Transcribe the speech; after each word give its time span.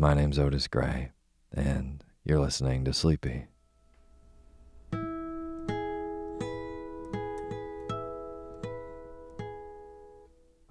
my 0.00 0.14
name's 0.14 0.38
Otis 0.38 0.66
Gray, 0.66 1.10
and 1.52 2.02
you're 2.24 2.40
listening 2.40 2.86
to 2.86 2.92
Sleepy. 2.94 3.48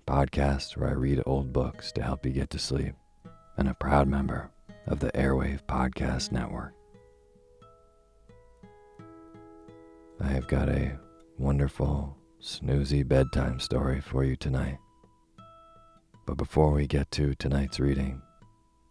Podcast 0.08 0.76
where 0.78 0.90
I 0.90 0.94
read 0.94 1.22
old 1.28 1.54
books 1.54 1.92
to 1.92 2.02
help 2.02 2.26
you 2.26 2.32
get 2.32 2.50
to 2.50 2.58
sleep, 2.58 2.96
and 3.56 3.70
a 3.70 3.76
proud 3.76 4.08
member 4.08 4.50
of 4.88 5.00
the 5.00 5.12
Airwave 5.12 5.64
Podcast 5.68 6.32
Network. 6.32 6.74
I 10.20 10.30
have 10.30 10.48
got 10.48 10.70
a 10.70 10.98
wonderful, 11.38 12.18
snoozy 12.42 13.08
bedtime 13.08 13.60
story 13.60 14.02
for 14.02 14.24
you 14.24 14.36
tonight. 14.36 14.80
But 16.26 16.38
before 16.38 16.72
we 16.72 16.88
get 16.88 17.12
to 17.12 17.36
tonight's 17.36 17.80
reading, 17.80 18.24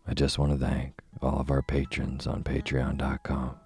I 0.09 0.15
just 0.15 0.39
want 0.39 0.53
to 0.53 0.59
thank 0.59 0.95
all 1.21 1.39
of 1.39 1.51
our 1.51 1.61
patrons 1.61 2.27
on 2.27 2.43
patreon.com. 2.43 3.57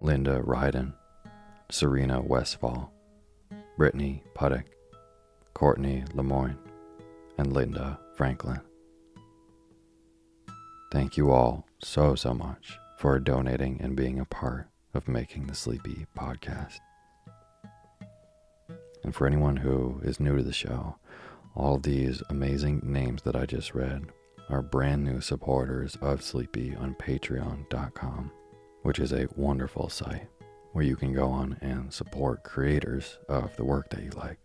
Linda 0.00 0.42
Ryden, 0.42 0.94
Serena 1.70 2.20
Westfall, 2.20 2.92
Brittany 3.78 4.24
Puttick, 4.34 4.64
Courtney 5.54 6.02
Lemoyne, 6.12 6.58
and 7.38 7.52
Linda 7.52 8.00
Franklin. 8.16 8.60
Thank 10.90 11.16
you 11.16 11.30
all 11.30 11.66
so, 11.82 12.16
so 12.16 12.34
much 12.34 12.76
for 12.98 13.20
donating 13.20 13.80
and 13.80 13.94
being 13.94 14.18
a 14.18 14.24
part 14.24 14.68
of 14.92 15.06
making 15.06 15.46
the 15.46 15.54
Sleepy 15.54 16.06
podcast. 16.18 16.78
And 19.04 19.14
for 19.14 19.26
anyone 19.28 19.56
who 19.56 20.00
is 20.02 20.18
new 20.18 20.36
to 20.36 20.42
the 20.42 20.52
show, 20.52 20.96
all 21.56 21.78
these 21.78 22.22
amazing 22.30 22.80
names 22.82 23.22
that 23.22 23.36
I 23.36 23.46
just 23.46 23.74
read 23.74 24.06
are 24.50 24.62
brand 24.62 25.04
new 25.04 25.20
supporters 25.20 25.96
of 26.00 26.22
Sleepy 26.22 26.74
on 26.74 26.94
patreon.com, 26.96 28.30
which 28.82 28.98
is 28.98 29.12
a 29.12 29.28
wonderful 29.36 29.88
site 29.88 30.28
where 30.72 30.84
you 30.84 30.96
can 30.96 31.12
go 31.12 31.28
on 31.28 31.56
and 31.60 31.92
support 31.92 32.42
creators 32.42 33.18
of 33.28 33.56
the 33.56 33.64
work 33.64 33.88
that 33.90 34.02
you 34.02 34.10
like. 34.10 34.38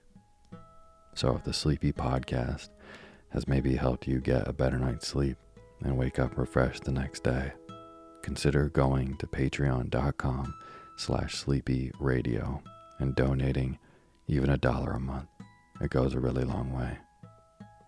So 1.16 1.36
if 1.36 1.44
the 1.44 1.54
Sleepy 1.54 1.92
podcast 1.92 2.70
has 3.30 3.48
maybe 3.48 3.76
helped 3.76 4.08
you 4.08 4.20
get 4.20 4.48
a 4.48 4.54
better 4.54 4.78
night's 4.78 5.08
sleep 5.08 5.38
and 5.84 5.98
wake 5.98 6.20
up 6.20 6.38
refreshed 6.38 6.84
the 6.84 6.92
next 6.92 7.24
day, 7.24 7.52
consider 8.22 8.70
going 8.70 9.18
to 9.18 9.28
patreon.com 9.28 10.54
slash 10.98 11.36
sleepy 11.36 11.92
radio 12.00 12.62
and 13.00 13.16
donating 13.16 13.80
even 14.28 14.50
a 14.52 14.58
dollar 14.58 14.92
a 14.92 15.00
month. 15.00 15.28
It 15.82 15.90
goes 15.90 16.14
a 16.14 16.20
really 16.20 16.44
long 16.44 16.74
way. 16.74 16.98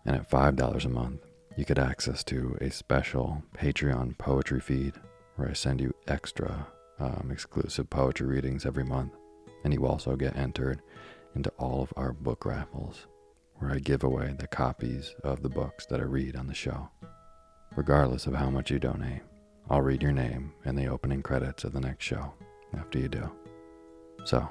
And 0.05 0.15
at 0.15 0.29
$5 0.29 0.85
a 0.85 0.89
month, 0.89 1.21
you 1.57 1.65
get 1.65 1.77
access 1.77 2.23
to 2.25 2.57
a 2.61 2.71
special 2.71 3.43
Patreon 3.55 4.17
poetry 4.17 4.61
feed 4.61 4.93
where 5.35 5.49
I 5.49 5.53
send 5.53 5.81
you 5.81 5.93
extra 6.07 6.67
um, 6.99 7.29
exclusive 7.31 7.89
poetry 7.89 8.27
readings 8.27 8.65
every 8.65 8.85
month. 8.85 9.13
And 9.63 9.73
you 9.73 9.85
also 9.85 10.15
get 10.15 10.37
entered 10.37 10.81
into 11.35 11.51
all 11.57 11.81
of 11.81 11.93
our 11.95 12.13
book 12.13 12.45
raffles 12.45 13.07
where 13.55 13.71
I 13.71 13.79
give 13.79 14.03
away 14.03 14.33
the 14.37 14.47
copies 14.47 15.13
of 15.23 15.43
the 15.43 15.49
books 15.49 15.85
that 15.87 15.99
I 15.99 16.03
read 16.03 16.35
on 16.35 16.47
the 16.47 16.53
show. 16.53 16.89
Regardless 17.75 18.25
of 18.25 18.33
how 18.33 18.49
much 18.49 18.71
you 18.71 18.79
donate, 18.79 19.21
I'll 19.69 19.81
read 19.81 20.01
your 20.01 20.11
name 20.11 20.53
in 20.65 20.75
the 20.75 20.87
opening 20.87 21.21
credits 21.21 21.63
of 21.63 21.73
the 21.73 21.79
next 21.79 22.03
show 22.03 22.33
after 22.73 22.99
you 22.99 23.07
do. 23.07 23.31
So, 24.25 24.49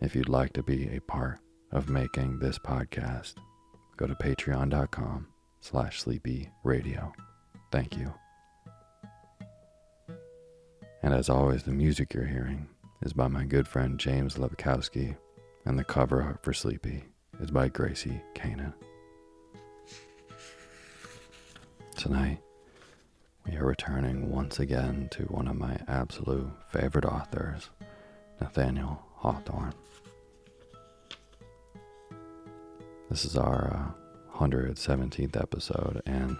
if 0.00 0.14
you'd 0.14 0.28
like 0.28 0.52
to 0.54 0.62
be 0.62 0.88
a 0.88 1.00
part 1.00 1.40
of 1.74 1.90
making 1.90 2.38
this 2.38 2.58
podcast, 2.58 3.34
go 3.96 4.06
to 4.06 4.14
patreon.com 4.14 5.26
slash 5.60 6.00
sleepy 6.00 6.48
radio. 6.62 7.12
Thank 7.70 7.96
you. 7.96 8.14
And 11.02 11.12
as 11.12 11.28
always, 11.28 11.64
the 11.64 11.72
music 11.72 12.14
you're 12.14 12.24
hearing 12.24 12.68
is 13.02 13.12
by 13.12 13.28
my 13.28 13.44
good 13.44 13.68
friend 13.68 13.98
James 13.98 14.36
Levakowski, 14.36 15.16
and 15.66 15.78
the 15.78 15.84
cover 15.84 16.22
art 16.22 16.42
for 16.42 16.52
Sleepy 16.52 17.04
is 17.40 17.50
by 17.50 17.68
Gracie 17.68 18.22
Kanan. 18.34 18.72
Tonight, 21.96 22.40
we 23.46 23.56
are 23.56 23.66
returning 23.66 24.30
once 24.30 24.60
again 24.60 25.08
to 25.10 25.24
one 25.24 25.48
of 25.48 25.56
my 25.56 25.78
absolute 25.88 26.50
favorite 26.70 27.04
authors, 27.04 27.70
Nathaniel 28.40 29.02
Hawthorne. 29.16 29.74
This 33.14 33.26
is 33.26 33.36
our 33.36 33.94
uh, 34.34 34.38
117th 34.40 35.40
episode, 35.40 36.02
and 36.04 36.36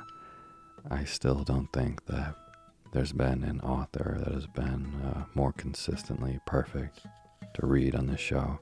I 0.90 1.04
still 1.04 1.44
don't 1.44 1.72
think 1.72 2.04
that 2.06 2.34
there's 2.90 3.12
been 3.12 3.44
an 3.44 3.60
author 3.60 4.16
that 4.18 4.34
has 4.34 4.48
been 4.48 4.92
uh, 5.04 5.22
more 5.36 5.52
consistently 5.52 6.40
perfect 6.46 7.06
to 7.54 7.64
read 7.64 7.94
on 7.94 8.08
this 8.08 8.18
show 8.18 8.58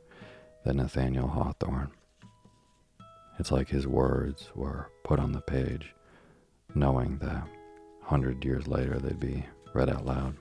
than 0.62 0.76
Nathaniel 0.76 1.26
Hawthorne. 1.26 1.90
It's 3.38 3.50
like 3.50 3.70
his 3.70 3.86
words 3.86 4.50
were 4.54 4.90
put 5.04 5.18
on 5.18 5.32
the 5.32 5.40
page, 5.40 5.94
knowing 6.74 7.16
that 7.20 7.48
hundred 8.02 8.44
years 8.44 8.68
later 8.68 8.98
they'd 8.98 9.18
be 9.18 9.46
read 9.72 9.88
out 9.88 10.04
loud. 10.04 10.36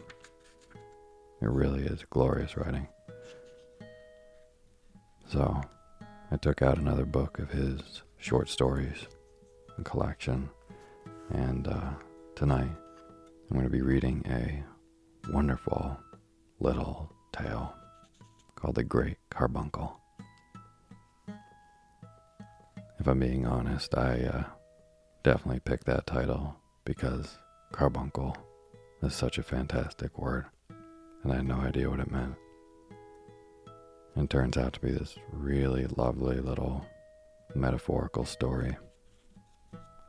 It 1.41 1.49
really 1.49 1.83
is 1.83 2.03
glorious 2.09 2.57
writing. 2.57 2.89
So, 5.29 5.61
I 6.33 6.37
took 6.37 6.61
out 6.61 6.77
another 6.77 7.05
book 7.05 7.39
of 7.39 7.51
his 7.51 8.03
short 8.17 8.47
stories, 8.47 9.05
a 9.77 9.83
collection, 9.83 10.49
and 11.29 11.67
uh, 11.67 11.91
tonight 12.35 12.71
I'm 13.49 13.57
going 13.57 13.65
to 13.65 13.69
be 13.69 13.81
reading 13.81 14.23
a 14.29 14.63
wonderful 15.33 15.97
little 16.61 17.13
tale 17.33 17.75
called 18.55 18.75
The 18.75 18.83
Great 18.85 19.17
Carbuncle. 19.29 19.99
If 22.97 23.07
I'm 23.07 23.19
being 23.19 23.45
honest, 23.45 23.97
I 23.97 24.21
uh, 24.21 24.43
definitely 25.23 25.59
picked 25.59 25.87
that 25.87 26.07
title 26.07 26.55
because 26.85 27.39
carbuncle 27.73 28.37
is 29.03 29.13
such 29.13 29.37
a 29.37 29.43
fantastic 29.43 30.17
word, 30.17 30.45
and 31.23 31.33
I 31.33 31.35
had 31.37 31.45
no 31.45 31.59
idea 31.59 31.89
what 31.89 31.99
it 31.99 32.09
meant. 32.09 32.35
And 34.15 34.29
turns 34.29 34.57
out 34.57 34.73
to 34.73 34.79
be 34.79 34.91
this 34.91 35.17
really 35.31 35.85
lovely 35.95 36.39
little 36.39 36.85
metaphorical 37.55 38.25
story, 38.25 38.77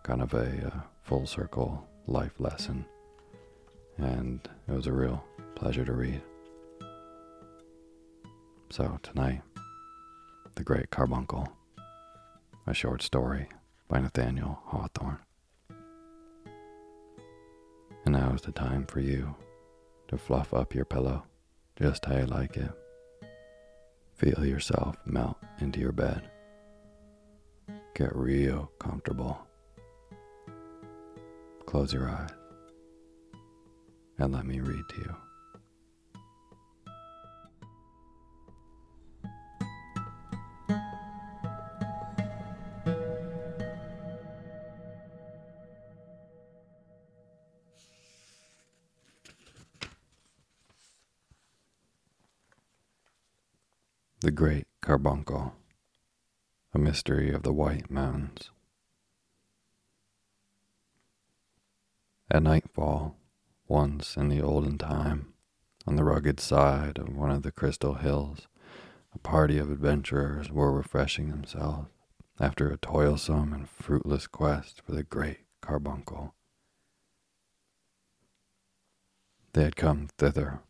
kind 0.02 0.22
of 0.22 0.34
a 0.34 0.66
uh, 0.66 0.80
full 1.02 1.26
circle 1.26 1.88
life 2.06 2.38
lesson, 2.38 2.84
and 3.98 4.48
it 4.68 4.72
was 4.72 4.86
a 4.86 4.92
real 4.92 5.22
pleasure 5.54 5.84
to 5.84 5.92
read. 5.92 6.20
So, 8.70 8.98
tonight, 9.02 9.42
The 10.54 10.64
Great 10.64 10.90
Carbuncle 10.90 11.48
a 12.66 12.74
short 12.74 13.02
story 13.02 13.48
by 13.88 13.98
Nathaniel 13.98 14.60
Hawthorne. 14.66 15.18
And 18.04 18.14
now 18.14 18.32
is 18.34 18.42
the 18.42 18.52
time 18.52 18.86
for 18.86 19.00
you 19.00 19.34
to 20.08 20.16
fluff 20.16 20.54
up 20.54 20.74
your 20.74 20.84
pillow 20.84 21.24
just 21.76 22.04
how 22.04 22.18
you 22.18 22.26
like 22.26 22.56
it. 22.56 22.70
Feel 24.22 24.46
yourself 24.46 24.94
melt 25.04 25.36
into 25.58 25.80
your 25.80 25.90
bed. 25.90 26.30
Get 27.96 28.14
real 28.14 28.70
comfortable. 28.78 29.36
Close 31.66 31.92
your 31.92 32.08
eyes 32.08 32.30
and 34.18 34.32
let 34.32 34.46
me 34.46 34.60
read 34.60 34.84
to 34.90 34.96
you. 34.96 35.31
The 54.22 54.30
Great 54.30 54.68
Carbuncle, 54.80 55.52
a 56.72 56.78
mystery 56.78 57.32
of 57.32 57.42
the 57.42 57.52
White 57.52 57.90
Mountains. 57.90 58.50
At 62.30 62.44
nightfall, 62.44 63.16
once 63.66 64.16
in 64.16 64.28
the 64.28 64.40
olden 64.40 64.78
time, 64.78 65.34
on 65.88 65.96
the 65.96 66.04
rugged 66.04 66.38
side 66.38 66.98
of 66.98 67.16
one 67.16 67.32
of 67.32 67.42
the 67.42 67.50
crystal 67.50 67.94
hills, 67.94 68.46
a 69.12 69.18
party 69.18 69.58
of 69.58 69.72
adventurers 69.72 70.52
were 70.52 70.70
refreshing 70.70 71.28
themselves 71.28 71.88
after 72.38 72.70
a 72.70 72.76
toilsome 72.76 73.52
and 73.52 73.68
fruitless 73.68 74.28
quest 74.28 74.82
for 74.82 74.92
the 74.92 75.02
Great 75.02 75.40
Carbuncle. 75.60 76.32
They 79.52 79.64
had 79.64 79.74
come 79.74 80.10
thither, 80.16 80.60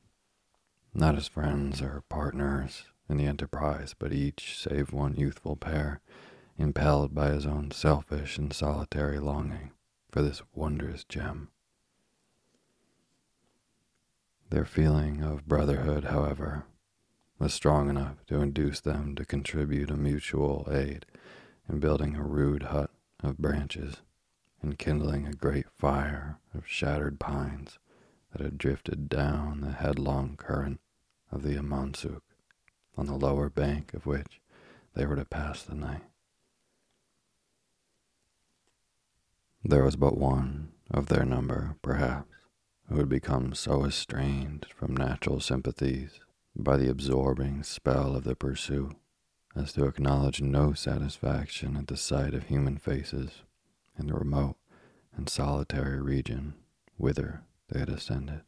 not 0.94 1.16
as 1.16 1.28
friends 1.28 1.82
or 1.82 2.02
partners, 2.08 2.84
in 3.08 3.16
the 3.16 3.26
enterprise, 3.26 3.94
but 3.98 4.12
each, 4.12 4.58
save 4.58 4.92
one 4.92 5.14
youthful 5.16 5.56
pair, 5.56 6.00
impelled 6.56 7.14
by 7.14 7.30
his 7.30 7.46
own 7.46 7.70
selfish 7.70 8.38
and 8.38 8.52
solitary 8.52 9.18
longing 9.18 9.72
for 10.10 10.22
this 10.22 10.42
wondrous 10.54 11.04
gem. 11.04 11.48
Their 14.50 14.64
feeling 14.64 15.22
of 15.22 15.46
brotherhood, 15.46 16.04
however, 16.04 16.66
was 17.38 17.54
strong 17.54 17.88
enough 17.88 18.24
to 18.26 18.40
induce 18.40 18.80
them 18.80 19.14
to 19.16 19.24
contribute 19.24 19.90
a 19.90 19.96
mutual 19.96 20.68
aid 20.70 21.06
in 21.68 21.80
building 21.80 22.16
a 22.16 22.22
rude 22.22 22.64
hut 22.64 22.90
of 23.20 23.38
branches 23.38 24.02
and 24.60 24.78
kindling 24.78 25.26
a 25.26 25.32
great 25.32 25.66
fire 25.70 26.38
of 26.54 26.68
shattered 26.68 27.18
pines 27.18 27.78
that 28.32 28.42
had 28.42 28.58
drifted 28.58 29.08
down 29.08 29.60
the 29.60 29.72
headlong 29.72 30.36
current 30.36 30.80
of 31.30 31.42
the 31.42 31.56
Amonoosuck 31.56 32.20
on 32.96 33.06
the 33.06 33.16
lower 33.16 33.48
bank 33.48 33.94
of 33.94 34.06
which 34.06 34.40
they 34.94 35.06
were 35.06 35.16
to 35.16 35.24
pass 35.24 35.62
the 35.62 35.74
night. 35.74 36.02
There 39.64 39.84
was 39.84 39.96
but 39.96 40.18
one 40.18 40.72
of 40.90 41.06
their 41.06 41.24
number, 41.24 41.76
perhaps, 41.82 42.34
who 42.88 42.96
had 42.96 43.08
become 43.08 43.54
so 43.54 43.84
estranged 43.86 44.66
from 44.74 44.96
natural 44.96 45.40
sympathies 45.40 46.20
by 46.54 46.76
the 46.76 46.90
absorbing 46.90 47.62
spell 47.62 48.16
of 48.16 48.24
the 48.24 48.34
pursuit 48.36 48.96
as 49.54 49.72
to 49.72 49.86
acknowledge 49.86 50.40
no 50.40 50.72
satisfaction 50.72 51.76
at 51.76 51.86
the 51.86 51.96
sight 51.96 52.34
of 52.34 52.44
human 52.44 52.76
faces 52.76 53.42
in 53.98 54.06
the 54.06 54.14
remote 54.14 54.56
and 55.16 55.28
solitary 55.28 56.00
region 56.00 56.54
whither 56.96 57.42
they 57.68 57.78
had 57.78 57.88
ascended. 57.88 58.42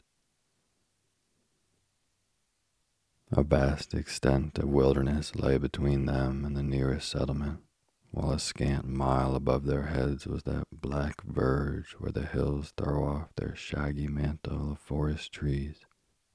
A 3.37 3.43
vast 3.43 3.95
extent 3.95 4.61
of 4.61 4.69
wilderness 4.69 5.35
lay 5.35 5.59
between 5.59 6.07
them 6.07 6.45
and 6.45 6.57
the 6.57 6.63
nearest 6.63 7.09
settlement, 7.09 7.65
while 8.13 8.31
a 8.31 8.39
scant 8.39 8.87
mile 8.87 9.35
above 9.35 9.65
their 9.65 9.87
heads 9.87 10.25
was 10.25 10.45
that 10.45 10.69
black 10.71 11.21
verge 11.25 11.95
where 11.99 12.13
the 12.13 12.27
hills 12.27 12.73
throw 12.77 13.05
off 13.05 13.35
their 13.35 13.57
shaggy 13.57 14.07
mantle 14.07 14.71
of 14.71 14.79
forest 14.79 15.33
trees 15.33 15.85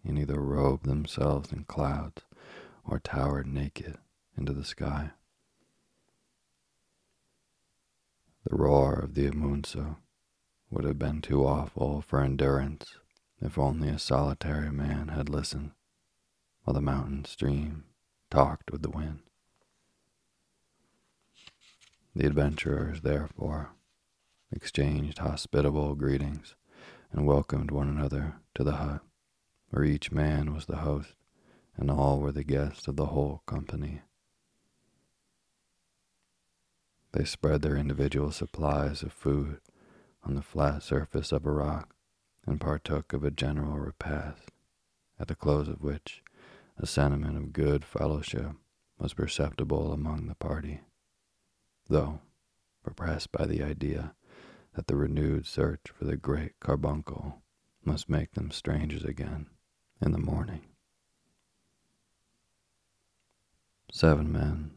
and 0.04 0.20
either 0.20 0.42
robe 0.42 0.84
themselves 0.84 1.54
in 1.54 1.64
clouds 1.64 2.24
or 2.84 3.00
towered 3.00 3.48
naked 3.48 3.98
into 4.38 4.52
the 4.52 4.66
sky. 4.66 5.12
The 8.44 8.58
roar 8.58 8.96
of 8.96 9.14
the 9.14 9.30
Amonoosuck 9.30 9.96
would 10.70 10.84
have 10.84 11.00
been 11.00 11.22
too 11.22 11.48
awful 11.48 12.02
for 12.02 12.20
endurance 12.20 12.98
if 13.40 13.58
only 13.58 13.88
a 13.88 13.98
solitary 13.98 14.70
man 14.70 15.08
had 15.08 15.30
listened 15.30 15.72
while 16.70 16.76
the 16.76 16.82
mountain 16.82 17.26
stream 17.26 17.84
talked 18.30 18.70
with 18.70 18.84
the 18.84 18.92
wind. 18.92 19.22
The 22.16 22.28
adventurers, 22.28 23.02
therefore, 23.02 23.72
exchanged 24.52 25.18
hospitable 25.18 25.96
greetings 25.96 26.54
and 27.12 27.26
welcomed 27.26 27.72
one 27.72 27.90
another 27.90 28.36
to 28.54 28.64
the 28.64 28.74
hut, 28.74 29.02
where 29.72 29.84
each 29.84 30.12
man 30.12 30.54
was 30.54 30.68
the 30.68 30.76
host 30.76 31.16
and 31.76 31.90
all 31.90 32.20
were 32.20 32.32
the 32.32 32.44
guests 32.44 32.88
of 32.88 32.98
the 32.98 33.08
whole 33.08 33.42
company. 33.48 34.02
They 37.14 37.26
spread 37.26 37.64
their 37.64 37.78
individual 37.78 38.30
supplies 38.30 39.02
of 39.02 39.12
food 39.12 39.60
on 40.24 40.36
the 40.36 40.44
flat 40.44 40.84
surface 40.84 41.32
of 41.32 41.48
a 41.48 41.52
rock 41.52 41.96
and 42.46 42.62
partook 42.62 43.12
of 43.12 43.24
a 43.24 43.32
general 43.32 43.80
repast, 43.80 44.52
at 45.20 45.30
the 45.30 45.36
close 45.36 45.68
of 45.68 45.82
which 45.82 46.22
a 46.82 46.88
sentiment 46.88 47.36
of 47.36 47.52
good 47.52 47.84
fellowship 47.84 48.52
was 48.98 49.14
perceptible 49.14 49.92
among 49.92 50.28
the 50.28 50.36
party, 50.36 50.80
though 51.90 52.22
repressed 52.86 53.34
by 53.34 53.46
the 53.46 53.62
idea 53.62 54.16
that 54.76 54.88
the 54.88 54.96
renewed 54.96 55.46
search 55.46 55.82
for 55.94 56.06
the 56.06 56.16
great 56.16 56.54
carbuncle 56.62 57.42
must 57.84 58.10
make 58.10 58.32
them 58.32 58.50
strangers 58.50 59.04
again 59.04 59.48
in 60.02 60.14
the 60.14 60.18
morning. 60.18 60.62
Seven 63.92 64.32
men 64.32 64.72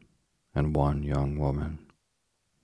and 0.53 0.75
one 0.75 1.03
young 1.03 1.37
woman, 1.37 1.89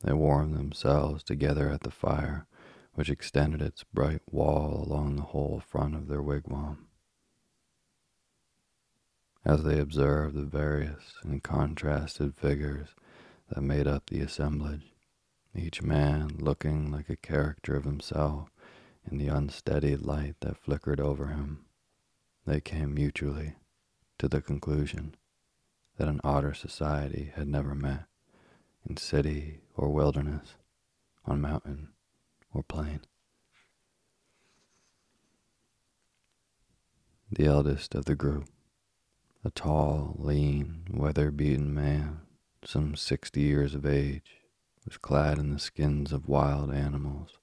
they 0.04 0.12
warmed 0.12 0.56
themselves 0.56 1.24
together 1.24 1.70
at 1.70 1.82
the 1.82 1.92
fire 1.92 2.46
which 2.94 3.10
extended 3.10 3.62
its 3.62 3.86
bright 3.86 4.22
wall 4.30 4.84
along 4.86 5.16
the 5.16 5.22
whole 5.22 5.62
front 5.66 5.96
of 5.96 6.10
their 6.10 6.22
wigwam 6.22 6.89
as 9.46 9.64
they 9.64 9.80
observed 9.80 10.36
the 10.36 10.44
various 10.44 11.14
and 11.24 11.44
contrasted 11.44 12.36
figures 12.36 12.90
that 13.50 13.62
made 13.62 13.88
up 13.88 14.10
the 14.10 14.20
assemblage, 14.20 14.94
each 15.56 15.82
man 15.82 16.36
looking 16.38 16.92
like 16.92 17.10
a 17.10 17.16
character 17.16 17.76
of 17.76 17.86
himself 17.86 18.50
in 19.10 19.18
the 19.18 19.28
unsteady 19.28 19.96
light 19.96 20.36
that 20.42 20.58
flickered 20.58 21.00
over 21.00 21.28
him, 21.28 21.66
they 22.46 22.62
came 22.62 22.94
mutually 22.94 23.56
to 24.18 24.28
the 24.28 24.42
conclusion 24.42 25.16
that 25.98 26.08
an 26.08 26.22
odder 26.24 26.54
society 26.54 27.32
had 27.36 27.48
never 27.48 27.76
met 27.76 28.06
in 28.88 28.98
city 28.98 29.60
or 29.76 29.90
wilderness, 29.90 30.56
on 31.26 31.42
mountain 31.42 31.90
or 32.54 32.64
plain. 32.64 33.02
The 37.32 37.46
eldest 37.46 37.94
of 37.94 38.06
the 38.06 38.16
group, 38.16 38.50
a 39.44 39.50
tall, 39.52 40.16
lean, 40.20 40.86
weather 40.92 41.32
beaten 41.32 41.74
man, 41.74 42.20
some 42.64 42.96
sixty 42.96 43.42
years 43.42 43.74
of 43.74 43.86
age, 43.86 44.42
was 44.86 44.98
clad 44.98 45.38
in 45.38 45.54
the 45.54 45.60
skins 45.60 46.12
of 46.12 46.28
wild 46.28 46.74
animals, 46.74 47.38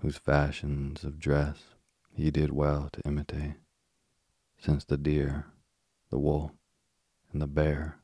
whose 0.00 0.18
fashions 0.18 1.04
of 1.04 1.20
dress 1.20 1.74
he 2.12 2.30
did 2.30 2.50
well 2.50 2.88
to 2.92 3.00
imitate, 3.06 3.54
since 4.58 4.84
the 4.84 4.96
deer, 4.96 5.46
the 6.10 6.18
wolf, 6.18 6.50
and 7.32 7.40
the 7.40 7.46
bear 7.46 8.00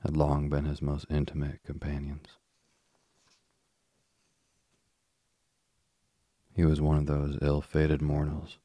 had 0.00 0.16
long 0.16 0.48
been 0.48 0.64
his 0.64 0.82
most 0.82 1.06
intimate 1.08 1.62
companions. 1.64 2.26
He 6.52 6.64
was 6.64 6.80
one 6.80 6.96
of 6.96 7.06
those 7.06 7.38
ill 7.42 7.60
fated 7.60 8.02
mortals, 8.02 8.58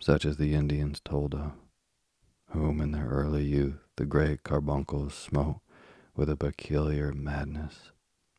such 0.00 0.24
as 0.24 0.38
the 0.38 0.54
Indians 0.54 1.00
told 1.04 1.34
of, 1.34 1.52
whom 2.50 2.80
in 2.80 2.92
their 2.92 3.06
early 3.06 3.44
youth 3.44 3.86
the 3.96 4.06
great 4.06 4.42
carbuncles 4.42 5.14
smote 5.14 5.60
with 6.14 6.30
a 6.30 6.36
peculiar 6.36 7.12
madness 7.12 7.90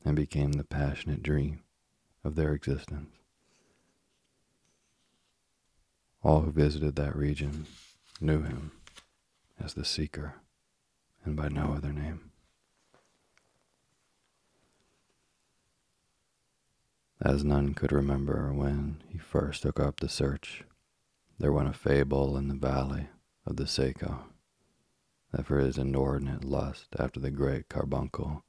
and 0.03 0.15
became 0.15 0.53
the 0.53 0.63
passionate 0.63 1.21
dream 1.21 1.63
of 2.23 2.35
their 2.35 2.53
existence. 2.53 3.09
All 6.23 6.41
who 6.41 6.51
visited 6.51 6.95
that 6.95 7.15
region 7.15 7.67
knew 8.19 8.41
him 8.41 8.71
as 9.59 9.73
the 9.73 9.85
Seeker 9.85 10.35
and 11.23 11.35
by 11.35 11.49
no 11.49 11.73
other 11.73 11.93
name. 11.93 12.31
As 17.19 17.43
none 17.43 17.73
could 17.73 17.91
remember 17.91 18.53
when 18.53 19.01
he 19.09 19.17
first 19.17 19.63
took 19.63 19.79
up 19.79 19.99
the 19.99 20.09
search, 20.09 20.63
there 21.39 21.51
went 21.51 21.67
a 21.67 21.73
fable 21.73 22.37
in 22.37 22.47
the 22.47 22.55
valley 22.55 23.07
of 23.47 23.55
the 23.55 23.65
Saco 23.65 24.25
that 25.31 25.45
for 25.45 25.59
his 25.59 25.77
inordinate 25.77 26.43
lust 26.43 26.87
after 26.99 27.19
the 27.19 27.31
great 27.31 27.69
carbuncle 27.69 28.43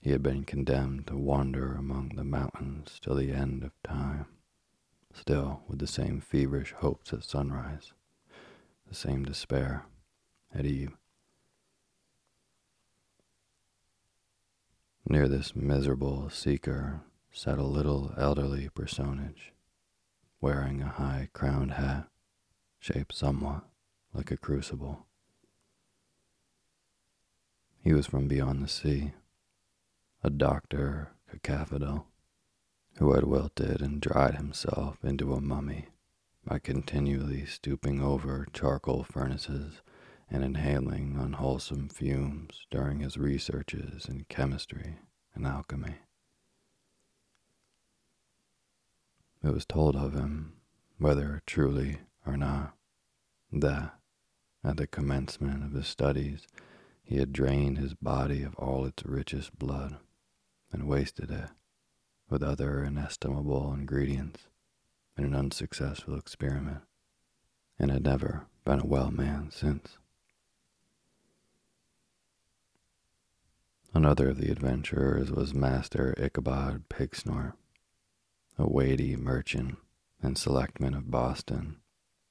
he 0.00 0.12
had 0.12 0.22
been 0.22 0.44
condemned 0.44 1.08
to 1.08 1.16
wander 1.16 1.74
among 1.74 2.10
the 2.10 2.22
mountains 2.22 3.00
till 3.02 3.16
the 3.16 3.32
end 3.32 3.64
of 3.64 3.72
time, 3.82 4.26
still 5.12 5.62
with 5.66 5.80
the 5.80 5.86
same 5.86 6.20
feverish 6.20 6.72
hopes 6.78 7.12
at 7.12 7.24
sunrise, 7.24 7.92
the 8.86 8.94
same 8.94 9.24
despair 9.24 9.86
at 10.54 10.64
eve. 10.64 10.96
Near 15.08 15.26
this 15.26 15.56
miserable 15.56 16.30
seeker 16.30 17.00
sat 17.32 17.58
a 17.58 17.64
little 17.64 18.14
elderly 18.16 18.68
personage, 18.68 19.52
wearing 20.40 20.82
a 20.82 20.88
high 20.88 21.30
crowned 21.32 21.72
hat 21.72 22.08
shaped 22.78 23.14
somewhat 23.14 23.64
like 24.16 24.30
a 24.30 24.36
crucible. 24.36 25.04
He 27.82 27.92
was 27.92 28.06
from 28.06 28.28
beyond 28.28 28.62
the 28.64 28.68
sea 28.68 29.12
a 30.24 30.30
Dr. 30.30 31.12
Cacaphodel, 31.42 32.06
who 32.98 33.12
had 33.12 33.24
wilted 33.24 33.82
and 33.82 34.00
dried 34.00 34.34
himself 34.36 35.04
into 35.04 35.34
a 35.34 35.40
mummy 35.40 35.88
by 36.44 36.58
continually 36.58 37.44
stooping 37.44 38.00
over 38.00 38.46
charcoal 38.52 39.04
furnaces 39.04 39.82
and 40.30 40.42
inhaling 40.42 41.16
unwholesome 41.20 41.88
fumes 41.90 42.66
during 42.70 43.00
his 43.00 43.18
researches 43.18 44.06
in 44.06 44.24
chemistry 44.28 44.96
and 45.34 45.46
alchemy. 45.46 45.96
It 49.44 49.52
was 49.52 49.66
told 49.66 49.94
of 49.94 50.14
him, 50.14 50.54
whether 50.98 51.42
truly 51.46 51.98
or 52.26 52.36
not, 52.36 52.74
that 53.52 53.92
at 54.66 54.76
the 54.76 54.86
commencement 54.86 55.62
of 55.62 55.72
his 55.72 55.86
studies 55.86 56.46
he 57.04 57.18
had 57.18 57.32
drained 57.32 57.78
his 57.78 57.94
body 57.94 58.42
of 58.42 58.54
all 58.56 58.84
its 58.84 59.04
richest 59.06 59.56
blood 59.56 59.96
and 60.72 60.88
wasted 60.88 61.30
it 61.30 61.50
with 62.28 62.42
other 62.42 62.82
inestimable 62.82 63.72
ingredients 63.72 64.48
in 65.16 65.24
an 65.24 65.34
unsuccessful 65.34 66.18
experiment, 66.18 66.82
and 67.78 67.90
had 67.90 68.04
never 68.04 68.46
been 68.64 68.80
a 68.80 68.86
well 68.86 69.12
man 69.12 69.50
since. 69.50 69.98
Another 73.94 74.30
of 74.30 74.38
the 74.38 74.50
adventurers 74.50 75.30
was 75.30 75.54
Master 75.54 76.12
Ichabod 76.18 76.88
Pigsnort, 76.88 77.54
a 78.58 78.68
weighty 78.68 79.16
merchant 79.16 79.78
and 80.20 80.36
selectman 80.36 80.92
of 80.92 81.10
Boston, 81.10 81.76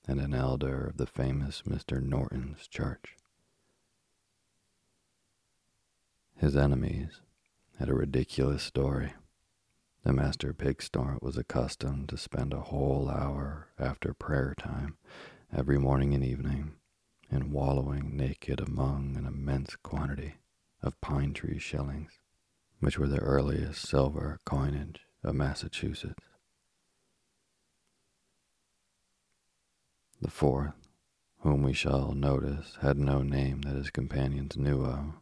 and 0.07 0.19
an 0.19 0.33
elder 0.33 0.87
of 0.87 0.97
the 0.97 1.07
famous 1.07 1.63
Mr. 1.67 2.01
Norton's 2.01 2.67
church. 2.67 3.15
His 6.35 6.55
enemies 6.55 7.21
had 7.79 7.89
a 7.89 7.95
ridiculous 7.95 8.63
story. 8.63 9.13
The 10.03 10.13
master 10.13 10.53
Pigsnort 10.53 11.21
was 11.21 11.37
accustomed 11.37 12.09
to 12.09 12.17
spend 12.17 12.53
a 12.53 12.61
whole 12.61 13.09
hour 13.09 13.69
after 13.79 14.13
prayer 14.13 14.53
time 14.57 14.97
every 15.55 15.79
morning 15.79 16.13
and 16.13 16.23
evening 16.23 16.73
in 17.31 17.51
wallowing 17.51 18.15
naked 18.15 18.59
among 18.59 19.15
an 19.17 19.25
immense 19.25 19.75
quantity 19.77 20.35
of 20.83 20.99
pine 21.01 21.33
tree 21.33 21.57
shillings, 21.57 22.19
which 22.79 22.99
were 22.99 23.07
the 23.07 23.19
earliest 23.19 23.87
silver 23.87 24.39
coinage 24.45 25.01
of 25.23 25.33
Massachusetts. 25.33 26.23
The 30.25 30.31
fourth, 30.31 30.89
whom 31.41 31.61
we 31.61 31.73
shall 31.73 32.13
notice, 32.13 32.79
had 32.81 32.97
no 32.97 33.21
name 33.21 33.61
that 33.61 33.75
his 33.75 33.91
companions 33.91 34.57
knew 34.57 34.83
of, 34.83 35.13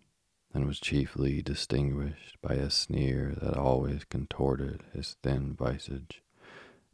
and 0.53 0.65
was 0.65 0.79
chiefly 0.79 1.41
distinguished 1.41 2.37
by 2.41 2.53
a 2.53 2.69
sneer 2.69 3.35
that 3.41 3.57
always 3.57 4.05
contorted 4.05 4.81
his 4.93 5.17
thin 5.21 5.57
visage, 5.59 6.23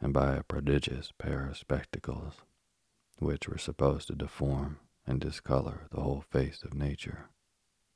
and 0.01 0.11
by 0.11 0.33
a 0.35 0.41
prodigious 0.41 1.13
pair 1.19 1.45
of 1.45 1.57
spectacles, 1.59 2.33
which 3.19 3.47
were 3.47 3.59
supposed 3.59 4.07
to 4.07 4.15
deform 4.15 4.79
and 5.05 5.21
discolor 5.21 5.85
the 5.91 6.01
whole 6.01 6.21
face 6.31 6.63
of 6.63 6.73
nature, 6.73 7.29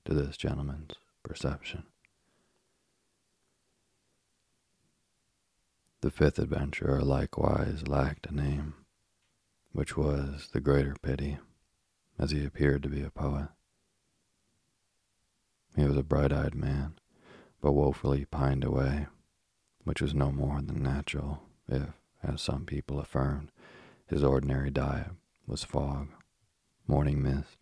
to 0.06 0.14
this 0.14 0.38
gentleman's 0.38 0.94
perception. 1.24 1.88
The 6.02 6.12
fifth 6.12 6.38
adventurer 6.38 7.02
likewise 7.02 7.88
lacked 7.88 8.28
a 8.28 8.36
name, 8.36 8.76
which 9.74 9.98
was 9.98 10.50
the 10.54 10.62
greater 10.62 10.96
pity, 11.02 11.40
as 12.20 12.32
he 12.32 12.46
appeared 12.46 12.84
to 12.84 12.90
be 12.90 13.02
a 13.02 13.10
poet. 13.10 13.50
He 15.76 15.84
was 15.84 15.98
a 15.98 16.04
bright 16.04 16.32
eyed 16.32 16.54
man, 16.54 17.00
but 17.60 17.74
woefully 17.74 18.26
pined 18.26 18.64
away, 18.64 19.08
which 19.84 20.02
was 20.02 20.14
no 20.14 20.32
more 20.32 20.62
than 20.62 20.84
natural 20.84 21.42
if, 21.68 21.90
as 22.22 22.42
some 22.42 22.66
people 22.66 23.00
affirmed, 23.00 23.52
his 24.06 24.24
ordinary 24.24 24.70
diet 24.70 25.12
was 25.48 25.64
fog, 25.64 26.10
morning 26.88 27.22
mist, 27.22 27.58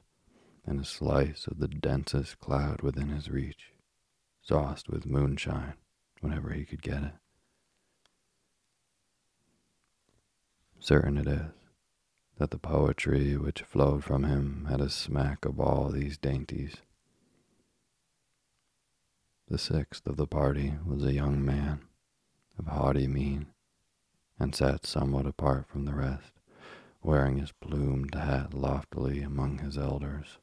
and 0.65 0.81
a 0.81 0.85
slice 0.85 1.47
of 1.47 1.59
the 1.59 1.67
densest 1.67 2.39
cloud 2.39 2.81
within 2.81 3.07
his 3.07 3.29
reach, 3.29 3.71
sauced 4.41 4.89
with 4.89 5.05
moonshine 5.05 5.75
whenever 6.19 6.51
he 6.51 6.65
could 6.65 6.81
get 6.81 7.03
it. 7.03 7.13
Certain 10.79 11.17
it 11.17 11.27
is 11.27 11.60
that 12.41 12.49
the 12.49 12.57
poetry 12.57 13.37
which 13.37 13.61
flowed 13.61 14.03
from 14.03 14.23
him 14.23 14.65
had 14.67 14.81
a 14.81 14.89
smack 14.89 15.45
of 15.45 15.59
all 15.59 15.89
these 15.89 16.17
dainties 16.17 16.77
the 19.47 19.59
sixth 19.59 20.07
of 20.07 20.17
the 20.17 20.25
party 20.25 20.73
was 20.83 21.03
a 21.03 21.13
young 21.13 21.45
man 21.45 21.81
of 22.57 22.65
haughty 22.65 23.05
mien, 23.05 23.45
and 24.39 24.55
sat 24.55 24.87
somewhat 24.87 25.27
apart 25.27 25.67
from 25.67 25.85
the 25.85 25.93
rest, 25.93 26.31
wearing 27.03 27.37
his 27.37 27.51
plumed 27.51 28.15
hat 28.15 28.55
loftily 28.55 29.21
among 29.21 29.59
his 29.59 29.77
elders, 29.77 30.39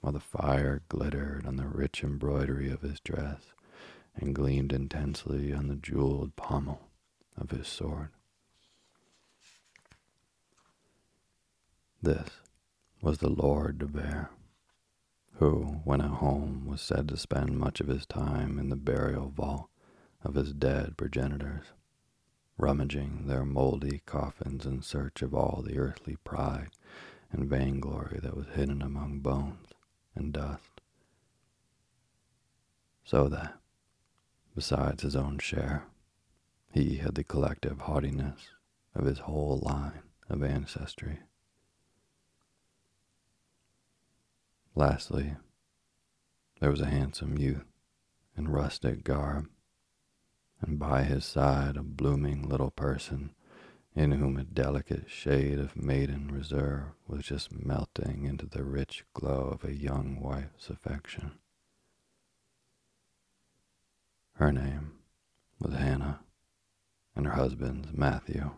while 0.00 0.12
the 0.12 0.20
fire 0.20 0.82
glittered 0.90 1.46
on 1.46 1.56
the 1.56 1.66
rich 1.66 2.04
embroidery 2.04 2.70
of 2.70 2.82
his 2.82 3.00
dress 3.00 3.54
and 4.14 4.34
gleamed 4.34 4.74
intensely 4.74 5.54
on 5.54 5.68
the 5.68 5.76
jeweled 5.76 6.36
pommel 6.36 6.88
of 7.38 7.50
his 7.50 7.66
sword. 7.66 8.10
This 12.02 12.28
was 13.02 13.18
the 13.18 13.30
Lord 13.30 13.78
de 13.78 13.86
Vere 13.86 14.30
who, 15.40 15.80
when 15.84 16.02
at 16.02 16.10
home, 16.10 16.66
was 16.66 16.82
said 16.82 17.08
to 17.08 17.16
spend 17.16 17.58
much 17.58 17.80
of 17.80 17.88
his 17.88 18.04
time 18.04 18.58
in 18.58 18.68
the 18.68 18.76
burial 18.76 19.30
vault 19.30 19.70
of 20.22 20.34
his 20.34 20.52
dead 20.52 20.98
progenitors, 20.98 21.64
rummaging 22.58 23.26
their 23.26 23.46
moldy 23.46 24.02
coffins 24.04 24.66
in 24.66 24.82
search 24.82 25.22
of 25.22 25.34
all 25.34 25.62
the 25.64 25.78
earthly 25.78 26.16
pride 26.24 26.68
and 27.32 27.48
vainglory 27.48 28.20
that 28.22 28.36
was 28.36 28.48
hidden 28.48 28.82
among 28.82 29.20
bones 29.20 29.68
and 30.14 30.34
dust. 30.34 30.82
So 33.02 33.28
that, 33.28 33.58
besides 34.54 35.02
his 35.02 35.16
own 35.16 35.38
share. 35.38 35.86
He 36.70 36.96
had 36.96 37.14
the 37.14 37.24
collective 37.24 37.80
haughtiness 37.80 38.50
of 38.94 39.06
his 39.06 39.20
whole 39.20 39.58
line 39.62 40.02
of 40.28 40.42
ancestry. 40.42 41.20
Lastly, 44.80 45.36
there 46.58 46.70
was 46.70 46.80
a 46.80 46.86
handsome 46.86 47.36
youth 47.36 47.66
in 48.34 48.48
rustic 48.48 49.04
garb, 49.04 49.46
and 50.62 50.78
by 50.78 51.02
his 51.02 51.26
side 51.26 51.76
a 51.76 51.82
blooming 51.82 52.48
little 52.48 52.70
person 52.70 53.34
in 53.94 54.12
whom 54.12 54.38
a 54.38 54.42
delicate 54.42 55.10
shade 55.10 55.58
of 55.58 55.76
maiden 55.76 56.28
reserve 56.28 56.92
was 57.06 57.26
just 57.26 57.52
melting 57.52 58.24
into 58.24 58.46
the 58.46 58.64
rich 58.64 59.04
glow 59.12 59.50
of 59.52 59.68
a 59.68 59.76
young 59.76 60.18
wife's 60.18 60.70
affection. 60.70 61.32
Her 64.36 64.50
name 64.50 64.92
was 65.58 65.74
Hannah, 65.74 66.20
and 67.14 67.26
her 67.26 67.34
husband's 67.34 67.92
Matthew. 67.92 68.52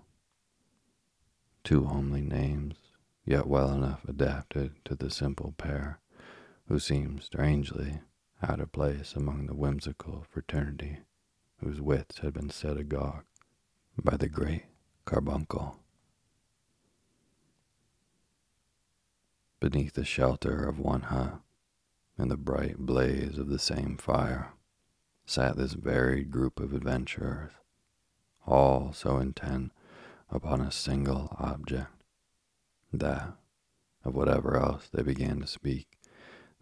Two 1.64 1.86
homely 1.86 2.20
names, 2.20 2.76
yet 3.24 3.48
well 3.48 3.72
enough 3.72 4.04
adapted 4.04 4.76
to 4.84 4.94
the 4.94 5.10
simple 5.10 5.52
pair, 5.58 5.98
who 6.72 6.78
seemed 6.78 7.22
strangely 7.22 8.00
out 8.42 8.58
of 8.58 8.72
place 8.72 9.12
among 9.14 9.44
the 9.44 9.54
whimsical 9.54 10.24
fraternity 10.30 11.00
whose 11.58 11.82
wits 11.82 12.20
had 12.20 12.32
been 12.32 12.48
set 12.48 12.78
agog 12.78 13.24
by 14.02 14.16
the 14.16 14.26
great 14.26 14.64
carbuncle. 15.04 15.76
Beneath 19.60 19.92
the 19.92 20.04
shelter 20.06 20.66
of 20.66 20.78
one 20.78 21.02
hut, 21.02 21.42
in 22.18 22.28
the 22.28 22.38
bright 22.38 22.78
blaze 22.78 23.36
of 23.36 23.50
the 23.50 23.58
same 23.58 23.98
fire, 23.98 24.54
sat 25.26 25.58
this 25.58 25.74
varied 25.74 26.30
group 26.30 26.58
of 26.58 26.72
adventurers, 26.72 27.52
all 28.46 28.94
so 28.94 29.18
intent 29.18 29.72
upon 30.30 30.62
a 30.62 30.72
single 30.72 31.36
object, 31.38 32.02
that, 32.94 33.34
of 34.06 34.14
whatever 34.14 34.56
else 34.56 34.88
they 34.90 35.02
began 35.02 35.38
to 35.38 35.46
speak, 35.46 35.98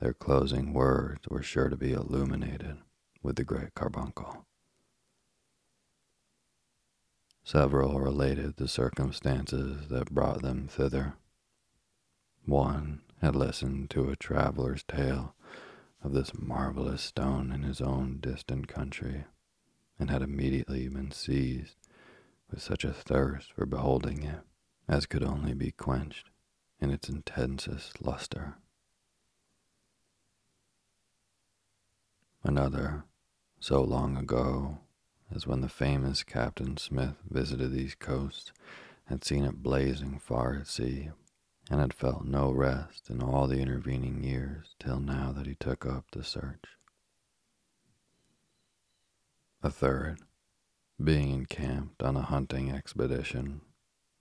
their 0.01 0.15
closing 0.15 0.73
words 0.73 1.29
were 1.29 1.43
sure 1.43 1.69
to 1.69 1.77
be 1.77 1.93
illuminated 1.93 2.79
with 3.23 3.37
the 3.37 3.45
great 3.45 3.75
carbuncle. 3.75 4.47
Several 7.45 8.01
related 8.01 8.57
the 8.57 8.69
circumstances 8.69 9.89
that 9.89 10.11
brought 10.15 10.43
them 10.43 10.69
thither. 10.69 11.15
One 12.47 13.03
had 13.21 13.37
listened 13.37 13.91
to 13.91 14.09
a 14.09 14.17
traveler's 14.17 14.83
tale 14.85 15.35
of 16.03 16.13
this 16.13 16.33
marvelous 16.35 17.03
stone 17.03 17.53
in 17.53 17.63
his 17.63 17.81
own 17.81 18.19
distant 18.21 18.69
country, 18.69 19.25
and 19.99 20.11
had 20.11 20.23
immediately 20.23 20.89
been 20.89 21.11
seized 21.11 21.77
with 22.51 22.63
such 22.63 22.85
a 22.85 22.93
thirst 22.93 23.53
for 23.53 23.67
beholding 23.67 24.23
it 24.23 24.41
as 24.89 25.07
could 25.07 25.23
only 25.23 25.53
be 25.53 25.71
quenched 25.71 26.31
in 26.81 26.91
its 26.91 27.09
intensest 27.09 28.01
luster. 28.01 28.57
Another, 32.43 33.05
so 33.59 33.83
long 33.83 34.17
ago 34.17 34.79
as 35.31 35.47
when 35.47 35.61
the 35.61 35.69
famous 35.69 36.23
Captain 36.23 36.77
Smith 36.77 37.17
visited 37.29 37.71
these 37.71 37.95
coasts, 37.95 38.53
had 39.05 39.23
seen 39.25 39.45
it 39.45 39.63
blazing 39.63 40.19
far 40.19 40.55
at 40.55 40.67
sea, 40.67 41.11
and 41.71 41.81
had 41.81 41.93
felt 41.93 42.25
no 42.25 42.51
rest 42.51 43.11
in 43.11 43.23
all 43.23 43.47
the 43.47 43.61
intervening 43.61 44.25
years 44.25 44.75
till 44.79 45.01
now 45.01 45.33
that 45.33 45.47
he 45.47 45.55
took 45.55 45.85
up 45.85 46.07
the 46.13 46.25
search. 46.25 46.65
A 49.63 49.71
third, 49.71 50.21
being 51.03 51.31
encamped 51.31 52.03
on 52.03 52.17
a 52.17 52.23
hunting 52.23 52.71
expedition 52.71 53.61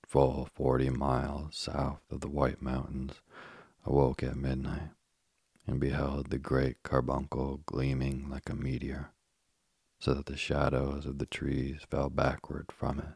full 0.05 0.49
forty 0.53 0.89
miles 0.89 1.55
south 1.55 2.01
of 2.11 2.19
the 2.19 2.29
White 2.29 2.61
Mountains, 2.61 3.21
awoke 3.85 4.23
at 4.23 4.35
midnight 4.35 4.89
and 5.69 5.79
beheld 5.79 6.31
the 6.31 6.39
great 6.39 6.81
carbuncle 6.81 7.61
gleaming 7.67 8.27
like 8.27 8.49
a 8.49 8.55
meteor 8.55 9.11
so 9.99 10.15
that 10.15 10.25
the 10.25 10.35
shadows 10.35 11.05
of 11.05 11.19
the 11.19 11.27
trees 11.27 11.81
fell 11.91 12.09
backward 12.09 12.71
from 12.71 12.97
it. 12.97 13.13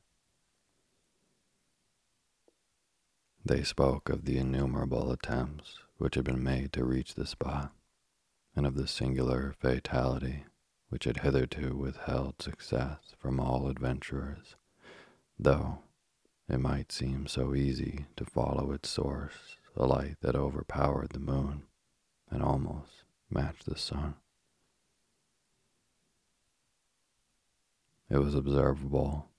They 3.43 3.63
spoke 3.63 4.07
of 4.07 4.25
the 4.25 4.37
innumerable 4.37 5.11
attempts 5.11 5.79
which 5.97 6.13
had 6.13 6.25
been 6.25 6.43
made 6.43 6.71
to 6.73 6.85
reach 6.85 7.15
the 7.15 7.25
spot, 7.25 7.71
and 8.55 8.67
of 8.67 8.75
the 8.75 8.87
singular 8.87 9.55
fatality 9.59 10.45
which 10.89 11.05
had 11.05 11.21
hitherto 11.21 11.75
withheld 11.75 12.39
success 12.39 13.15
from 13.17 13.39
all 13.39 13.67
adventurers, 13.67 14.55
though 15.39 15.79
it 16.47 16.59
might 16.59 16.91
seem 16.91 17.25
so 17.25 17.55
easy 17.55 18.05
to 18.15 18.25
follow 18.25 18.71
its 18.71 18.89
source, 18.89 19.57
a 19.75 19.87
light 19.87 20.17
that 20.21 20.35
overpowered 20.35 21.09
the 21.13 21.19
moon 21.19 21.63
and 22.33 22.41
almost 22.41 23.03
matched 23.29 23.65
the 23.65 23.77
sun. 23.77 24.15
It 28.09 28.17
was 28.17 28.33
observable 28.33 29.29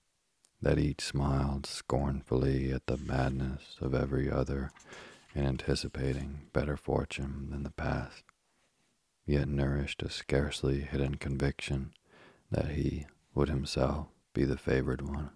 that 0.63 0.79
each 0.79 1.01
smiled 1.01 1.67
scornfully 1.67 2.73
at 2.73 2.87
the 2.87 2.97
madness 2.97 3.77
of 3.81 3.95
every 3.95 4.31
other 4.31 4.71
in 5.35 5.45
anticipating 5.45 6.47
better 6.53 6.77
fortune 6.77 7.49
than 7.51 7.65
the 7.65 7.71
past, 7.71 8.23
yet 9.27 9.49
nourished 9.49 10.03
a 10.03 10.09
scarcely 10.09 10.81
hidden 10.81 11.17
conviction 11.17 11.93
that 12.51 12.71
he 12.71 13.07
would 13.35 13.49
himself 13.49 14.07
be 14.33 14.45
the 14.45 14.57
favored 14.57 15.03
one. 15.03 15.31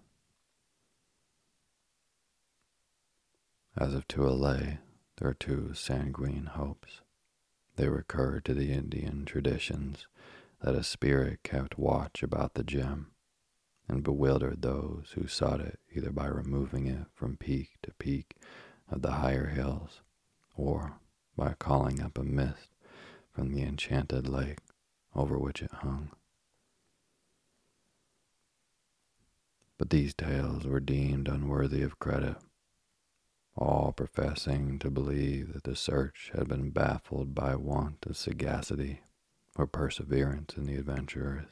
As 3.77 3.93
if 3.93 4.07
to 4.09 4.25
allay 4.25 4.79
their 5.17 5.33
too 5.33 5.73
sanguine 5.73 6.47
hopes, 6.47 7.01
they 7.79 7.87
recurred 7.87 8.43
to 8.43 8.53
the 8.53 8.73
Indian 8.73 9.23
traditions 9.23 10.05
that 10.61 10.75
a 10.75 10.83
spirit 10.83 11.39
kept 11.43 11.79
watch 11.79 12.21
about 12.21 12.55
the 12.55 12.63
gem 12.63 13.07
and 13.87 14.03
bewildered 14.03 14.61
those 14.61 15.13
who 15.15 15.25
sought 15.27 15.61
it 15.61 15.79
either 15.95 16.11
by 16.11 16.25
removing 16.25 16.87
it 16.87 17.05
from 17.13 17.37
peak 17.37 17.77
to 17.81 17.93
peak 17.93 18.35
of 18.91 19.01
the 19.01 19.13
higher 19.13 19.47
hills 19.47 20.01
or 20.57 20.99
by 21.37 21.53
calling 21.57 22.01
up 22.01 22.17
a 22.17 22.23
mist 22.23 22.67
from 23.31 23.53
the 23.53 23.61
enchanted 23.61 24.27
lake 24.27 24.59
over 25.15 25.39
which 25.39 25.61
it 25.61 25.71
hung. 25.71 26.09
But 29.77 29.89
these 29.89 30.13
tales 30.13 30.65
were 30.67 30.81
deemed 30.81 31.29
unworthy 31.29 31.81
of 31.83 31.97
credit, 31.97 32.35
all 33.59 33.91
professing 33.91 34.79
to 34.79 34.89
believe 34.89 35.53
that 35.53 35.63
the 35.63 35.75
search 35.75 36.31
had 36.33 36.47
been 36.47 36.69
baffled 36.69 37.35
by 37.35 37.55
want 37.55 38.05
of 38.05 38.15
sagacity 38.15 39.01
or 39.57 39.67
perseverance 39.67 40.55
in 40.55 40.65
the 40.65 40.75
adventurers 40.75 41.45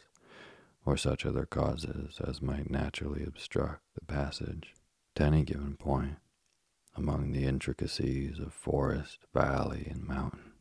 or 0.85 0.95
such 0.95 1.25
other 1.25 1.45
causes 1.45 2.17
as 2.25 2.41
might 2.41 2.69
naturally 2.69 3.25
obstruct 3.25 3.81
the 3.93 4.05
passage 4.05 4.73
to 5.15 5.23
any 5.23 5.43
given 5.43 5.75
point 5.75 6.15
among 6.95 7.33
the 7.33 7.45
intricacies 7.45 8.39
of 8.39 8.53
forest, 8.53 9.19
valley, 9.33 9.85
and 9.91 10.07
mountain. 10.07 10.53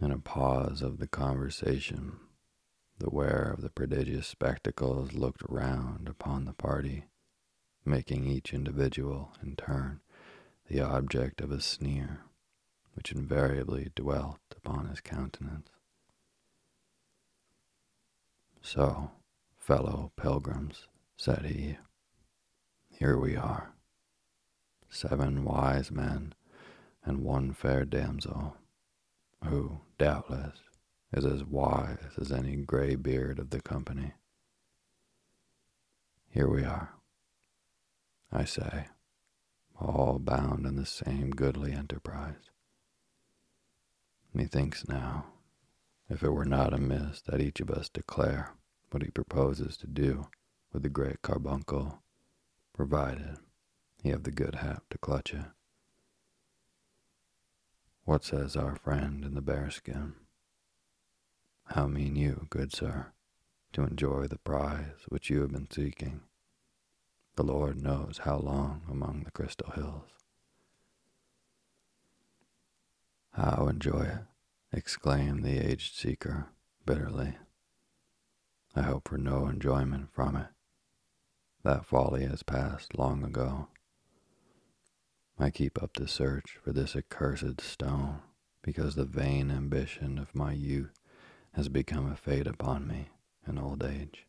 In 0.00 0.12
a 0.12 0.18
pause 0.18 0.82
of 0.82 0.98
the 0.98 1.08
conversation, 1.08 2.20
the 2.98 3.10
wearer 3.10 3.50
of 3.50 3.62
the 3.62 3.70
prodigious 3.70 4.26
spectacles 4.26 5.14
looked 5.14 5.42
round 5.48 6.08
upon 6.08 6.44
the 6.44 6.52
party, 6.52 7.06
making 7.88 8.26
each 8.26 8.52
individual, 8.52 9.32
in 9.42 9.56
turn, 9.56 10.00
the 10.68 10.80
object 10.80 11.40
of 11.40 11.50
a 11.50 11.60
sneer 11.60 12.20
which 12.94 13.12
invariably 13.12 13.90
dwelt 13.94 14.40
upon 14.56 14.88
his 14.88 15.00
countenance. 15.00 15.68
So, 18.60 19.12
fellow 19.58 20.12
pilgrims, 20.16 20.88
said 21.16 21.46
he, 21.46 21.78
here 22.90 23.16
we 23.16 23.36
are, 23.36 23.72
seven 24.90 25.44
wise 25.44 25.90
men 25.90 26.34
and 27.04 27.22
one 27.22 27.52
fair 27.52 27.84
damsel, 27.84 28.56
who, 29.44 29.80
doubtless, 29.96 30.58
is 31.12 31.24
as 31.24 31.44
wise 31.44 32.18
as 32.20 32.32
any 32.32 32.56
gray 32.56 32.96
beard 32.96 33.38
of 33.38 33.50
the 33.50 33.60
company. 33.60 34.12
Here 36.28 36.48
we 36.48 36.64
are, 36.64 36.97
I 38.30 38.44
say, 38.44 38.86
all 39.80 40.18
bound 40.18 40.66
in 40.66 40.76
the 40.76 40.86
same 40.86 41.30
goodly 41.30 41.72
enterprise. 41.72 42.50
Methinks 44.34 44.86
now 44.86 45.26
if 46.10 46.22
it 46.22 46.30
were 46.30 46.44
not 46.44 46.72
amiss 46.72 47.20
that 47.22 47.40
each 47.40 47.60
of 47.60 47.70
us 47.70 47.88
declare 47.88 48.54
what 48.90 49.02
he 49.02 49.10
proposes 49.10 49.76
to 49.76 49.86
do 49.86 50.28
with 50.72 50.82
the 50.82 50.88
great 50.88 51.20
carbuncle, 51.22 52.02
provided 52.72 53.38
he 54.02 54.08
have 54.10 54.22
the 54.22 54.30
good 54.30 54.56
hap 54.56 54.88
to 54.90 54.98
clutch 54.98 55.34
it. 55.34 55.44
What 58.04 58.24
says 58.24 58.56
our 58.56 58.76
friend 58.76 59.24
in 59.24 59.34
the 59.34 59.42
bearskin? 59.42 60.14
How 61.66 61.86
mean 61.86 62.16
you, 62.16 62.46
good 62.48 62.72
sir, 62.72 63.12
to 63.74 63.82
enjoy 63.82 64.26
the 64.26 64.38
prize 64.38 65.04
which 65.08 65.28
you 65.28 65.42
have 65.42 65.52
been 65.52 65.70
seeking? 65.70 66.22
The 67.38 67.44
Lord 67.44 67.80
knows 67.80 68.22
how 68.24 68.38
long 68.38 68.82
among 68.90 69.22
the 69.22 69.30
crystal 69.30 69.70
hills. 69.70 70.10
How 73.30 73.68
enjoy 73.68 74.00
it? 74.00 74.76
exclaimed 74.76 75.44
the 75.44 75.56
aged 75.60 75.94
seeker 75.94 76.48
bitterly. 76.84 77.36
I 78.74 78.82
hope 78.82 79.06
for 79.06 79.18
no 79.18 79.46
enjoyment 79.46 80.12
from 80.12 80.34
it. 80.34 80.48
That 81.62 81.86
folly 81.86 82.26
has 82.26 82.42
passed 82.42 82.98
long 82.98 83.22
ago. 83.22 83.68
I 85.38 85.50
keep 85.50 85.80
up 85.80 85.92
the 85.94 86.08
search 86.08 86.58
for 86.64 86.72
this 86.72 86.96
accursed 86.96 87.60
stone 87.60 88.18
because 88.62 88.96
the 88.96 89.04
vain 89.04 89.52
ambition 89.52 90.18
of 90.18 90.34
my 90.34 90.54
youth 90.54 90.98
has 91.52 91.68
become 91.68 92.10
a 92.10 92.16
fate 92.16 92.48
upon 92.48 92.88
me 92.88 93.10
in 93.46 93.58
old 93.58 93.84
age. 93.84 94.27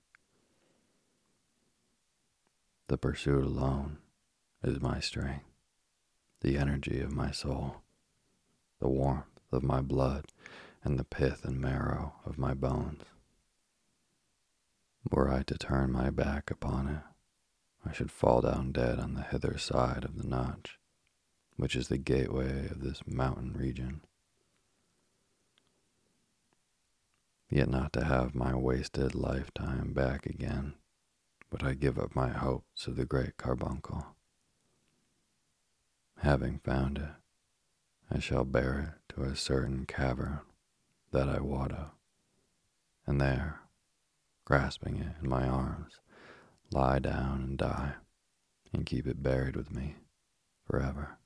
The 2.90 2.98
pursuit 2.98 3.46
alone 3.46 4.00
is 4.64 4.82
my 4.82 5.00
strength, 5.00 5.46
the 6.42 6.58
energy 6.58 7.02
of 7.02 7.12
my 7.12 7.30
soul, 7.30 7.84
the 8.80 8.90
warmth 8.90 9.40
of 9.52 9.62
my 9.62 9.80
blood, 9.80 10.26
and 10.84 10.98
the 10.98 11.04
pith 11.04 11.46
and 11.46 11.62
marrow 11.62 12.16
of 12.26 12.40
my 12.40 12.56
bones. 12.56 13.04
Were 15.12 15.32
I 15.32 15.44
to 15.44 15.56
turn 15.56 15.92
my 15.92 16.10
back 16.10 16.50
upon 16.50 16.88
it, 16.88 17.04
I 17.86 17.94
should 17.94 18.10
fall 18.12 18.42
down 18.42 18.72
dead 18.72 18.98
on 18.98 19.14
the 19.14 19.22
hither 19.22 19.60
side 19.60 20.04
of 20.04 20.18
the 20.18 20.28
notch, 20.28 20.80
which 21.58 21.76
is 21.76 21.90
the 21.90 22.00
gateway 22.00 22.70
of 22.70 22.82
this 22.82 23.04
mountain 23.06 23.54
region. 23.54 24.02
Yet 27.52 27.70
not 27.70 27.94
to 27.94 28.04
have 28.04 28.34
my 28.34 28.56
wasted 28.56 29.14
lifetime 29.14 29.94
back 29.94 30.26
again, 30.26 30.74
but 31.50 31.64
I 31.64 31.74
give 31.74 31.98
up 31.98 32.16
my 32.16 32.30
hopes 32.30 32.88
of 32.88 32.96
the 32.96 33.06
great 33.06 33.38
carbuncle. 33.38 34.06
Having 36.20 36.60
found 36.60 36.98
it, 36.98 37.10
I 38.12 38.20
shall 38.20 38.44
bear 38.44 38.98
it 39.08 39.16
to 39.16 39.24
a 39.24 39.36
certain 39.36 39.86
cavern 39.86 40.40
that 41.12 41.28
I 41.28 41.40
of, 41.72 41.92
and 43.08 43.20
there, 43.20 43.62
grasping 44.46 44.98
it 44.98 45.16
in 45.22 45.30
my 45.30 45.48
arms, 45.48 46.00
lie 46.72 47.00
down 47.00 47.42
and 47.42 47.58
die, 47.58 47.94
and 48.72 48.86
keep 48.86 49.08
it 49.08 49.24
buried 49.24 49.56
with 49.56 49.72
me 49.72 49.96
forever. 50.66 51.18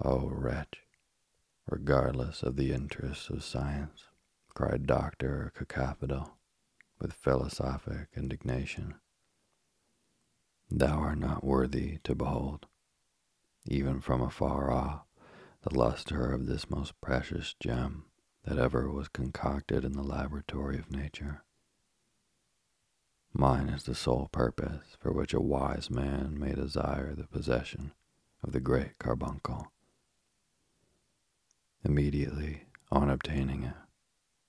Oh, 0.00 0.28
wretch, 0.28 0.82
regardless 1.68 2.42
of 2.44 2.54
the 2.54 2.72
interests 2.72 3.30
of 3.30 3.42
science, 3.42 4.04
cried 4.54 4.86
Dr. 4.86 5.52
Cacaphodel 5.56 6.37
with 7.00 7.12
philosophic 7.12 8.08
indignation. 8.16 8.94
Thou 10.70 10.98
art 10.98 11.18
not 11.18 11.44
worthy 11.44 11.98
to 12.04 12.14
behold, 12.14 12.66
even 13.66 14.00
from 14.00 14.20
afar 14.20 14.70
off, 14.70 15.02
the 15.62 15.76
luster 15.76 16.32
of 16.32 16.46
this 16.46 16.70
most 16.70 17.00
precious 17.00 17.54
gem 17.60 18.04
that 18.44 18.58
ever 18.58 18.90
was 18.90 19.08
concocted 19.08 19.84
in 19.84 19.92
the 19.92 20.02
laboratory 20.02 20.78
of 20.78 20.90
nature. 20.90 21.42
Mine 23.32 23.68
is 23.68 23.84
the 23.84 23.94
sole 23.94 24.28
purpose 24.32 24.96
for 24.98 25.12
which 25.12 25.34
a 25.34 25.40
wise 25.40 25.90
man 25.90 26.38
may 26.38 26.54
desire 26.54 27.14
the 27.14 27.26
possession 27.26 27.92
of 28.42 28.52
the 28.52 28.60
great 28.60 28.98
carbuncle. 28.98 29.70
Immediately 31.84 32.64
on 32.90 33.10
obtaining 33.10 33.64
it, 33.64 33.74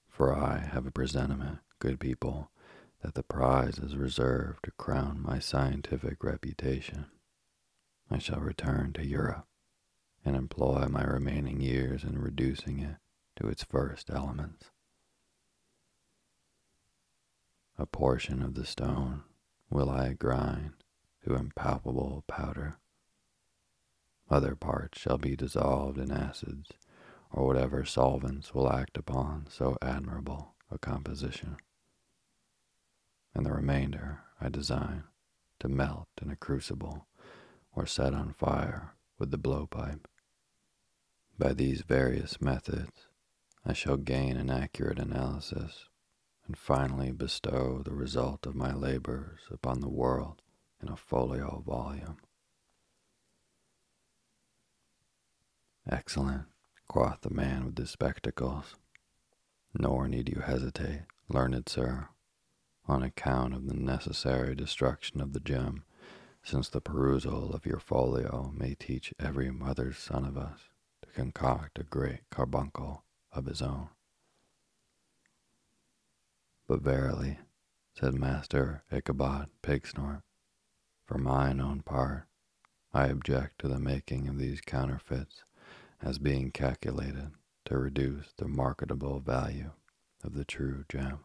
for 0.07 0.33
I 0.33 0.59
have 0.59 0.85
a 0.85 0.91
presentiment, 0.91 1.59
good 1.79 1.99
people, 1.99 2.51
that 3.01 3.13
the 3.13 3.23
prize 3.23 3.79
is 3.79 3.95
reserved 3.95 4.63
to 4.63 4.71
crown 4.71 5.21
my 5.21 5.39
scientific 5.39 6.23
reputation, 6.23 7.05
I 8.11 8.17
shall 8.17 8.39
return 8.39 8.93
to 8.93 9.05
Europe 9.05 9.45
and 10.25 10.35
employ 10.35 10.87
my 10.89 11.03
remaining 11.03 11.61
years 11.61 12.03
in 12.03 12.19
reducing 12.19 12.79
it 12.79 12.97
to 13.37 13.47
its 13.47 13.63
first 13.63 14.09
elements. 14.09 14.71
A 17.77 17.85
portion 17.85 18.41
of 18.41 18.55
the 18.55 18.65
stone 18.65 19.23
will 19.69 19.89
I 19.89 20.13
grind 20.13 20.73
to 21.23 21.35
impalpable 21.35 22.25
powder. 22.27 22.77
Other 24.29 24.55
parts 24.55 24.99
shall 24.99 25.17
be 25.17 25.35
dissolved 25.35 25.97
in 25.97 26.11
acids 26.11 26.71
or 27.31 27.45
whatever 27.45 27.85
solvents 27.85 28.53
will 28.53 28.71
act 28.71 28.97
upon 28.97 29.47
so 29.49 29.77
admirable 29.81 30.55
a 30.71 30.77
composition. 30.77 31.57
And 33.33 33.45
the 33.45 33.53
remainder 33.53 34.21
I 34.41 34.49
design 34.49 35.03
to 35.59 35.67
melt 35.67 36.07
in 36.21 36.31
a 36.31 36.35
crucible 36.35 37.07
or 37.75 37.85
set 37.85 38.13
on 38.13 38.33
fire 38.33 38.95
with 39.17 39.31
the 39.31 39.37
blowpipe. 39.37 40.05
By 41.37 41.53
these 41.53 41.81
various 41.81 42.41
methods, 42.41 43.07
I 43.65 43.73
shall 43.73 43.97
gain 43.97 44.37
an 44.37 44.49
accurate 44.49 44.99
analysis 44.99 45.85
and 46.47 46.57
finally 46.57 47.11
bestow 47.11 47.81
the 47.83 47.93
result 47.93 48.45
of 48.45 48.55
my 48.55 48.73
labors 48.73 49.41
upon 49.51 49.81
the 49.81 49.89
world 49.89 50.41
in 50.81 50.89
a 50.89 50.95
folio 50.95 51.63
volume. 51.65 52.17
Excellent, 55.89 56.45
quoth 56.87 57.21
the 57.21 57.29
man 57.29 57.65
with 57.65 57.75
the 57.75 57.85
spectacles. 57.85 58.75
Nor 59.77 60.07
need 60.07 60.29
you 60.29 60.41
hesitate, 60.41 61.03
learned 61.27 61.69
sir, 61.69 62.09
on 62.89 63.03
account 63.03 63.53
of 63.53 63.67
the 63.67 63.75
necessary 63.75 64.55
destruction 64.55 65.21
of 65.21 65.33
the 65.33 65.39
gem, 65.39 65.83
since 66.41 66.69
the 66.69 66.81
perusal 66.81 67.53
of 67.53 67.65
your 67.65 67.79
folio 67.79 68.51
may 68.55 68.73
teach 68.73 69.13
every 69.19 69.51
mother's 69.51 69.97
son 69.97 70.25
of 70.25 70.37
us 70.37 70.69
to 71.01 71.09
concoct 71.11 71.77
a 71.77 71.83
great 71.83 72.21
carbuncle 72.31 73.03
of 73.31 73.45
his 73.45 73.61
own. 73.61 73.89
But 76.67 76.81
verily, 76.81 77.39
said 77.99 78.13
Master 78.13 78.83
Ichabod 78.91 79.49
Pigsnort, 79.61 80.21
for 81.05 81.17
mine 81.17 81.59
own 81.59 81.81
part, 81.81 82.25
I 82.93 83.07
object 83.07 83.59
to 83.59 83.67
the 83.67 83.79
making 83.79 84.27
of 84.27 84.37
these 84.37 84.61
counterfeits 84.61 85.43
as 86.01 86.17
being 86.17 86.51
calculated 86.51 87.31
to 87.65 87.77
reduce 87.77 88.31
the 88.37 88.47
marketable 88.47 89.19
value 89.19 89.71
of 90.23 90.33
the 90.33 90.45
true 90.45 90.85
gem. 90.89 91.19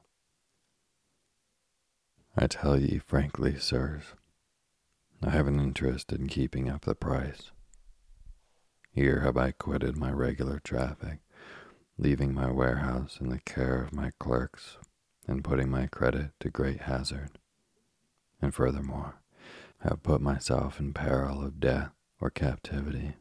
I 2.37 2.47
tell 2.47 2.79
ye 2.79 2.99
frankly, 2.99 3.59
sirs, 3.59 4.15
I 5.23 5.31
have 5.31 5.47
an 5.47 5.61
interest 5.61 6.13
in 6.13 6.29
keeping 6.29 6.69
up 6.69 6.85
the 6.85 6.95
price 6.95 7.51
here 8.95 9.23
have 9.23 9.37
I 9.37 9.51
quitted 9.51 9.97
my 9.97 10.13
regular 10.13 10.61
traffic, 10.61 11.19
leaving 11.99 12.33
my 12.33 12.49
warehouse 12.49 13.19
in 13.21 13.29
the 13.29 13.41
care 13.41 13.83
of 13.83 13.93
my 13.93 14.13
clerks 14.21 14.79
and 15.27 15.43
putting 15.43 15.69
my 15.69 15.89
credit 15.89 16.31
to 16.39 16.49
great 16.49 16.83
hazard. 16.83 17.31
And 18.41 18.55
furthermore, 18.55 19.17
have 19.81 20.05
put 20.05 20.21
myself 20.21 20.79
in 20.79 20.93
peril 20.93 21.45
of 21.45 21.59
death 21.59 21.91
or 22.21 22.31
captivity. 22.31 23.15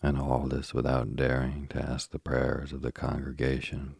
And 0.00 0.16
all 0.16 0.46
this 0.46 0.72
without 0.72 1.16
daring 1.16 1.66
to 1.70 1.82
ask 1.82 2.12
the 2.12 2.20
prayers 2.20 2.72
of 2.72 2.82
the 2.82 2.92
congregation, 2.92 3.96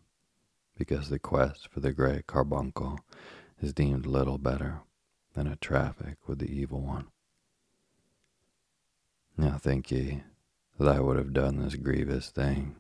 because 0.79 1.09
the 1.09 1.18
quest 1.18 1.66
for 1.72 1.81
the 1.81 1.92
great 1.92 2.29
carbuncle 2.29 3.01
is 3.60 3.72
deemed 3.72 4.06
little 4.06 4.38
better 4.38 4.80
than 5.34 5.46
a 5.46 5.56
traffic 5.56 6.16
with 6.26 6.38
the 6.38 6.50
evil 6.50 6.80
one. 6.80 7.06
Now 9.36 9.58
think 9.58 9.90
ye 9.90 10.22
that 10.78 10.88
I 10.88 11.00
would 11.00 11.16
have 11.16 11.32
done 11.32 11.58
this 11.58 11.74
grievous 11.74 12.30
thing, 12.30 12.76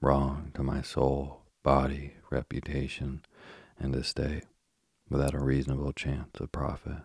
wrong 0.00 0.50
to 0.54 0.62
my 0.62 0.82
soul, 0.82 1.42
body, 1.62 2.14
reputation, 2.30 3.22
and 3.78 3.94
estate, 3.94 4.44
without 5.08 5.34
a 5.34 5.40
reasonable 5.40 5.92
chance 5.92 6.38
of 6.40 6.52
profit. 6.52 7.02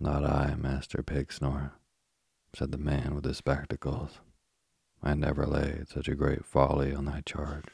Not 0.00 0.24
I, 0.24 0.54
Master 0.56 1.02
Pigsnort, 1.02 1.72
said 2.54 2.72
the 2.72 2.78
man 2.78 3.14
with 3.14 3.24
the 3.24 3.34
spectacles. 3.34 4.18
I 5.02 5.14
never 5.14 5.46
laid 5.46 5.88
such 5.88 6.08
a 6.08 6.14
great 6.14 6.44
folly 6.44 6.94
on 6.94 7.04
thy 7.04 7.22
charge. 7.24 7.64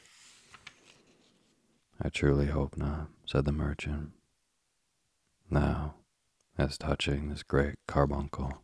I 2.03 2.09
truly 2.09 2.47
hope 2.47 2.77
not, 2.77 3.09
said 3.27 3.45
the 3.45 3.51
merchant. 3.51 4.13
Now, 5.51 5.93
as 6.57 6.75
touching 6.75 7.29
this 7.29 7.43
great 7.43 7.75
carbuncle, 7.87 8.63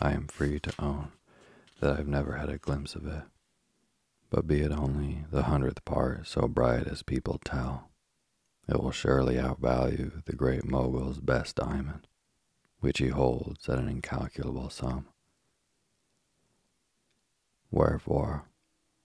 I 0.00 0.12
am 0.12 0.28
free 0.28 0.60
to 0.60 0.72
own 0.78 1.10
that 1.80 1.98
I've 1.98 2.06
never 2.06 2.36
had 2.36 2.48
a 2.48 2.58
glimpse 2.58 2.94
of 2.94 3.04
it. 3.04 3.24
But 4.30 4.46
be 4.46 4.60
it 4.60 4.70
only 4.70 5.24
the 5.32 5.42
hundredth 5.42 5.84
part 5.84 6.28
so 6.28 6.46
bright 6.46 6.86
as 6.86 7.02
people 7.02 7.40
tell, 7.44 7.90
it 8.68 8.80
will 8.80 8.92
surely 8.92 9.34
outvalue 9.34 10.24
the 10.24 10.36
great 10.36 10.64
mogul's 10.64 11.18
best 11.18 11.56
diamond, 11.56 12.06
which 12.78 12.98
he 12.98 13.08
holds 13.08 13.68
at 13.68 13.78
an 13.78 13.88
incalculable 13.88 14.70
sum. 14.70 15.08
Wherefore, 17.72 18.44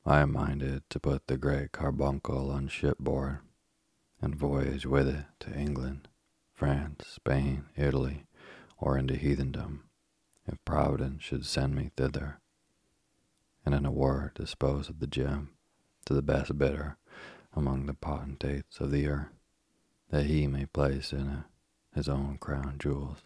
I 0.05 0.19
am 0.19 0.31
minded 0.31 0.83
to 0.91 0.99
put 0.99 1.25
the 1.25 1.37
great 1.37 1.71
carbuncle 1.71 2.51
on 2.51 2.67
shipboard 2.67 3.39
and 4.21 4.35
voyage 4.35 4.85
with 4.85 5.07
it 5.07 5.25
to 5.39 5.53
England, 5.53 6.07
France, 6.53 7.05
Spain, 7.07 7.65
Italy, 7.75 8.25
or 8.77 8.97
into 8.97 9.15
heathendom, 9.15 9.83
if 10.45 10.63
Providence 10.65 11.23
should 11.23 11.45
send 11.45 11.75
me 11.75 11.91
thither, 11.95 12.39
and 13.65 13.75
in 13.75 13.85
a 13.85 13.91
word 13.91 14.33
dispose 14.35 14.89
of 14.89 14.99
the 14.99 15.07
gem 15.07 15.49
to 16.05 16.13
the 16.13 16.21
best 16.21 16.57
bidder 16.57 16.97
among 17.53 17.85
the 17.85 17.93
potentates 17.93 18.79
of 18.79 18.91
the 18.91 19.07
earth, 19.07 19.33
that 20.09 20.25
he 20.25 20.47
may 20.47 20.65
place 20.65 21.11
in 21.11 21.29
it 21.29 21.43
his 21.93 22.07
own 22.07 22.37
crown 22.37 22.75
jewels. 22.77 23.23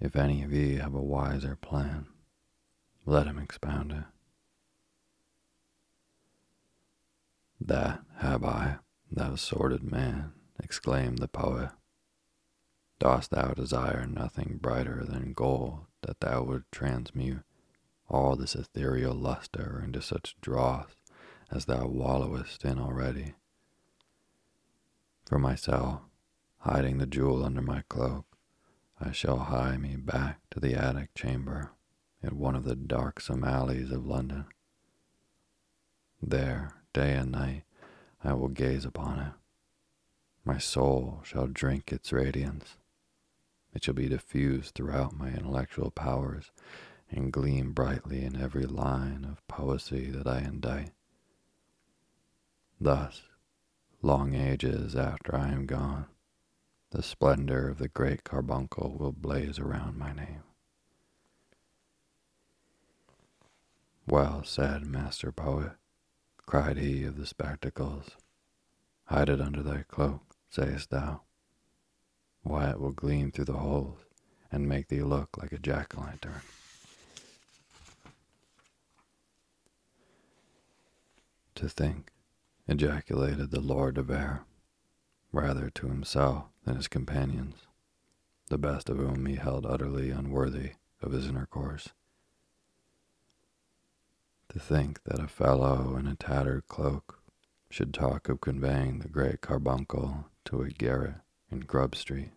If 0.00 0.16
any 0.16 0.42
of 0.42 0.52
ye 0.52 0.76
have 0.76 0.94
a 0.94 1.02
wiser 1.02 1.54
plan, 1.54 2.06
let 3.04 3.26
him 3.26 3.38
expound 3.38 3.92
it. 3.92 4.04
That 7.60 8.02
have 8.18 8.44
I, 8.44 8.78
thou 9.10 9.34
sordid 9.36 9.82
man, 9.82 10.32
exclaimed 10.62 11.18
the 11.18 11.28
poet. 11.28 11.70
Dost 12.98 13.30
thou 13.30 13.52
desire 13.52 14.06
nothing 14.06 14.58
brighter 14.60 15.04
than 15.04 15.32
gold 15.32 15.86
that 16.02 16.20
thou 16.20 16.42
would 16.44 16.64
transmute 16.70 17.42
all 18.08 18.36
this 18.36 18.54
ethereal 18.54 19.14
luster 19.14 19.82
into 19.84 20.00
such 20.00 20.36
dross 20.40 20.96
as 21.50 21.64
thou 21.66 21.86
wallowest 21.86 22.64
in 22.64 22.78
already? 22.78 23.34
For 25.26 25.38
myself, 25.38 26.02
hiding 26.58 26.98
the 26.98 27.06
jewel 27.06 27.44
under 27.44 27.62
my 27.62 27.82
cloak, 27.88 28.26
I 29.00 29.12
shall 29.12 29.38
hie 29.38 29.76
me 29.76 29.96
back 29.96 30.40
to 30.50 30.60
the 30.60 30.74
attic 30.74 31.14
chamber 31.14 31.72
in 32.22 32.38
one 32.38 32.56
of 32.56 32.64
the 32.64 32.76
darksome 32.76 33.44
alleys 33.44 33.90
of 33.90 34.06
London. 34.06 34.46
There, 36.22 36.70
day 36.96 37.12
and 37.12 37.30
night, 37.30 37.62
I 38.24 38.32
will 38.32 38.48
gaze 38.48 38.86
upon 38.86 39.18
it. 39.18 39.32
My 40.46 40.56
soul 40.56 41.20
shall 41.24 41.46
drink 41.46 41.92
its 41.92 42.10
radiance. 42.10 42.78
It 43.74 43.84
shall 43.84 43.92
be 43.92 44.08
diffused 44.08 44.74
throughout 44.74 45.14
my 45.14 45.28
intellectual 45.28 45.90
powers 45.90 46.50
and 47.10 47.30
gleam 47.30 47.72
brightly 47.72 48.24
in 48.24 48.40
every 48.40 48.64
line 48.64 49.26
of 49.30 49.46
poesy 49.46 50.10
that 50.10 50.26
I 50.26 50.38
indite. 50.38 50.92
Thus, 52.80 53.24
long 54.00 54.34
ages 54.34 54.96
after 54.96 55.36
I 55.36 55.48
am 55.48 55.66
gone, 55.66 56.06
the 56.92 57.02
splendor 57.02 57.68
of 57.68 57.76
the 57.76 57.88
great 57.88 58.24
carbuncle 58.24 58.96
will 58.98 59.12
blaze 59.12 59.58
around 59.58 59.98
my 59.98 60.14
name. 60.14 60.44
Well 64.08 64.44
said, 64.44 64.86
master 64.86 65.30
poet, 65.30 65.72
cried 66.46 66.78
he 66.78 67.04
of 67.04 67.16
the 67.16 67.26
spectacles. 67.26 68.10
Hide 69.06 69.28
it 69.28 69.40
under 69.40 69.62
thy 69.62 69.84
cloak, 69.88 70.22
sayest 70.48 70.90
thou. 70.90 71.22
Why, 72.42 72.70
it 72.70 72.80
will 72.80 72.92
gleam 72.92 73.32
through 73.32 73.46
the 73.46 73.54
holes 73.54 73.98
and 74.52 74.68
make 74.68 74.88
thee 74.88 75.02
look 75.02 75.36
like 75.36 75.52
a 75.52 75.58
jack 75.58 75.98
o' 75.98 76.00
lantern. 76.00 76.40
To 81.56 81.68
think, 81.68 82.12
ejaculated 82.68 83.50
the 83.50 83.60
Lord 83.60 83.96
de 83.96 84.02
Vere, 84.02 84.44
rather 85.32 85.70
to 85.70 85.88
himself 85.88 86.44
than 86.64 86.76
his 86.76 86.86
companions, 86.86 87.56
the 88.48 88.58
best 88.58 88.88
of 88.88 88.98
whom 88.98 89.26
he 89.26 89.36
held 89.36 89.66
utterly 89.66 90.10
unworthy 90.10 90.72
of 91.02 91.12
his 91.12 91.26
intercourse. 91.26 91.88
To 94.56 94.62
think 94.62 95.04
that 95.04 95.20
a 95.20 95.28
fellow 95.28 95.96
in 95.96 96.06
a 96.06 96.14
tattered 96.14 96.66
cloak 96.66 97.22
should 97.68 97.92
talk 97.92 98.30
of 98.30 98.40
conveying 98.40 99.00
the 99.00 99.08
great 99.08 99.42
carbuncle 99.42 100.30
to 100.46 100.62
a 100.62 100.70
garret 100.70 101.16
in 101.50 101.60
Grub 101.60 101.94
Street. 101.94 102.30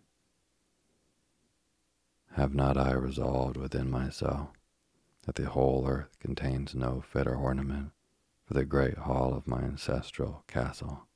Have 2.32 2.54
not 2.54 2.76
I 2.76 2.92
resolved 2.92 3.56
within 3.56 3.90
myself 3.90 4.50
that 5.24 5.36
the 5.36 5.48
whole 5.48 5.88
earth 5.88 6.18
contains 6.20 6.74
no 6.74 7.00
fitter 7.00 7.34
ornament 7.34 7.92
for 8.44 8.52
the 8.52 8.66
great 8.66 8.98
hall 8.98 9.32
of 9.32 9.48
my 9.48 9.62
ancestral 9.62 10.44
castle? 10.46 11.06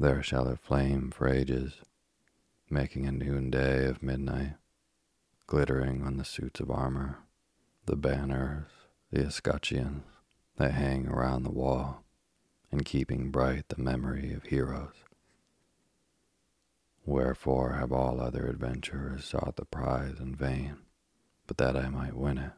There 0.00 0.20
shall 0.20 0.48
it 0.48 0.58
flame 0.58 1.12
for 1.12 1.28
ages, 1.28 1.74
making 2.68 3.06
a 3.06 3.12
noonday 3.12 3.86
of 3.86 4.02
midnight, 4.02 4.54
glittering 5.46 6.02
on 6.02 6.16
the 6.16 6.24
suits 6.24 6.58
of 6.58 6.72
armor 6.72 7.20
the 7.84 7.96
banners, 7.96 8.66
the 9.10 9.24
escutcheons 9.24 10.04
that 10.56 10.72
hang 10.72 11.08
around 11.08 11.42
the 11.42 11.50
wall, 11.50 12.04
and 12.70 12.84
keeping 12.84 13.30
bright 13.30 13.68
the 13.68 13.82
memory 13.82 14.32
of 14.32 14.44
heroes. 14.44 14.94
Wherefore 17.04 17.72
have 17.72 17.90
all 17.90 18.20
other 18.20 18.46
adventurers 18.46 19.24
sought 19.24 19.56
the 19.56 19.64
prize 19.64 20.20
in 20.20 20.36
vain, 20.36 20.76
but 21.48 21.56
that 21.56 21.76
I 21.76 21.88
might 21.88 22.16
win 22.16 22.38
it, 22.38 22.52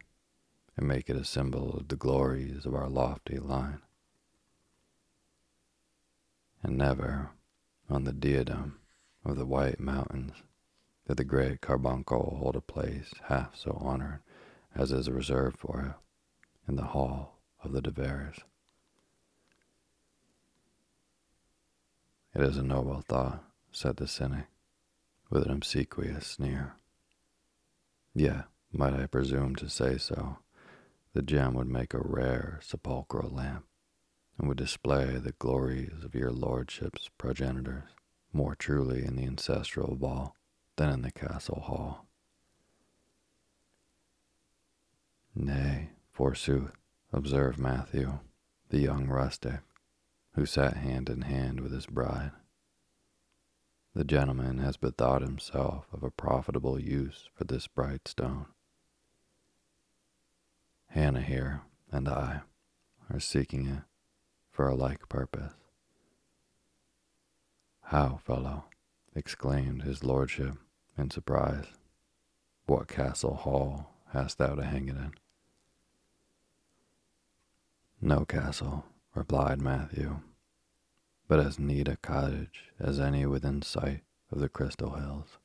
and 0.77 0.87
make 0.87 1.09
it 1.09 1.17
a 1.17 1.25
symbol 1.25 1.79
of 1.79 1.89
the 1.89 1.97
glories 1.97 2.67
of 2.67 2.75
our 2.75 2.89
lofty 2.89 3.39
line. 3.39 3.81
And 6.63 6.77
never, 6.77 7.31
on 7.89 8.05
the 8.05 8.13
diadem 8.13 8.79
of 9.25 9.37
the 9.37 9.47
white 9.47 9.81
mountains, 9.81 10.35
did 11.09 11.17
the 11.17 11.25
great 11.25 11.63
carbuncle 11.63 12.37
hold 12.39 12.57
a 12.57 12.61
place 12.61 13.13
half 13.25 13.57
so 13.57 13.79
honored 13.81 14.21
as 14.75 14.93
is 14.93 15.11
reserved 15.11 15.59
for 15.59 15.81
it 15.81 16.69
in 16.69 16.77
the 16.77 16.85
hall 16.85 17.39
of 17.63 17.73
the 17.73 17.81
De 17.81 17.91
Veres. 17.91 18.41
It 22.35 22.43
is 22.43 22.57
a 22.57 22.63
noble 22.63 23.01
thought, 23.01 23.45
said 23.71 23.97
the 23.97 24.09
cynic, 24.09 24.47
with 25.31 25.45
an 25.45 25.53
obsequious 25.53 26.27
sneer. 26.27 26.75
Yet, 28.15 28.47
might 28.73 28.95
I 28.95 29.07
presume 29.07 29.55
to 29.57 29.69
say 29.69 29.99
so, 29.99 30.39
the 31.13 31.23
gem 31.23 31.55
would 31.55 31.69
make 31.69 31.95
a 31.95 32.01
rare 32.03 32.59
sepulchral 32.63 33.31
lamp, 33.31 33.67
and 34.37 34.49
would 34.49 34.59
display 34.59 35.17
the 35.17 35.33
glories 35.39 36.03
of 36.03 36.15
your 36.15 36.33
lordship's 36.33 37.09
progenitors 37.17 37.91
more 38.33 38.57
truly 38.57 39.05
in 39.05 39.15
the 39.15 39.25
ancestral 39.25 39.95
vault 39.95 40.33
than 40.77 40.91
in 40.91 41.03
the 41.03 41.13
castle 41.13 41.61
hall. 41.61 42.07
Nay, 45.37 45.91
forsooth, 46.13 46.73
observed 47.13 47.59
Matthew, 47.59 48.21
the 48.69 48.79
young 48.79 49.09
rustic, 49.09 49.61
who 50.35 50.47
sat 50.47 50.77
hand 50.77 51.11
in 51.11 51.23
hand 51.23 51.61
with 51.61 51.73
his 51.73 51.87
bride. 51.87 52.31
The 53.95 54.05
gentleman 54.05 54.59
has 54.59 54.77
bethought 54.77 55.23
himself 55.23 55.87
of 55.93 56.05
a 56.05 56.11
profitable 56.11 56.79
use 56.79 57.29
for 57.35 57.45
this 57.45 57.67
bright 57.67 58.07
stone. 58.07 58.47
Hannah 60.89 61.23
here 61.23 61.63
and 61.91 62.09
I 62.09 62.43
are 63.11 63.21
seeking 63.21 63.67
it 63.67 63.83
for 64.51 64.69
a 64.69 64.75
like 64.75 65.09
purpose. 65.09 65.55
How, 67.83 68.21
fellow? 68.25 68.65
exclaimed 69.17 69.83
his 69.83 70.03
lordship 70.03 70.55
in 70.97 71.11
surprise. 71.11 71.67
What 72.67 72.89
castle 72.89 73.35
hall 73.35 73.91
hast 74.13 74.39
thou 74.39 74.55
to 74.55 74.65
hang 74.65 74.89
it 74.89 74.97
in? 74.97 75.15
No 78.07 78.27
castle, 78.27 78.85
replied 79.15 79.63
Matthew, 79.63 80.21
but 81.27 81.41
as 81.41 81.59
neat 81.59 81.89
a 81.89 81.97
cottage 81.97 82.65
as 82.79 83.01
any 83.01 83.25
within 83.25 83.63
sight 83.63 84.03
of 84.31 84.41
the 84.41 84.51
Crystal 84.51 84.97
Hills. 84.97 85.39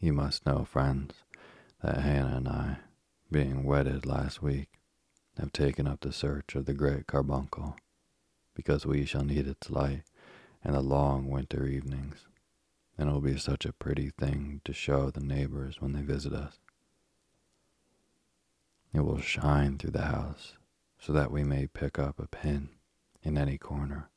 You 0.00 0.12
must 0.12 0.44
know, 0.44 0.64
friends, 0.64 1.14
that 1.84 2.00
Hannah 2.00 2.38
and 2.38 2.48
I, 2.48 2.78
being 3.30 3.62
wedded 3.62 4.06
last 4.06 4.42
week, 4.42 4.80
have 5.38 5.52
taken 5.52 5.86
up 5.86 6.00
the 6.00 6.12
search 6.12 6.56
of 6.56 6.64
the 6.64 6.74
great 6.74 7.06
carbuncle, 7.06 7.76
because 8.52 8.84
we 8.84 9.04
shall 9.04 9.22
need 9.22 9.46
its 9.46 9.70
light 9.70 10.02
in 10.64 10.72
the 10.72 10.80
long 10.80 11.30
winter 11.30 11.64
evenings, 11.64 12.26
and 12.98 13.08
it 13.08 13.12
will 13.12 13.20
be 13.20 13.38
such 13.38 13.66
a 13.66 13.72
pretty 13.72 14.10
thing 14.10 14.62
to 14.64 14.72
show 14.72 15.10
the 15.10 15.20
neighbors 15.20 15.80
when 15.80 15.92
they 15.92 16.02
visit 16.02 16.32
us. 16.32 16.58
It 18.96 19.04
will 19.04 19.20
shine 19.20 19.76
through 19.76 19.90
the 19.90 20.06
house 20.06 20.56
so 20.98 21.12
that 21.12 21.30
we 21.30 21.44
may 21.44 21.66
pick 21.66 21.98
up 21.98 22.18
a 22.18 22.26
pin 22.26 22.70
in 23.22 23.36
any 23.36 23.58
corner, 23.58 24.08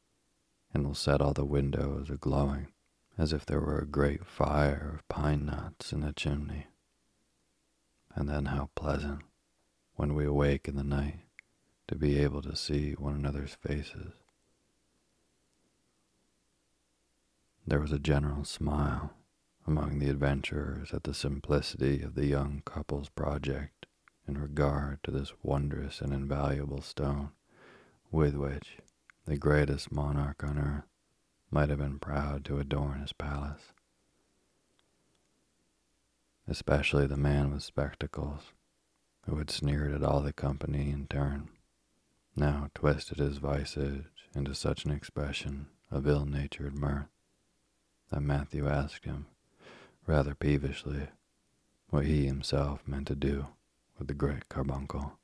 and 0.74 0.88
will 0.88 0.96
set 0.96 1.20
all 1.20 1.34
the 1.34 1.44
windows 1.44 2.10
a 2.10 2.16
glowing 2.16 2.70
as 3.18 3.34
if 3.34 3.46
there 3.46 3.60
were 3.60 3.80
a 3.80 3.86
great 3.86 4.26
fire 4.26 4.94
of 4.96 5.06
pine 5.10 5.46
knots 5.46 5.92
in 5.92 6.00
the 6.00 6.14
chimney. 6.14 6.68
And 8.16 8.30
then 8.30 8.46
how 8.46 8.70
pleasant, 8.74 9.24
when 9.96 10.14
we 10.14 10.24
awake 10.24 10.70
in 10.70 10.78
the 10.78 10.84
night, 10.86 11.26
to 11.90 11.96
be 11.96 12.18
able 12.18 12.42
to 12.44 12.56
see 12.56 12.94
one 12.94 13.16
another's 13.16 13.56
faces. 13.56 14.14
There 17.68 17.82
was 17.82 17.92
a 17.92 18.00
general 18.00 18.46
smile 18.46 19.12
among 19.68 20.00
the 20.00 20.10
adventurers 20.10 20.94
at 20.94 21.04
the 21.04 21.14
simplicity 21.14 22.02
of 22.02 22.16
the 22.16 22.28
young 22.28 22.62
couple's 22.64 23.10
project 23.10 23.79
in 24.30 24.38
regard 24.38 25.02
to 25.02 25.10
this 25.10 25.34
wondrous 25.42 26.02
and 26.02 26.14
invaluable 26.14 26.82
stone 26.82 27.32
with 28.12 28.36
which 28.36 28.78
the 29.26 29.36
greatest 29.36 29.92
monarch 29.92 30.44
on 30.44 30.60
earth 30.60 30.84
might 31.50 31.70
have 31.70 31.80
been 31.80 31.98
proud 31.98 32.46
to 32.46 32.60
adorn 32.60 33.02
his 33.02 33.12
palace. 33.12 33.74
Especially 36.48 37.08
the 37.08 37.18
man 37.18 37.52
with 37.52 37.64
spectacles, 37.64 38.54
who 39.26 39.38
had 39.38 39.50
sneered 39.50 39.92
at 39.92 40.04
all 40.04 40.22
the 40.22 40.32
company 40.32 40.92
in 40.92 41.08
turn, 41.08 41.50
now 42.36 42.70
twisted 42.76 43.18
his 43.18 43.38
visage 43.38 44.30
into 44.36 44.54
such 44.54 44.86
an 44.86 44.92
expression 44.92 45.66
of 45.90 46.08
ill-natured 46.08 46.78
mirth 46.78 47.08
that 48.12 48.22
Matthew 48.22 48.68
asked 48.68 49.06
him, 49.06 49.26
rather 50.06 50.36
peevishly, 50.36 51.08
what 51.90 52.06
he 52.06 52.28
himself 52.28 52.88
meant 52.88 53.08
to 53.08 53.16
do 53.16 53.48
with 54.00 54.08
the 54.08 54.14
great 54.14 54.48
carbuncle. 54.48 55.20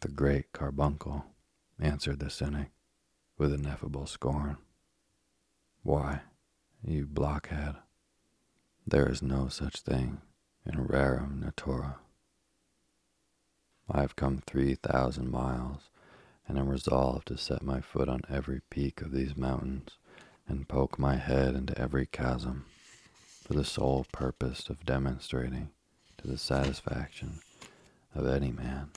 The 0.00 0.08
great 0.08 0.52
carbuncle, 0.52 1.26
answered 1.78 2.20
the 2.20 2.30
cynic 2.30 2.70
with 3.36 3.52
ineffable 3.52 4.06
scorn. 4.06 4.56
Why, 5.82 6.20
you 6.82 7.06
blockhead, 7.06 7.76
there 8.86 9.08
is 9.08 9.22
no 9.22 9.48
such 9.48 9.80
thing 9.80 10.22
in 10.64 10.86
rerum 10.86 11.40
natura. 11.40 11.96
I 13.90 14.00
have 14.00 14.16
come 14.16 14.42
three 14.46 14.76
thousand 14.76 15.30
miles 15.30 15.90
and 16.48 16.58
am 16.58 16.68
resolved 16.68 17.28
to 17.28 17.36
set 17.36 17.62
my 17.62 17.80
foot 17.80 18.08
on 18.08 18.22
every 18.30 18.60
peak 18.70 19.02
of 19.02 19.12
these 19.12 19.36
mountains 19.36 19.90
and 20.48 20.68
poke 20.68 20.98
my 20.98 21.16
head 21.16 21.54
into 21.54 21.78
every 21.78 22.06
chasm 22.06 22.64
for 23.44 23.52
the 23.52 23.64
sole 23.64 24.06
purpose 24.10 24.70
of 24.70 24.86
demonstrating 24.86 25.68
to 26.16 26.26
the 26.26 26.38
satisfaction 26.38 27.40
of 28.14 28.26
any 28.26 28.50
man 28.50 28.88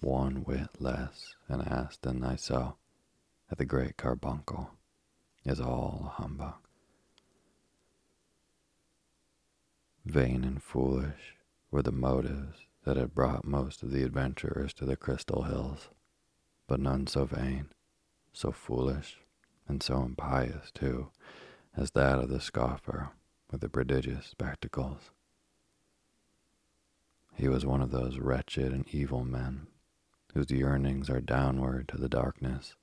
one 0.00 0.42
whit 0.42 0.68
less 0.80 1.36
an 1.48 1.60
ass 1.60 1.96
than 2.02 2.20
thyself 2.20 2.74
that 3.48 3.58
the 3.58 3.64
great 3.64 3.96
carbuncle 3.96 4.70
is 5.44 5.60
all 5.60 6.02
a 6.06 6.20
humbug. 6.20 6.54
Vain 10.04 10.42
and 10.42 10.60
foolish 10.60 11.36
were 11.70 11.82
the 11.82 11.92
motives 11.92 12.58
that 12.84 12.96
had 12.96 13.14
brought 13.14 13.44
most 13.44 13.84
of 13.84 13.92
the 13.92 14.02
adventurers 14.02 14.74
to 14.74 14.84
the 14.84 14.96
Crystal 14.96 15.42
Hills, 15.42 15.88
but 16.66 16.80
none 16.80 17.06
so 17.06 17.24
vain, 17.24 17.66
so 18.32 18.50
foolish, 18.50 19.18
and 19.68 19.80
so 19.82 20.02
impious, 20.02 20.72
too, 20.72 21.10
as 21.76 21.92
that 21.92 22.18
of 22.18 22.28
the 22.28 22.40
scoffer 22.40 23.10
with 23.50 23.60
the 23.60 23.68
prodigious 23.68 24.26
spectacles. 24.26 25.10
He 27.34 27.48
was 27.48 27.66
one 27.66 27.82
of 27.82 27.90
those 27.90 28.18
wretched 28.18 28.72
and 28.72 28.86
evil 28.92 29.24
men 29.24 29.66
whose 30.34 30.50
yearnings 30.50 31.08
are 31.08 31.20
downward 31.20 31.88
to 31.88 31.96
the 31.96 32.08
darkness 32.08 32.74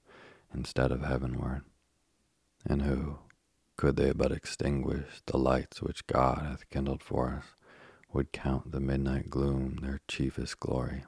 instead 0.54 0.92
of 0.92 1.04
heavenward, 1.04 1.64
and 2.66 2.84
who, 2.84 3.18
could 3.78 3.96
they 3.96 4.12
but 4.12 4.32
extinguish 4.32 5.22
the 5.26 5.38
lights 5.38 5.82
which 5.82 6.08
God 6.08 6.40
hath 6.44 6.70
kindled 6.70 7.04
for 7.04 7.30
us, 7.30 7.46
would 8.12 8.32
count 8.32 8.72
the 8.72 8.80
midnight 8.80 9.30
gloom 9.30 9.80
their 9.82 10.02
chiefest 10.08 10.60
glory. 10.60 11.04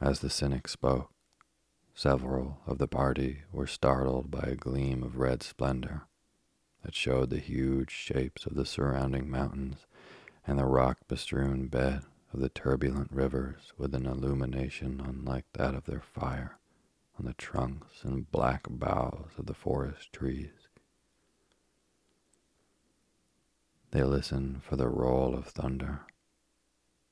As 0.00 0.20
the 0.20 0.30
cynic 0.30 0.66
spoke, 0.66 1.10
several 1.94 2.58
of 2.66 2.78
the 2.78 2.88
party 2.88 3.42
were 3.52 3.66
startled 3.66 4.30
by 4.30 4.46
a 4.46 4.56
gleam 4.56 5.02
of 5.02 5.18
red 5.18 5.42
splendor 5.42 6.02
that 6.84 6.94
showed 6.94 7.30
the 7.30 7.38
huge 7.38 7.90
shapes 7.90 8.44
of 8.46 8.54
the 8.54 8.66
surrounding 8.66 9.30
mountains 9.30 9.86
and 10.46 10.58
the 10.58 10.64
rock 10.64 10.98
bestrewn 11.08 11.66
bed 11.66 12.02
of 12.32 12.40
the 12.40 12.50
turbulent 12.50 13.10
rivers 13.10 13.72
with 13.78 13.94
an 13.94 14.06
illumination 14.06 15.02
unlike 15.04 15.46
that 15.54 15.74
of 15.74 15.86
their 15.86 16.02
fire 16.02 16.58
on 17.18 17.24
the 17.24 17.34
trunks 17.34 18.02
and 18.02 18.30
black 18.30 18.66
boughs 18.68 19.30
of 19.38 19.46
the 19.46 19.54
forest 19.54 20.12
trees. 20.12 20.50
They 23.92 24.02
listened 24.02 24.64
for 24.64 24.76
the 24.76 24.88
roll 24.88 25.34
of 25.34 25.46
thunder, 25.46 26.00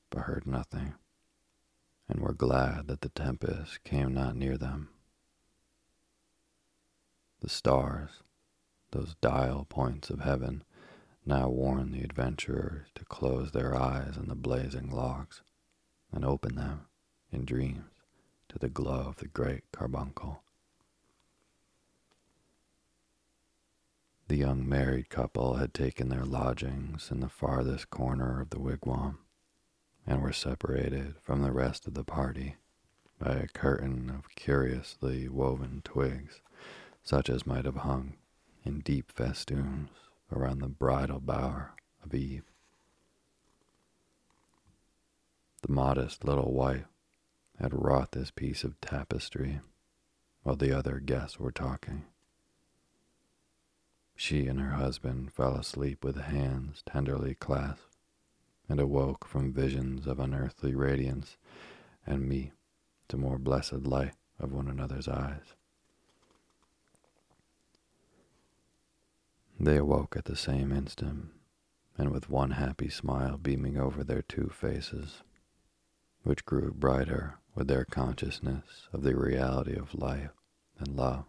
but 0.09 0.23
heard 0.23 0.45
nothing, 0.45 0.95
and 2.09 2.19
were 2.19 2.33
glad 2.33 2.87
that 2.87 3.01
the 3.01 3.09
tempest 3.09 3.83
came 3.85 4.13
not 4.13 4.35
near 4.35 4.57
them. 4.57 4.89
The 7.39 7.47
stars, 7.49 8.21
those 8.93 9.15
dial 9.21 9.65
points 9.67 10.11
of 10.11 10.21
heaven, 10.21 10.63
now 11.25 11.49
warn 11.49 11.91
the 11.91 12.03
adventurers 12.03 12.87
to 12.93 13.03
close 13.05 13.51
their 13.51 13.75
eyes 13.75 14.17
on 14.17 14.27
the 14.27 14.35
blazing 14.35 14.89
logs 14.91 15.41
and 16.11 16.23
open 16.23 16.55
them 16.55 16.85
in 17.31 17.43
dreams 17.43 17.89
to 18.49 18.59
the 18.59 18.69
glow 18.69 19.07
of 19.07 19.15
the 19.17 19.27
great 19.27 19.63
carbuncle. 19.71 20.43
The 24.27 24.35
young 24.37 24.67
married 24.67 25.09
couple 25.09 25.55
had 25.55 25.73
taken 25.73 26.09
their 26.09 26.25
lodgings 26.25 27.09
in 27.09 27.19
the 27.19 27.29
farthest 27.29 27.89
corner 27.89 28.41
of 28.41 28.51
the 28.51 28.59
wigwam 28.59 29.17
and 30.05 30.21
were 30.21 30.33
separated 30.33 31.15
from 31.19 31.41
the 31.41 31.51
rest 31.51 31.87
of 31.87 31.95
the 31.95 32.03
party 32.03 32.57
by 33.17 33.33
a 33.33 33.47
curtain 33.47 34.11
of 34.11 34.35
curiously 34.35 35.27
woven 35.27 35.81
twigs, 35.83 36.41
such 37.03 37.29
as 37.29 37.47
might 37.47 37.65
have 37.65 37.77
hung 37.77 38.17
in 38.65 38.79
deep 38.79 39.11
festoons 39.11 39.89
around 40.31 40.59
the 40.59 40.67
bridal 40.67 41.19
bower 41.19 41.73
of 42.03 42.13
Eve. 42.13 42.51
The 45.61 45.71
modest 45.71 46.25
little 46.25 46.53
wife 46.53 46.87
had 47.59 47.73
wrought 47.73 48.11
this 48.11 48.31
piece 48.31 48.63
of 48.63 48.79
tapestry 48.81 49.61
while 50.43 50.55
the 50.55 50.77
other 50.77 50.99
guests 50.99 51.39
were 51.39 51.51
talking. 51.51 52.03
She 54.15 54.47
and 54.47 54.59
her 54.59 54.71
husband 54.71 55.33
fell 55.33 55.55
asleep 55.55 56.03
with 56.03 56.17
hands 56.17 56.83
tenderly 56.85 57.35
clasped 57.35 57.95
and 58.69 58.79
awoke 58.79 59.25
from 59.25 59.53
visions 59.53 60.07
of 60.07 60.19
unearthly 60.19 60.75
radiance 60.75 61.37
and 62.05 62.27
me 62.27 62.51
to 63.09 63.17
more 63.17 63.37
blessed 63.37 63.83
light 63.83 64.13
of 64.39 64.51
one 64.51 64.67
another's 64.67 65.07
eyes. 65.07 65.55
They 69.63 69.77
awoke 69.77 70.17
at 70.17 70.25
the 70.25 70.35
same 70.35 70.73
instant, 70.73 71.29
and 71.97 72.11
with 72.11 72.29
one 72.29 72.51
happy 72.51 72.89
smile 72.89 73.37
beaming 73.37 73.77
over 73.77 74.03
their 74.03 74.21
two 74.21 74.49
faces, 74.49 75.23
which 76.23 76.43
grew 76.43 76.73
brighter 76.73 77.35
with 77.55 77.69
their 77.69 77.85
consciousness 77.85 78.89
of 78.91 79.03
the 79.03 79.15
reality 79.15 79.77
of 79.77 79.95
life 79.95 80.31
and 80.79 80.97
love. 80.97 81.23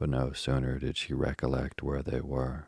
But 0.00 0.08
no 0.08 0.32
sooner 0.32 0.80
did 0.80 0.96
she 0.96 1.14
recollect 1.14 1.80
where 1.80 2.02
they 2.02 2.20
were 2.20 2.66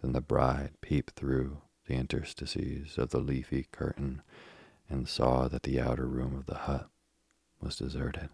than 0.00 0.12
the 0.12 0.20
bride 0.20 0.80
peeped 0.80 1.14
through 1.16 1.62
the 1.86 1.94
interstices 1.94 2.96
of 2.96 3.10
the 3.10 3.18
leafy 3.18 3.66
curtain 3.72 4.22
and 4.88 5.08
saw 5.08 5.48
that 5.48 5.64
the 5.64 5.80
outer 5.80 6.06
room 6.06 6.36
of 6.36 6.46
the 6.46 6.58
hut 6.58 6.88
was 7.60 7.74
deserted. 7.74 8.28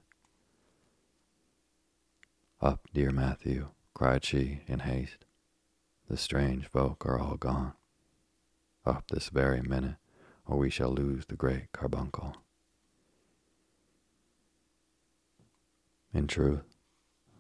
Up, 2.60 2.86
dear 2.92 3.10
Matthew, 3.10 3.70
cried 4.00 4.24
she 4.24 4.62
in 4.66 4.78
haste. 4.78 5.26
The 6.08 6.16
strange 6.16 6.66
folk 6.66 7.04
are 7.04 7.18
all 7.18 7.36
gone. 7.36 7.74
Up 8.86 9.04
this 9.08 9.28
very 9.28 9.60
minute, 9.60 9.96
or 10.46 10.56
we 10.56 10.70
shall 10.70 10.90
lose 10.90 11.26
the 11.26 11.36
great 11.36 11.70
carbuncle. 11.72 12.34
In 16.14 16.26
truth, 16.26 16.78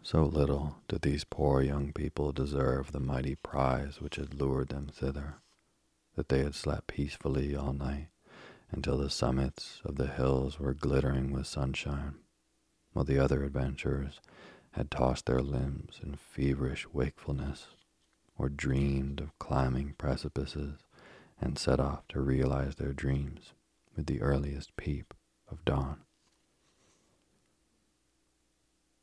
so 0.02 0.22
little 0.22 0.76
did 0.86 1.00
these 1.00 1.24
poor 1.24 1.62
young 1.62 1.94
people 1.94 2.30
deserve 2.30 2.92
the 2.92 3.00
mighty 3.00 3.36
prize 3.36 4.02
which 4.02 4.16
had 4.16 4.34
lured 4.34 4.68
them 4.68 4.88
thither, 4.92 5.36
that 6.14 6.28
they 6.28 6.40
had 6.40 6.54
slept 6.54 6.88
peacefully 6.88 7.56
all 7.56 7.72
night 7.72 8.08
until 8.70 8.98
the 8.98 9.08
summits 9.08 9.80
of 9.82 9.96
the 9.96 10.08
hills 10.08 10.60
were 10.60 10.74
glittering 10.74 11.32
with 11.32 11.46
sunshine, 11.46 12.16
while 12.92 13.06
the 13.06 13.18
other 13.18 13.44
adventurers 13.44 14.20
had 14.72 14.90
tossed 14.90 15.26
their 15.26 15.40
limbs 15.40 16.00
in 16.02 16.14
feverish 16.14 16.86
wakefulness, 16.92 17.68
or 18.38 18.48
dreamed 18.48 19.20
of 19.20 19.38
climbing 19.38 19.94
precipices 19.98 20.78
and 21.40 21.58
set 21.58 21.80
off 21.80 22.06
to 22.08 22.20
realize 22.20 22.76
their 22.76 22.92
dreams 22.92 23.52
with 23.96 24.06
the 24.06 24.20
earliest 24.20 24.76
peep 24.76 25.12
of 25.50 25.64
dawn. 25.64 26.00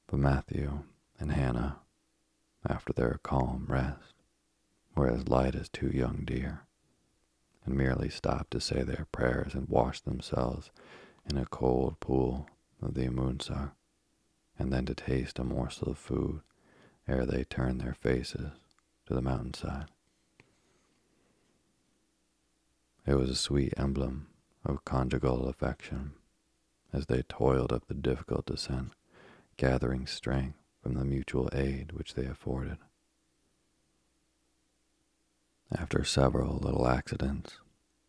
But 0.07 0.19
Matthew 0.19 0.83
and 1.19 1.31
Hannah, 1.33 1.79
after 2.67 2.93
their 2.93 3.19
calm 3.21 3.65
rest, 3.67 4.13
were 4.95 5.09
as 5.09 5.27
light 5.27 5.53
as 5.53 5.69
two 5.69 5.89
young 5.89 6.23
deer, 6.25 6.61
and 7.65 7.75
merely 7.75 8.09
stopped 8.09 8.51
to 8.51 8.61
say 8.61 8.83
their 8.83 9.07
prayers 9.11 9.53
and 9.53 9.67
wash 9.67 9.99
themselves 9.99 10.71
in 11.29 11.37
a 11.37 11.45
cold 11.45 11.99
pool 11.99 12.47
of 12.81 12.93
the 12.93 13.05
Amonoosuck 13.05 13.71
and 14.59 14.71
then 14.71 14.85
to 14.85 14.95
taste 14.95 15.39
a 15.39 15.43
morsel 15.43 15.89
of 15.89 15.97
food 15.97 16.41
ere 17.07 17.25
they 17.25 17.43
turned 17.43 17.79
their 17.79 17.93
faces 17.93 18.51
to 19.05 19.13
the 19.13 19.21
mountainside. 19.21 19.87
It 23.05 23.15
was 23.15 23.29
a 23.29 23.35
sweet 23.35 23.73
emblem 23.77 24.27
of 24.65 24.83
conjugal 24.83 25.47
affection 25.47 26.11
as 26.91 27.05
they 27.05 27.21
toiled 27.23 27.71
up 27.71 27.87
the 27.87 27.93
difficult 27.93 28.45
descent, 28.45 28.91
gathering 29.55 30.05
strength 30.05 30.57
from 30.83 30.95
the 30.95 31.05
mutual 31.05 31.49
aid 31.53 31.93
which 31.93 32.15
they 32.15 32.25
afforded. 32.25 32.77
After 35.71 36.03
several 36.03 36.57
little 36.57 36.87
accidents, 36.87 37.59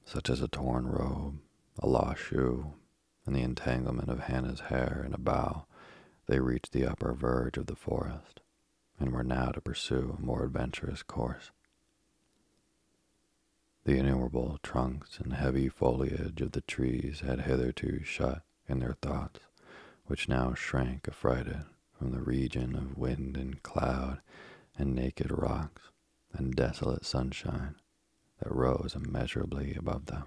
such 0.05 0.31
as 0.31 0.41
a 0.41 0.49
torn 0.49 0.87
robe, 0.87 1.39
a 1.79 1.87
lost 1.87 2.21
shoe, 2.21 2.73
and 3.25 3.37
the 3.37 3.43
entanglement 3.43 4.09
of 4.09 4.21
Hannah's 4.21 4.61
hair 4.61 5.05
in 5.07 5.13
a 5.13 5.19
bough, 5.19 5.67
they 6.29 6.39
reached 6.39 6.73
the 6.73 6.87
upper 6.87 7.13
verge 7.15 7.57
of 7.57 7.67
the 7.67 7.75
forest 7.75 8.41
and 9.01 9.13
were 9.13 9.25
now 9.25 9.51
to 9.51 9.61
pursue 9.61 10.17
a 10.17 10.23
more 10.23 10.45
adventurous 10.45 11.03
course. 11.03 11.51
The 13.85 13.99
innumerable 13.99 14.59
trunks 14.63 15.19
and 15.19 15.33
heavy 15.33 15.69
foliage 15.69 16.43
of 16.43 16.53
the 16.53 16.61
trees 16.61 17.21
had 17.21 17.43
hitherto 17.43 18.05
shut 18.05 18.43
in 18.69 18.81
their 18.81 18.97
thoughts, 19.01 19.41
which 20.07 20.29
now 20.29 20.53
shrank 20.55 21.09
affrighted 21.09 21.65
from 21.99 22.11
the 22.11 22.21
region 22.21 22.75
of 22.75 22.99
wind 22.99 23.37
and 23.37 23.63
cloud 23.63 24.21
and 24.77 24.95
naked 24.95 25.31
rocks 25.31 25.83
and 26.33 26.55
desolate 26.55 27.05
sunshine 27.05 27.77
that 28.43 28.53
rose 28.53 28.95
immeasurably 28.95 29.75
above 29.75 30.07
them. 30.07 30.25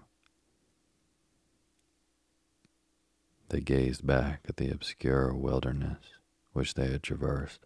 They 3.52 3.60
gazed 3.60 4.08
back 4.08 4.45
at 4.47 4.56
the 4.56 4.72
obscure 4.72 5.34
wilderness 5.34 6.06
which 6.54 6.74
they 6.74 6.89
had 6.89 7.04
traversed, 7.04 7.66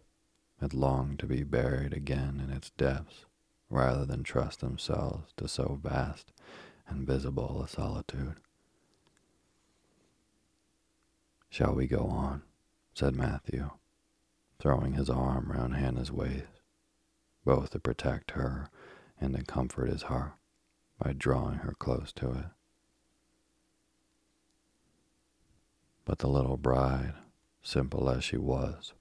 and 0.60 0.74
longed 0.74 1.20
to 1.20 1.28
be 1.28 1.44
buried 1.44 1.92
again 1.92 2.40
in 2.40 2.50
its 2.50 2.70
depths 2.70 3.24
rather 3.70 4.04
than 4.04 4.24
trust 4.24 4.58
themselves 4.58 5.32
to 5.36 5.46
so 5.46 5.78
vast 5.80 6.32
and 6.88 7.06
visible 7.06 7.62
a 7.62 7.68
solitude. 7.68 8.34
Shall 11.50 11.76
we 11.76 11.86
go 11.86 12.06
on? 12.06 12.42
said 12.92 13.14
Matthew, 13.14 13.70
throwing 14.58 14.94
his 14.94 15.08
arm 15.08 15.52
round 15.52 15.76
Hannah's 15.76 16.10
waist 16.10 16.62
both 17.44 17.70
to 17.70 17.78
protect 17.78 18.32
her 18.32 18.70
and 19.20 19.36
to 19.36 19.44
comfort 19.44 19.88
his 19.88 20.02
heart 20.02 20.32
by 20.98 21.12
drawing 21.12 21.58
her 21.58 21.74
close 21.78 22.12
to 22.14 22.32
it. 22.32 22.46
But 26.06 26.20
the 26.20 26.28
little 26.28 26.56
bride, 26.56 27.14
simple 27.62 28.08
as 28.08 28.24
she 28.24 28.36
was, 28.36 28.94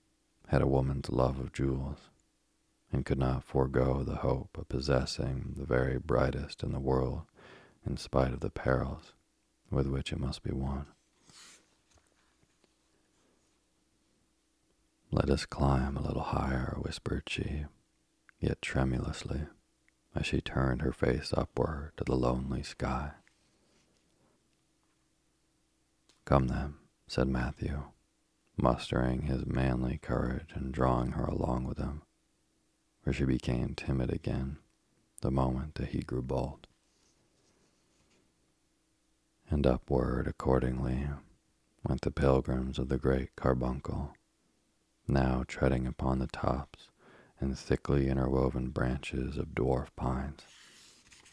had 0.48 0.62
a 0.62 0.68
woman's 0.68 1.10
love 1.10 1.40
of 1.40 1.54
jewels 1.54 2.10
and 2.92 3.06
could 3.06 3.20
not 3.20 3.44
forego 3.44 4.04
the 4.04 4.18
hope 4.18 4.58
of 4.58 4.68
possessing 4.68 5.54
the 5.56 5.66
very 5.66 6.00
brightest 6.00 6.64
in 6.64 6.72
the 6.72 6.80
world 6.80 7.22
in 7.86 7.96
spite 7.98 8.34
of 8.34 8.40
the 8.40 8.50
perils 8.50 9.14
with 9.70 9.86
which 9.86 10.12
it 10.12 10.20
must 10.20 10.42
be 10.44 10.52
won. 10.52 10.88
Let 15.12 15.30
us 15.30 15.46
climb 15.46 15.96
a 15.96 16.02
little 16.02 16.24
higher, 16.24 16.76
whispered 16.82 17.24
she 17.28 17.66
yet 18.40 18.62
tremulously, 18.62 19.42
as 20.16 20.26
she 20.26 20.42
turned 20.42 20.82
her 20.82 20.92
face 20.92 21.34
upward 21.38 21.92
to 21.98 22.04
the 22.04 22.16
lonely 22.16 22.64
sky. 22.64 23.12
Come 26.26 26.48
then, 26.48 26.76
said 27.08 27.28
Matthew, 27.28 27.84
mustering 28.58 29.24
his 29.24 29.46
manly 29.46 29.98
courage 30.02 30.52
and 30.54 30.74
drawing 30.74 31.12
her 31.12 31.26
along 31.26 31.66
with 31.66 31.78
him, 31.78 32.02
for 33.04 33.14
she 33.14 33.26
became 33.26 33.76
timid 33.76 34.12
again 34.12 34.58
the 35.22 35.32
moment 35.32 35.76
that 35.76 35.90
he 35.90 36.00
grew 36.00 36.22
bold. 36.22 36.68
And 39.50 39.66
upward, 39.68 40.28
accordingly, 40.28 41.08
went 41.88 42.02
the 42.02 42.12
pilgrims 42.12 42.80
of 42.80 42.90
the 42.90 42.98
great 42.98 43.36
carbuncle, 43.36 44.14
now 45.08 45.44
treading 45.48 45.86
upon 45.86 46.20
the 46.20 46.28
tops 46.28 46.90
and 47.40 47.58
thickly 47.58 48.08
interwoven 48.08 48.70
branches 48.70 49.38
of 49.38 49.50
dwarf 49.50 49.88
pines, 49.96 50.42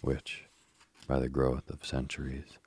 which, 0.03 0.45
by 1.07 1.19
the 1.19 1.29
growth 1.29 1.71
of 1.71 1.87
centuries, 1.87 2.59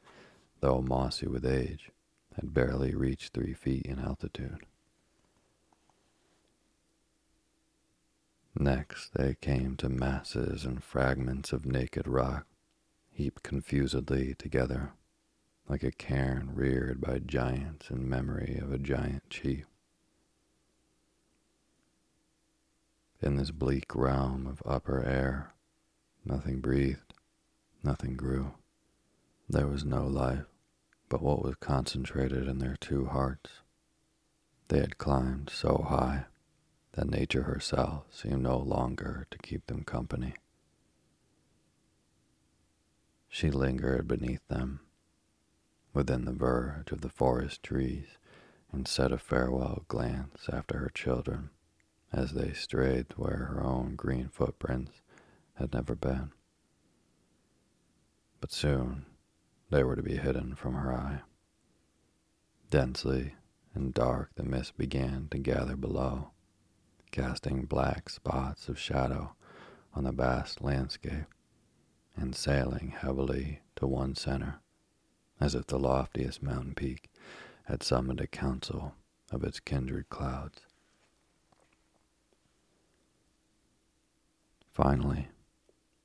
though 0.61 0.81
mossy 0.81 1.27
with 1.27 1.45
age, 1.45 1.91
had 2.35 2.53
barely 2.53 2.93
reached 2.93 3.33
three 3.33 3.53
feet 3.53 3.85
in 3.85 3.99
altitude. 3.99 4.65
Next, 8.57 9.13
they 9.13 9.35
came 9.35 9.75
to 9.77 9.89
masses 9.89 10.63
and 10.63 10.83
fragments 10.83 11.51
of 11.51 11.65
naked 11.65 12.07
rock, 12.07 12.45
heaped 13.11 13.43
confusedly 13.43 14.33
together, 14.33 14.93
like 15.67 15.83
a 15.83 15.91
cairn 15.91 16.51
reared 16.53 17.01
by 17.01 17.19
giants 17.19 17.89
in 17.89 18.07
memory 18.09 18.57
of 18.61 18.71
a 18.71 18.77
giant 18.77 19.29
chief. 19.29 19.65
In 23.21 23.35
this 23.35 23.51
bleak 23.51 23.95
realm 23.95 24.45
of 24.47 24.61
upper 24.65 25.03
air, 25.03 25.53
nothing 26.23 26.59
breathed, 26.59 27.13
nothing 27.83 28.15
grew. 28.15 28.53
There 29.49 29.67
was 29.67 29.83
no 29.83 30.05
life 30.05 30.45
but 31.09 31.21
what 31.21 31.43
was 31.43 31.55
concentrated 31.55 32.47
in 32.47 32.59
their 32.59 32.77
two 32.79 33.05
hearts. 33.05 33.61
They 34.67 34.79
had 34.79 34.97
climbed 34.97 35.49
so 35.49 35.85
high 35.87 36.25
that 36.93 37.09
nature 37.09 37.43
herself 37.43 38.05
seemed 38.11 38.41
no 38.41 38.57
longer 38.57 39.27
to 39.31 39.37
keep 39.37 39.67
them 39.67 39.83
company. 39.83 40.35
She 43.27 43.51
lingered 43.51 44.07
beneath 44.07 44.47
them, 44.47 44.79
within 45.93 46.25
the 46.25 46.31
verge 46.31 46.91
of 46.91 47.01
the 47.01 47.09
forest 47.09 47.61
trees, 47.61 48.17
and 48.71 48.87
said 48.87 49.11
a 49.11 49.17
farewell 49.17 49.83
glance 49.87 50.47
after 50.51 50.79
her 50.79 50.89
children 50.89 51.49
as 52.11 52.31
they 52.31 52.53
strayed 52.53 53.07
where 53.17 53.49
her 53.51 53.63
own 53.63 53.95
green 53.95 54.29
footprints 54.29 55.01
had 55.55 55.73
never 55.73 55.95
been. 55.95 56.31
But 58.39 58.51
soon 58.51 59.05
they 59.75 59.83
were 59.83 59.97
to 59.97 60.01
be 60.01 60.15
hidden 60.15 60.55
from 60.55 60.73
her 60.73 60.93
eye. 60.93 61.19
Densely 62.69 63.35
and 63.73 63.93
dark 63.93 64.29
the 64.35 64.43
mist 64.43 64.77
began 64.77 65.27
to 65.29 65.37
gather 65.37 65.75
below, 65.75 66.29
casting 67.11 67.65
black 67.65 68.09
spots 68.09 68.69
of 68.69 68.79
shadow 68.79 69.35
on 69.93 70.05
the 70.05 70.13
vast 70.13 70.61
landscape 70.61 71.25
and 72.15 72.33
sailing 72.33 72.93
heavily 72.97 73.59
to 73.75 73.85
one 73.85 74.15
center, 74.15 74.61
as 75.41 75.53
if 75.53 75.67
the 75.67 75.77
loftiest 75.77 76.41
mountain 76.41 76.73
peak 76.73 77.09
had 77.65 77.83
summoned 77.83 78.21
a 78.21 78.27
council 78.27 78.93
of 79.29 79.43
its 79.43 79.59
kindred 79.59 80.07
clouds. 80.07 80.61
Finally, 84.71 85.27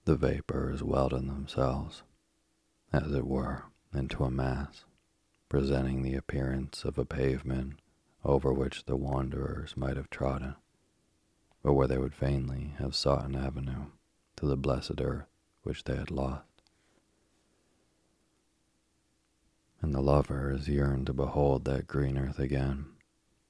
the 0.06 0.16
vapors 0.16 0.82
welded 0.82 1.28
themselves, 1.28 2.02
as 2.92 3.12
it 3.12 3.26
were, 3.26 3.64
into 3.94 4.24
a 4.24 4.30
mass, 4.30 4.84
presenting 5.48 6.02
the 6.02 6.14
appearance 6.14 6.84
of 6.84 6.98
a 6.98 7.04
pavement 7.04 7.80
over 8.24 8.52
which 8.52 8.84
the 8.84 8.96
wanderers 8.96 9.76
might 9.76 9.96
have 9.96 10.10
trodden, 10.10 10.54
or 11.62 11.72
where 11.72 11.88
they 11.88 11.98
would 11.98 12.14
vainly 12.14 12.74
have 12.78 12.94
sought 12.94 13.24
an 13.24 13.36
avenue 13.36 13.86
to 14.36 14.46
the 14.46 14.56
blessed 14.56 15.00
earth 15.00 15.26
which 15.62 15.84
they 15.84 15.96
had 15.96 16.10
lost. 16.10 16.44
And 19.82 19.94
the 19.94 20.02
lovers 20.02 20.68
yearned 20.68 21.06
to 21.06 21.14
behold 21.14 21.64
that 21.64 21.86
green 21.86 22.18
earth 22.18 22.38
again, 22.38 22.86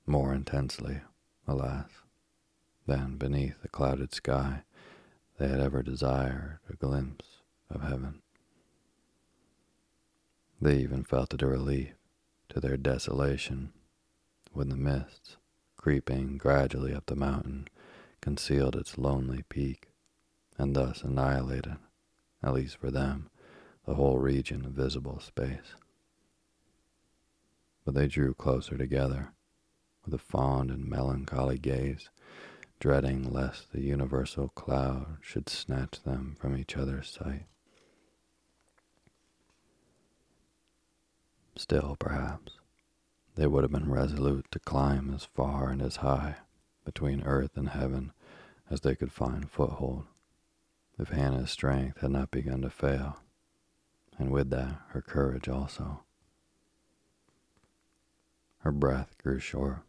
more 0.06 0.32
intensely, 0.32 1.00
alas, 1.46 1.90
than 2.86 3.16
beneath 3.16 3.60
the 3.62 3.68
clouded 3.68 4.14
sky 4.14 4.62
they 5.38 5.48
had 5.48 5.60
ever 5.60 5.82
desired 5.82 6.58
a 6.68 6.74
glimpse 6.74 7.26
of 7.68 7.82
heaven. 7.82 8.22
They 10.60 10.78
even 10.78 11.04
felt 11.04 11.32
it 11.32 11.42
a 11.42 11.46
relief 11.46 11.94
to 12.50 12.60
their 12.60 12.76
desolation 12.76 13.72
when 14.52 14.68
the 14.68 14.76
mists, 14.76 15.36
creeping 15.76 16.36
gradually 16.36 16.94
up 16.94 17.06
the 17.06 17.16
mountain, 17.16 17.68
concealed 18.20 18.76
its 18.76 18.98
lonely 18.98 19.42
peak 19.48 19.88
and 20.58 20.76
thus 20.76 21.02
annihilated, 21.02 21.76
at 22.42 22.52
least 22.52 22.76
for 22.76 22.90
them, 22.90 23.30
the 23.86 23.94
whole 23.94 24.18
region 24.18 24.66
of 24.66 24.72
visible 24.72 25.20
space. 25.20 25.74
But 27.84 27.94
they 27.94 28.06
drew 28.06 28.34
closer 28.34 28.76
together 28.76 29.32
with 30.04 30.12
a 30.12 30.18
fond 30.18 30.70
and 30.70 30.86
melancholy 30.86 31.58
gaze 31.58 32.10
dreading 32.80 33.30
lest 33.30 33.72
the 33.72 33.82
universal 33.82 34.48
cloud 34.48 35.18
should 35.20 35.48
snatch 35.48 36.02
them 36.02 36.36
from 36.38 36.56
each 36.56 36.76
other's 36.76 37.10
sight. 37.10 37.46
Still, 41.56 41.96
perhaps, 41.98 42.58
they 43.34 43.46
would 43.46 43.64
have 43.64 43.72
been 43.72 43.90
resolute 43.90 44.46
to 44.50 44.58
climb 44.58 45.12
as 45.12 45.24
far 45.24 45.70
and 45.70 45.82
as 45.82 45.96
high 45.96 46.36
between 46.84 47.22
earth 47.22 47.56
and 47.56 47.70
heaven 47.70 48.12
as 48.68 48.80
they 48.80 48.94
could 48.94 49.12
find 49.12 49.50
foothold, 49.50 50.04
if 50.98 51.08
Hannah's 51.08 51.50
strength 51.50 52.00
had 52.00 52.10
not 52.10 52.30
begun 52.30 52.62
to 52.62 52.70
fail, 52.70 53.18
and 54.18 54.30
with 54.30 54.50
that 54.50 54.80
her 54.88 55.02
courage 55.02 55.48
also. 55.48 56.04
Her 58.58 58.72
breath 58.72 59.16
grew 59.18 59.38
short. 59.38 59.82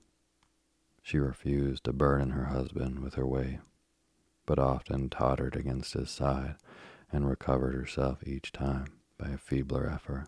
She 1.04 1.20
refused 1.20 1.84
to 1.84 1.94
burden 1.94 2.32
her 2.32 2.46
husband 2.46 3.00
with 3.00 3.16
her 3.16 3.26
weight, 3.26 3.60
but 4.46 4.60
often 4.60 5.10
tottered 5.10 5.56
against 5.56 5.94
his 5.94 6.10
side 6.10 6.56
and 7.12 7.28
recovered 7.28 7.76
herself 7.76 8.26
each 8.26 8.52
time 8.52 8.88
by 9.18 9.30
a 9.30 9.38
feebler 9.38 9.88
effort. 9.88 10.28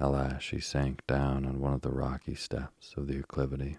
At 0.00 0.10
last 0.10 0.42
she 0.42 0.60
sank 0.60 1.06
down 1.06 1.44
on 1.44 1.60
one 1.60 1.74
of 1.74 1.80
the 1.82 1.90
rocky 1.90 2.34
steps 2.34 2.94
of 2.96 3.06
the 3.06 3.18
acclivity. 3.18 3.78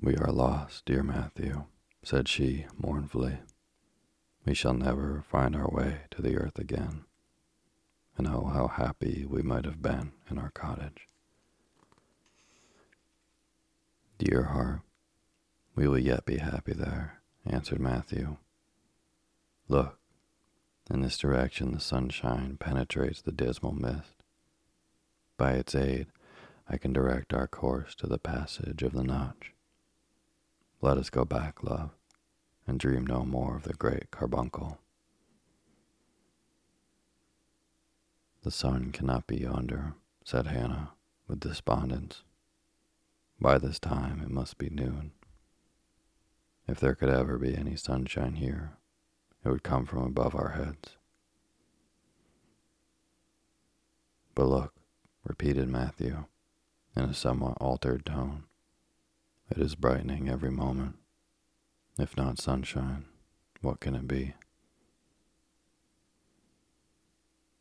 We 0.00 0.16
are 0.16 0.32
lost, 0.32 0.84
dear 0.84 1.02
Matthew, 1.02 1.64
said 2.02 2.28
she 2.28 2.66
mournfully. 2.76 3.38
We 4.44 4.54
shall 4.54 4.74
never 4.74 5.24
find 5.28 5.56
our 5.56 5.68
way 5.68 6.00
to 6.10 6.22
the 6.22 6.36
earth 6.36 6.58
again 6.58 7.04
and 8.18 8.26
oh, 8.26 8.50
how 8.52 8.68
happy 8.68 9.26
we 9.28 9.42
might 9.42 9.64
have 9.64 9.82
been 9.82 10.12
in 10.30 10.38
our 10.38 10.50
cottage. 10.50 11.06
Dear 14.18 14.44
heart, 14.44 14.80
we 15.74 15.86
will 15.86 15.98
yet 15.98 16.24
be 16.24 16.38
happy 16.38 16.72
there, 16.72 17.20
answered 17.44 17.80
Matthew. 17.80 18.38
Look, 19.68 19.98
in 20.90 21.00
this 21.00 21.18
direction 21.18 21.72
the 21.72 21.80
sunshine 21.80 22.56
penetrates 22.58 23.22
the 23.22 23.32
dismal 23.32 23.72
mist. 23.72 24.22
By 25.36 25.52
its 25.52 25.74
aid, 25.74 26.06
I 26.68 26.76
can 26.78 26.92
direct 26.92 27.34
our 27.34 27.46
course 27.46 27.94
to 27.96 28.06
the 28.06 28.18
passage 28.18 28.82
of 28.82 28.92
the 28.92 29.04
notch. 29.04 29.52
Let 30.80 30.98
us 30.98 31.10
go 31.10 31.24
back, 31.24 31.62
love, 31.62 31.90
and 32.66 32.78
dream 32.78 33.06
no 33.06 33.24
more 33.24 33.56
of 33.56 33.64
the 33.64 33.74
great 33.74 34.10
carbuncle. 34.10 34.78
The 38.42 38.50
sun 38.50 38.92
cannot 38.92 39.26
be 39.26 39.38
yonder, 39.38 39.94
said 40.24 40.46
Hannah 40.46 40.92
with 41.26 41.40
despondence. 41.40 42.22
By 43.40 43.58
this 43.58 43.78
time 43.78 44.20
it 44.22 44.30
must 44.30 44.56
be 44.56 44.70
noon. 44.70 45.12
If 46.68 46.80
there 46.80 46.94
could 46.94 47.10
ever 47.10 47.38
be 47.38 47.56
any 47.56 47.76
sunshine 47.76 48.34
here, 48.34 48.78
it 49.46 49.50
would 49.50 49.62
come 49.62 49.86
from 49.86 50.02
above 50.02 50.34
our 50.34 50.50
heads. 50.50 50.96
But 54.34 54.46
look, 54.46 54.74
repeated 55.22 55.68
Matthew 55.68 56.24
in 56.96 57.04
a 57.04 57.14
somewhat 57.14 57.56
altered 57.60 58.04
tone. 58.04 58.42
It 59.48 59.58
is 59.58 59.76
brightening 59.76 60.28
every 60.28 60.50
moment. 60.50 60.96
If 61.96 62.16
not 62.16 62.40
sunshine, 62.40 63.04
what 63.60 63.78
can 63.78 63.94
it 63.94 64.08
be? 64.08 64.34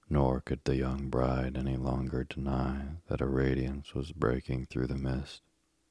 Nor 0.10 0.42
could 0.42 0.62
the 0.64 0.78
young 0.78 1.10
bride 1.10 1.56
any 1.56 1.78
longer 1.78 2.24
deny 2.24 2.98
that 3.10 3.22
a 3.22 3.28
radiance 3.28 3.94
was 3.94 4.12
breaking 4.12 4.66
through 4.66 4.88
the 4.88 4.98
mist 4.98 5.44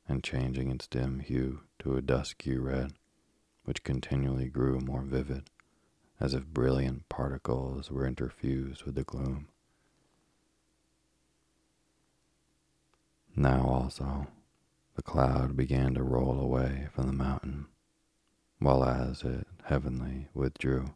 and 0.09 0.25
changing 0.25 0.73
its 0.73 0.89
dim 0.89 1.21
hue 1.21 1.61
to 1.79 1.97
a 1.97 2.03
dusky 2.03 2.59
red, 2.59 2.95
which 3.63 3.85
continually 3.85 4.49
grew 4.49 4.81
more 4.81 5.03
vivid, 5.03 5.51
as 6.21 6.35
if 6.35 6.47
brilliant 6.47 7.09
particles 7.09 7.91
were 7.91 8.09
interfused 8.09 8.85
with 8.85 8.95
the 8.95 9.05
gloom. 9.05 9.49
Now 13.37 13.67
also 13.67 14.29
the 14.95 15.03
cloud 15.03 15.57
began 15.57 15.95
to 15.95 16.05
roll 16.05 16.39
away 16.39 16.89
from 16.93 17.07
the 17.07 17.13
mountain, 17.13 17.67
while 18.61 18.85
as 18.85 19.23
it 19.23 19.47
heavenly 19.65 20.29
withdrew, 20.35 20.95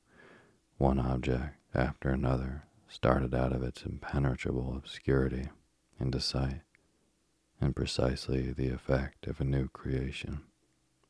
one 0.76 1.00
object 1.00 1.56
after 1.74 2.10
another 2.10 2.64
started 2.88 3.34
out 3.34 3.52
of 3.52 3.62
its 3.62 3.82
impenetrable 3.82 4.76
obscurity 4.76 5.48
into 6.00 6.20
sight, 6.20 6.60
and 7.60 7.74
precisely 7.74 8.52
the 8.52 8.68
effect 8.68 9.26
of 9.26 9.40
a 9.40 9.44
new 9.44 9.68
creation, 9.68 10.42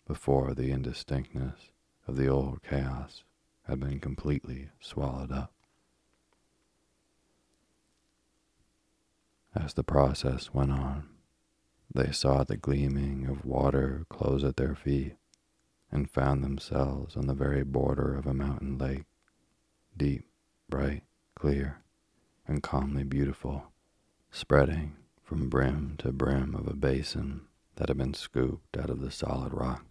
before 0.07 0.55
the 0.55 0.73
indistinctness 0.73 1.71
of 2.07 2.17
the 2.17 2.27
old 2.27 2.63
chaos 2.63 3.23
had 3.69 3.81
been 3.81 4.01
completely 4.01 4.71
swallowed 4.81 5.31
up. 5.31 5.53
As 9.55 9.75
the 9.75 9.85
process 9.85 10.55
went 10.55 10.73
on, 10.73 11.09
they 11.95 12.13
saw 12.13 12.45
the 12.45 12.57
gleaming 12.57 13.27
of 13.27 13.45
water 13.45 14.07
close 14.09 14.45
at 14.45 14.57
their 14.57 14.75
feet 14.75 15.17
and 15.91 16.11
found 16.11 16.43
themselves 16.43 17.17
on 17.17 17.27
the 17.27 17.35
very 17.35 17.65
border 17.65 18.15
of 18.15 18.27
a 18.27 18.35
mountain 18.35 18.79
lake, 18.79 19.05
deep, 19.97 20.25
bright, 20.69 21.03
clear, 21.35 21.83
and 22.47 22.63
calmly 22.63 23.05
beautiful, 23.05 23.65
spreading 24.31 24.97
from 25.23 25.49
brim 25.49 25.97
to 25.99 26.13
brim 26.13 26.55
of 26.55 26.67
a 26.67 26.75
basin 26.75 27.43
that 27.77 27.89
had 27.89 27.99
been 27.99 28.15
scooped 28.15 28.77
out 28.77 28.91
of 28.91 29.01
the 29.01 29.11
solid 29.11 29.53
rock. 29.53 29.88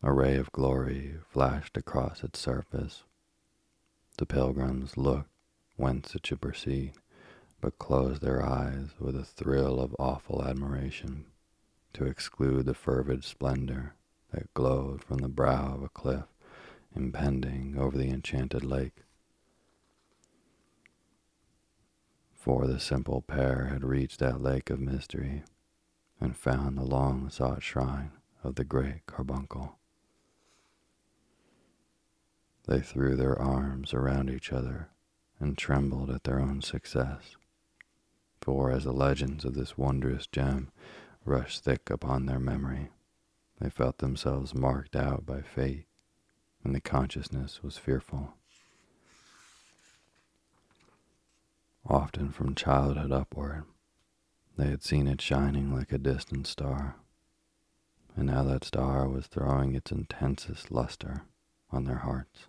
A 0.00 0.12
ray 0.12 0.36
of 0.36 0.52
glory 0.52 1.16
flashed 1.28 1.76
across 1.76 2.22
its 2.22 2.38
surface. 2.38 3.02
The 4.16 4.26
pilgrims 4.26 4.96
looked 4.96 5.30
whence 5.76 6.14
it 6.14 6.24
should 6.24 6.40
proceed, 6.40 6.92
but 7.60 7.80
closed 7.80 8.22
their 8.22 8.44
eyes 8.44 8.90
with 9.00 9.16
a 9.16 9.24
thrill 9.24 9.80
of 9.80 9.96
awful 9.98 10.44
admiration 10.44 11.26
to 11.94 12.04
exclude 12.04 12.66
the 12.66 12.74
fervid 12.74 13.24
splendor 13.24 13.94
that 14.30 14.54
glowed 14.54 15.02
from 15.02 15.18
the 15.18 15.28
brow 15.28 15.74
of 15.74 15.82
a 15.82 15.88
cliff 15.88 16.26
impending 16.94 17.76
over 17.76 17.98
the 17.98 18.10
enchanted 18.10 18.64
lake. 18.64 19.02
For 22.34 22.68
the 22.68 22.78
simple 22.78 23.20
pair 23.20 23.66
had 23.66 23.82
reached 23.82 24.20
that 24.20 24.40
lake 24.40 24.70
of 24.70 24.78
mystery 24.78 25.42
and 26.20 26.36
found 26.36 26.78
the 26.78 26.84
long 26.84 27.30
sought 27.30 27.64
shrine 27.64 28.12
of 28.44 28.54
the 28.54 28.64
great 28.64 29.04
carbuncle. 29.06 29.77
They 32.68 32.80
threw 32.80 33.16
their 33.16 33.40
arms 33.40 33.94
around 33.94 34.28
each 34.28 34.52
other 34.52 34.90
and 35.40 35.56
trembled 35.56 36.10
at 36.10 36.24
their 36.24 36.38
own 36.38 36.60
success. 36.60 37.36
For 38.42 38.70
as 38.70 38.84
the 38.84 38.92
legends 38.92 39.46
of 39.46 39.54
this 39.54 39.78
wondrous 39.78 40.26
gem 40.26 40.70
rushed 41.24 41.64
thick 41.64 41.88
upon 41.88 42.26
their 42.26 42.38
memory, 42.38 42.90
they 43.58 43.70
felt 43.70 43.98
themselves 43.98 44.54
marked 44.54 44.94
out 44.94 45.24
by 45.24 45.40
fate 45.40 45.86
and 46.62 46.74
the 46.74 46.80
consciousness 46.82 47.62
was 47.62 47.78
fearful. 47.78 48.34
Often 51.86 52.32
from 52.32 52.54
childhood 52.54 53.12
upward, 53.12 53.64
they 54.58 54.68
had 54.68 54.82
seen 54.82 55.06
it 55.06 55.22
shining 55.22 55.74
like 55.74 55.90
a 55.90 55.96
distant 55.98 56.46
star, 56.46 56.96
and 58.14 58.26
now 58.26 58.42
that 58.42 58.64
star 58.64 59.08
was 59.08 59.26
throwing 59.26 59.74
its 59.74 59.90
intensest 59.90 60.70
luster 60.70 61.22
on 61.70 61.84
their 61.84 61.98
hearts. 61.98 62.48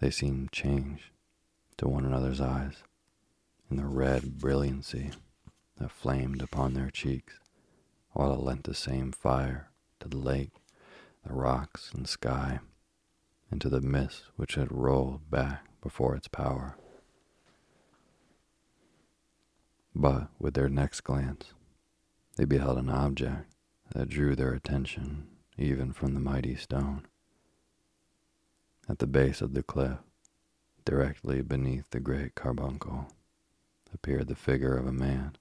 They 0.00 0.10
seemed 0.10 0.50
changed 0.50 1.10
to 1.76 1.86
one 1.86 2.06
another's 2.06 2.40
eyes 2.40 2.82
in 3.70 3.76
the 3.76 3.84
red 3.84 4.38
brilliancy 4.38 5.10
that 5.78 5.90
flamed 5.90 6.40
upon 6.40 6.72
their 6.72 6.90
cheeks, 6.90 7.38
while 8.12 8.32
it 8.32 8.40
lent 8.40 8.64
the 8.64 8.74
same 8.74 9.12
fire 9.12 9.70
to 10.00 10.08
the 10.08 10.16
lake 10.16 10.52
the 11.24 11.34
rocks 11.34 11.92
and 11.92 12.08
sky, 12.08 12.60
and 13.50 13.60
to 13.60 13.68
the 13.68 13.82
mist 13.82 14.24
which 14.36 14.54
had 14.54 14.72
rolled 14.72 15.30
back 15.30 15.66
before 15.82 16.16
its 16.16 16.28
power. 16.28 16.78
But 19.94 20.28
with 20.38 20.54
their 20.54 20.70
next 20.70 21.02
glance, 21.02 21.52
they 22.36 22.46
beheld 22.46 22.78
an 22.78 22.88
object 22.88 23.54
that 23.92 24.08
drew 24.08 24.34
their 24.34 24.54
attention 24.54 25.28
even 25.58 25.92
from 25.92 26.14
the 26.14 26.20
mighty 26.20 26.56
stone. 26.56 27.06
At 28.90 28.98
the 28.98 29.06
base 29.06 29.40
of 29.40 29.54
the 29.54 29.62
cliff, 29.62 29.98
directly 30.84 31.42
beneath 31.42 31.88
the 31.90 32.00
great 32.00 32.34
carbuncle, 32.34 33.06
appeared 33.94 34.26
the 34.26 34.34
figure 34.34 34.76
of 34.76 34.84
a 34.84 34.92
man 34.92 35.36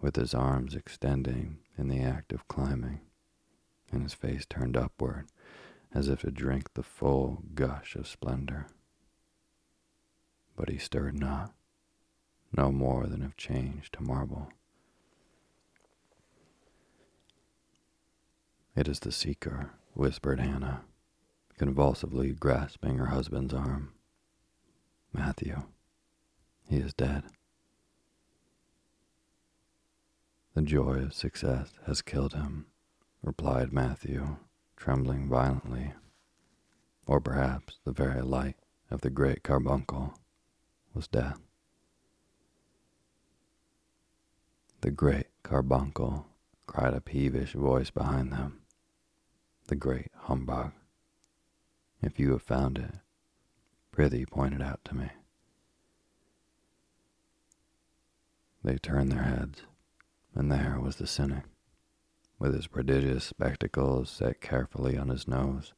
with 0.00 0.16
his 0.16 0.34
arms 0.34 0.74
extending 0.74 1.58
in 1.78 1.86
the 1.86 2.00
act 2.00 2.32
of 2.32 2.48
climbing 2.48 3.02
and 3.92 4.02
his 4.02 4.12
face 4.12 4.44
turned 4.44 4.76
upward 4.76 5.28
as 5.94 6.08
if 6.08 6.22
to 6.22 6.32
drink 6.32 6.74
the 6.74 6.82
full 6.82 7.44
gush 7.54 7.94
of 7.94 8.08
splendor. 8.08 8.66
But 10.56 10.68
he 10.68 10.78
stirred 10.78 11.16
not, 11.16 11.54
no 12.50 12.72
more 12.72 13.06
than 13.06 13.22
if 13.22 13.36
changed 13.36 13.92
to 13.94 14.02
marble. 14.02 14.48
It 18.74 18.88
is 18.88 18.98
the 18.98 19.12
seeker, 19.12 19.70
whispered 19.94 20.40
Hannah, 20.40 20.82
convulsively 21.60 22.32
grasping 22.32 22.96
her 22.96 23.08
husband's 23.08 23.52
arm 23.52 23.92
Matthew, 25.12 25.64
he 26.66 26.76
is 26.76 26.94
dead. 26.94 27.24
The 30.54 30.62
joy 30.62 31.00
of 31.00 31.12
success 31.12 31.74
has 31.86 32.00
killed 32.00 32.32
him, 32.32 32.64
replied 33.22 33.74
Matthew, 33.74 34.38
trembling 34.74 35.28
violently. 35.28 35.92
Or 37.06 37.20
perhaps 37.20 37.78
the 37.84 37.92
very 37.92 38.22
light 38.22 38.56
of 38.90 39.02
the 39.02 39.10
great 39.10 39.42
carbuncle 39.42 40.14
was 40.94 41.08
death. 41.08 41.40
The 44.80 44.90
great 44.90 45.26
carbuncle, 45.42 46.24
cried 46.66 46.94
a 46.94 47.02
peevish 47.02 47.52
voice 47.52 47.90
behind 47.90 48.32
them. 48.32 48.62
The 49.66 49.76
great 49.76 50.10
humbug. 50.20 50.72
If 52.02 52.18
you 52.18 52.32
have 52.32 52.42
found 52.42 52.78
it, 52.78 52.94
prithee 53.92 54.24
point 54.24 54.54
it 54.54 54.62
out 54.62 54.80
to 54.86 54.94
me. 54.94 55.10
They 58.64 58.76
turned 58.76 59.12
their 59.12 59.24
heads, 59.24 59.62
and 60.34 60.50
there 60.50 60.78
was 60.80 60.96
the 60.96 61.06
cynic, 61.06 61.44
with 62.38 62.54
his 62.54 62.66
prodigious 62.66 63.24
spectacles 63.24 64.10
set 64.10 64.40
carefully 64.40 64.96
on 64.96 65.08
his 65.08 65.28
nose, 65.28 65.74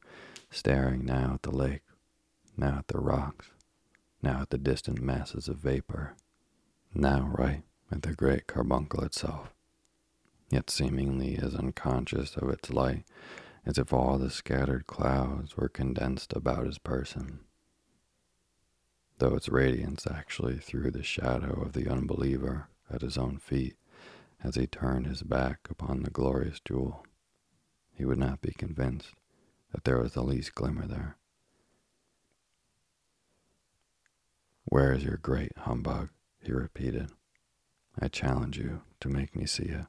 staring 0.49 1.05
now 1.05 1.33
at 1.35 1.43
the 1.43 1.51
lake, 1.51 1.83
now 2.55 2.77
at 2.79 2.87
the 2.87 2.99
rocks, 2.99 3.51
now 4.21 4.41
at 4.41 4.49
the 4.49 4.57
distant 4.57 5.01
masses 5.01 5.49
of 5.49 5.57
vapor, 5.57 6.15
now 6.93 7.29
right 7.37 7.63
at 7.91 8.01
the 8.03 8.13
great 8.13 8.47
carbuncle 8.47 9.03
itself, 9.03 9.53
yet 10.49 10.69
seemingly 10.69 11.37
as 11.37 11.55
unconscious 11.55 12.37
of 12.37 12.49
its 12.49 12.69
light 12.69 13.05
as 13.65 13.77
if 13.77 13.93
all 13.93 14.17
the 14.17 14.29
scattered 14.29 14.87
clouds 14.87 15.55
were 15.55 15.69
condensed 15.69 16.33
about 16.33 16.65
his 16.65 16.77
person, 16.77 17.39
though 19.19 19.35
its 19.35 19.49
radiance 19.49 20.05
actually 20.07 20.57
threw 20.57 20.91
the 20.91 21.03
shadow 21.03 21.61
of 21.61 21.73
the 21.73 21.89
unbeliever 21.89 22.67
at 22.91 23.01
his 23.01 23.17
own 23.17 23.37
feet 23.37 23.75
as 24.43 24.55
he 24.55 24.67
turned 24.67 25.07
his 25.07 25.23
back 25.23 25.67
upon 25.69 26.03
the 26.03 26.09
glorious 26.09 26.59
jewel. 26.59 27.05
He 27.93 28.05
would 28.05 28.17
not 28.17 28.41
be 28.41 28.51
convinced 28.51 29.13
that 29.71 29.85
there 29.85 29.99
was 29.99 30.13
the 30.13 30.23
least 30.23 30.53
glimmer 30.55 30.85
there. 30.85 31.17
Where 34.65 34.93
is 34.93 35.03
your 35.03 35.17
great 35.17 35.51
humbug? 35.59 36.09
he 36.41 36.51
repeated. 36.51 37.11
I 37.99 38.07
challenge 38.07 38.57
you 38.57 38.81
to 38.99 39.07
make 39.07 39.35
me 39.35 39.45
see 39.45 39.65
it. 39.65 39.85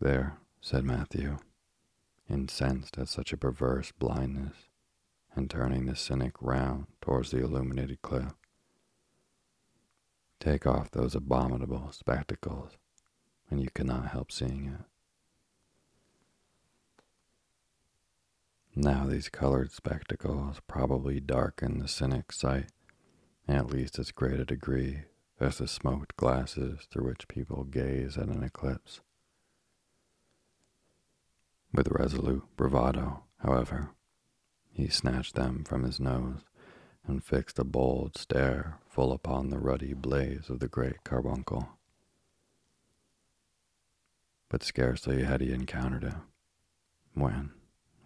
There, 0.00 0.38
said 0.60 0.84
Matthew, 0.84 1.38
incensed 2.28 2.98
at 2.98 3.08
such 3.08 3.32
a 3.32 3.36
perverse 3.36 3.92
blindness, 3.92 4.56
and 5.34 5.48
turning 5.48 5.86
the 5.86 5.96
cynic 5.96 6.34
round 6.40 6.86
towards 7.00 7.30
the 7.30 7.38
illuminated 7.38 8.02
cliff. 8.02 8.34
Take 10.40 10.66
off 10.66 10.90
those 10.90 11.14
abominable 11.14 11.90
spectacles, 11.92 12.72
and 13.50 13.60
you 13.60 13.68
cannot 13.74 14.08
help 14.08 14.30
seeing 14.30 14.66
it. 14.66 14.84
Now 18.76 19.06
these 19.06 19.28
colored 19.28 19.72
spectacles 19.72 20.60
probably 20.68 21.18
darken 21.18 21.78
the 21.78 21.88
cynic's 21.88 22.38
sight 22.38 22.66
in 23.48 23.56
at 23.56 23.70
least 23.70 23.98
as 23.98 24.12
great 24.12 24.38
a 24.38 24.44
degree 24.44 25.04
as 25.40 25.58
the 25.58 25.66
smoked 25.66 26.16
glasses 26.16 26.80
through 26.90 27.06
which 27.06 27.26
people 27.26 27.64
gaze 27.64 28.16
at 28.18 28.28
an 28.28 28.44
eclipse. 28.44 29.00
With 31.72 31.88
resolute 31.88 32.44
bravado, 32.56 33.24
however, 33.38 33.90
he 34.70 34.88
snatched 34.88 35.34
them 35.34 35.64
from 35.64 35.82
his 35.82 36.00
nose 36.00 36.40
and 37.06 37.22
fixed 37.22 37.58
a 37.58 37.64
bold 37.64 38.16
stare 38.16 38.78
full 38.88 39.12
upon 39.12 39.50
the 39.50 39.58
ruddy 39.58 39.92
blaze 39.92 40.48
of 40.48 40.60
the 40.60 40.68
great 40.68 41.04
carbuncle. 41.04 41.68
But 44.48 44.62
scarcely 44.62 45.24
had 45.24 45.40
he 45.40 45.52
encountered 45.52 46.04
it 46.04 46.14
when, 47.14 47.52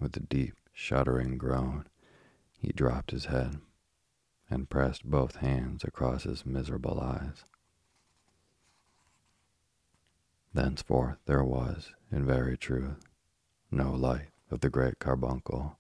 with 0.00 0.16
a 0.16 0.20
deep, 0.20 0.54
shuddering 0.72 1.38
groan, 1.38 1.86
he 2.58 2.72
dropped 2.72 3.10
his 3.10 3.26
head 3.26 3.60
and 4.50 4.68
pressed 4.68 5.04
both 5.04 5.36
hands 5.36 5.84
across 5.84 6.24
his 6.24 6.44
miserable 6.44 7.00
eyes. 7.00 7.44
Thenceforth 10.52 11.18
there 11.26 11.44
was, 11.44 11.92
in 12.10 12.26
very 12.26 12.56
truth, 12.56 13.06
no 13.72 13.90
light 13.90 14.28
of 14.50 14.60
the 14.60 14.68
great 14.68 14.98
carbuncle, 14.98 15.78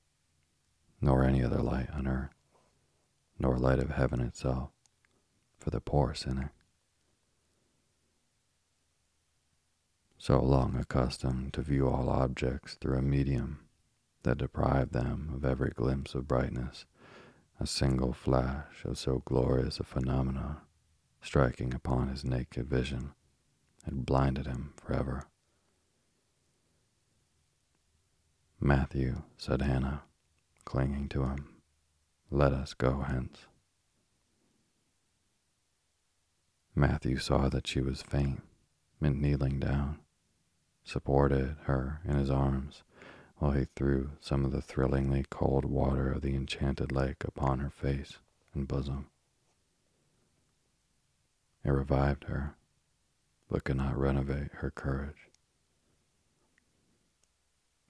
nor 1.00 1.22
any 1.22 1.44
other 1.44 1.60
light 1.60 1.90
on 1.90 2.06
earth, 2.06 2.34
nor 3.38 3.58
light 3.58 3.78
of 3.78 3.90
heaven 3.90 4.20
itself, 4.20 4.70
for 5.58 5.70
the 5.70 5.80
poor 5.80 6.14
sinner. 6.14 6.52
So 10.16 10.40
long 10.40 10.76
accustomed 10.76 11.52
to 11.52 11.62
view 11.62 11.88
all 11.88 12.08
objects 12.08 12.74
through 12.74 12.96
a 12.96 13.02
medium 13.02 13.60
that 14.22 14.38
deprived 14.38 14.92
them 14.92 15.30
of 15.34 15.44
every 15.44 15.70
glimpse 15.70 16.14
of 16.14 16.28
brightness, 16.28 16.86
a 17.60 17.66
single 17.66 18.12
flash 18.12 18.84
of 18.84 18.96
so 18.98 19.22
glorious 19.24 19.80
a 19.80 19.84
phenomenon 19.84 20.58
striking 21.20 21.74
upon 21.74 22.08
his 22.08 22.24
naked 22.24 22.68
vision 22.68 23.12
had 23.84 24.06
blinded 24.06 24.46
him 24.46 24.72
forever. 24.76 25.26
Matthew, 28.64 29.22
said 29.38 29.60
Hannah, 29.60 30.04
clinging 30.64 31.08
to 31.08 31.24
him, 31.24 31.48
let 32.30 32.52
us 32.52 32.74
go 32.74 33.00
hence. 33.00 33.46
Matthew 36.72 37.18
saw 37.18 37.48
that 37.48 37.66
she 37.66 37.80
was 37.80 38.02
faint, 38.02 38.40
and 39.00 39.20
kneeling 39.20 39.58
down, 39.58 39.98
supported 40.84 41.56
her 41.64 42.02
in 42.04 42.14
his 42.14 42.30
arms 42.30 42.84
while 43.38 43.50
he 43.50 43.66
threw 43.74 44.12
some 44.20 44.44
of 44.44 44.52
the 44.52 44.62
thrillingly 44.62 45.24
cold 45.28 45.64
water 45.64 46.12
of 46.12 46.22
the 46.22 46.36
enchanted 46.36 46.92
lake 46.92 47.24
upon 47.24 47.58
her 47.58 47.70
face 47.70 48.18
and 48.54 48.68
bosom. 48.68 49.08
It 51.64 51.70
revived 51.70 52.24
her, 52.24 52.54
but 53.50 53.64
could 53.64 53.76
not 53.76 53.98
renovate 53.98 54.52
her 54.52 54.70
courage. 54.70 55.31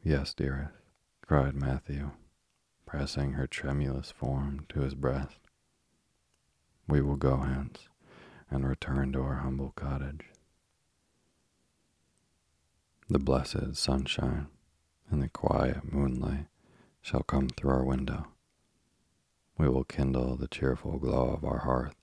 Yes, 0.04 0.34
dearest, 0.34 0.72
cried 1.20 1.54
Matthew, 1.54 2.10
pressing 2.84 3.34
her 3.34 3.46
tremulous 3.46 4.10
form 4.10 4.66
to 4.70 4.80
his 4.80 4.96
breast. 4.96 5.38
We 6.88 7.00
will 7.00 7.14
go 7.14 7.36
hence 7.36 7.88
and 8.50 8.66
return 8.66 9.12
to 9.12 9.22
our 9.22 9.36
humble 9.36 9.72
cottage. 9.76 10.24
The 13.08 13.20
blessed 13.20 13.76
sunshine 13.76 14.48
and 15.08 15.22
the 15.22 15.28
quiet 15.28 15.92
moonlight 15.92 16.46
shall 17.00 17.22
come 17.22 17.48
through 17.48 17.70
our 17.70 17.84
window. 17.84 18.26
We 19.56 19.68
will 19.68 19.84
kindle 19.84 20.34
the 20.34 20.48
cheerful 20.48 20.98
glow 20.98 21.28
of 21.28 21.44
our 21.44 21.58
hearth 21.58 21.94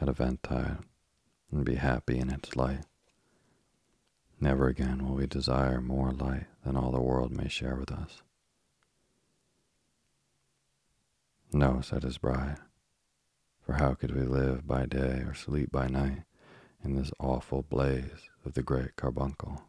at 0.00 0.08
eventide 0.08 0.78
and 1.52 1.64
be 1.64 1.76
happy 1.76 2.18
in 2.18 2.30
its 2.30 2.56
light. 2.56 2.84
Never 4.40 4.66
again 4.66 5.06
will 5.06 5.14
we 5.14 5.28
desire 5.28 5.80
more 5.80 6.10
light 6.10 6.46
than 6.68 6.76
all 6.76 6.90
the 6.90 7.00
world 7.00 7.32
may 7.32 7.48
share 7.48 7.76
with 7.76 7.90
us. 7.90 8.20
No, 11.50 11.80
said 11.80 12.02
his 12.02 12.18
bride, 12.18 12.58
for 13.64 13.72
how 13.74 13.94
could 13.94 14.14
we 14.14 14.24
live 14.24 14.66
by 14.66 14.84
day 14.84 15.22
or 15.26 15.32
sleep 15.32 15.72
by 15.72 15.88
night 15.88 16.24
in 16.84 16.94
this 16.94 17.10
awful 17.18 17.62
blaze 17.62 18.28
of 18.44 18.52
the 18.52 18.62
great 18.62 18.96
carbuncle? 18.96 19.62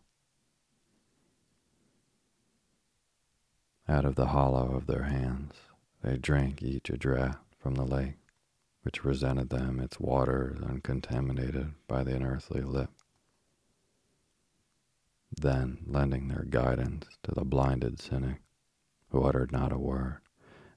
Out 3.88 4.04
of 4.04 4.16
the 4.16 4.28
hollow 4.28 4.76
of 4.76 4.86
their 4.86 5.04
hands, 5.04 5.54
they 6.04 6.18
drank 6.18 6.62
each 6.62 6.90
a 6.90 6.98
draught 6.98 7.40
from 7.58 7.76
the 7.76 7.86
lake, 7.86 8.18
which 8.82 9.04
presented 9.04 9.50
them 9.50 9.80
its 9.80 10.02
waters 10.02 10.60
uncontaminated 10.62 11.76
by 11.88 12.04
the 12.04 12.14
unearthly 12.14 12.62
lip. 12.62 12.92
Then, 15.32 15.84
lending 15.86 16.28
their 16.28 16.44
guidance 16.44 17.08
to 17.24 17.32
the 17.32 17.46
blinded 17.46 18.00
cynic, 18.00 18.42
who 19.10 19.24
uttered 19.24 19.52
not 19.52 19.72
a 19.72 19.78
word, 19.78 20.22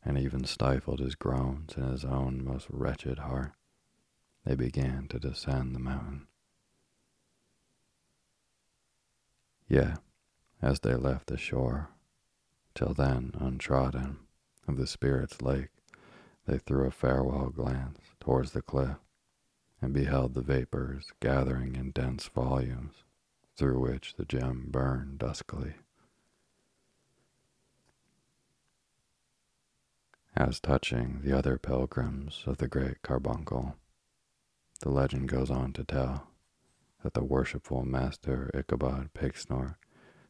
and 0.05 0.19
even 0.19 0.45
stifled 0.45 1.01
his 1.01 1.15
groans 1.15 1.75
in 1.77 1.85
his 1.85 2.05
own 2.05 2.45
most 2.45 2.69
wretched 2.71 3.21
heart, 3.21 3.53
they 4.45 4.55
began 4.55 5.09
to 5.09 5.19
descend 5.19 5.75
the 5.75 5.81
mountain. 5.81 6.27
Yet, 9.69 10.01
as 10.61 10.81
they 10.81 10.95
left 10.95 11.29
the 11.29 11.39
shore, 11.39 11.91
till 12.75 12.95
then 12.95 13.33
untrodden, 13.35 14.19
of 14.69 14.77
the 14.77 14.87
Spirit's 14.87 15.41
lake, 15.43 15.71
they 16.47 16.59
threw 16.59 16.87
a 16.87 16.91
farewell 16.91 17.51
glance 17.51 17.99
towards 18.21 18.53
the 18.53 18.63
cliff 18.63 18.99
and 19.81 19.93
beheld 19.93 20.35
the 20.35 20.43
vapors 20.43 21.13
gathering 21.21 21.75
in 21.75 21.91
dense 21.91 22.27
volumes 22.29 23.05
through 23.57 23.79
which 23.81 24.15
the 24.15 24.25
gem 24.25 24.67
burned 24.71 25.19
duskily. 25.19 25.75
As 30.35 30.61
touching 30.61 31.21
the 31.23 31.37
other 31.37 31.59
pilgrims 31.59 32.45
of 32.47 32.57
the 32.57 32.69
great 32.69 33.03
carbuncle, 33.03 33.77
the 34.81 34.91
legend 34.91 35.29
goes 35.29 35.51
on 35.51 35.73
to 35.75 35.85
tell 35.85 36.29
that 37.03 37.15
the 37.15 37.25
worshipful 37.25 37.85
master 37.85 38.51
Ichabod 38.55 39.13
Pigsnort 39.13 39.75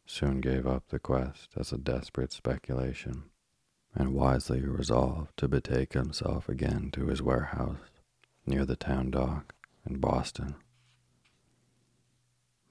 soon 0.07 0.41
gave 0.41 0.67
up 0.67 0.89
the 0.89 0.99
quest 0.99 1.51
as 1.57 1.73
a 1.73 1.79
desperate 1.79 2.33
speculation 2.33 3.25
and 3.95 4.15
wisely 4.15 4.63
resolved 4.63 5.37
to 5.37 5.49
betake 5.49 5.93
himself 5.93 6.49
again 6.49 6.91
to 6.93 7.07
his 7.07 7.23
warehouse 7.23 7.79
near 8.47 8.65
the 8.65 8.77
town 8.77 9.11
dock 9.11 9.55
in 9.89 9.99
Boston. 9.99 10.57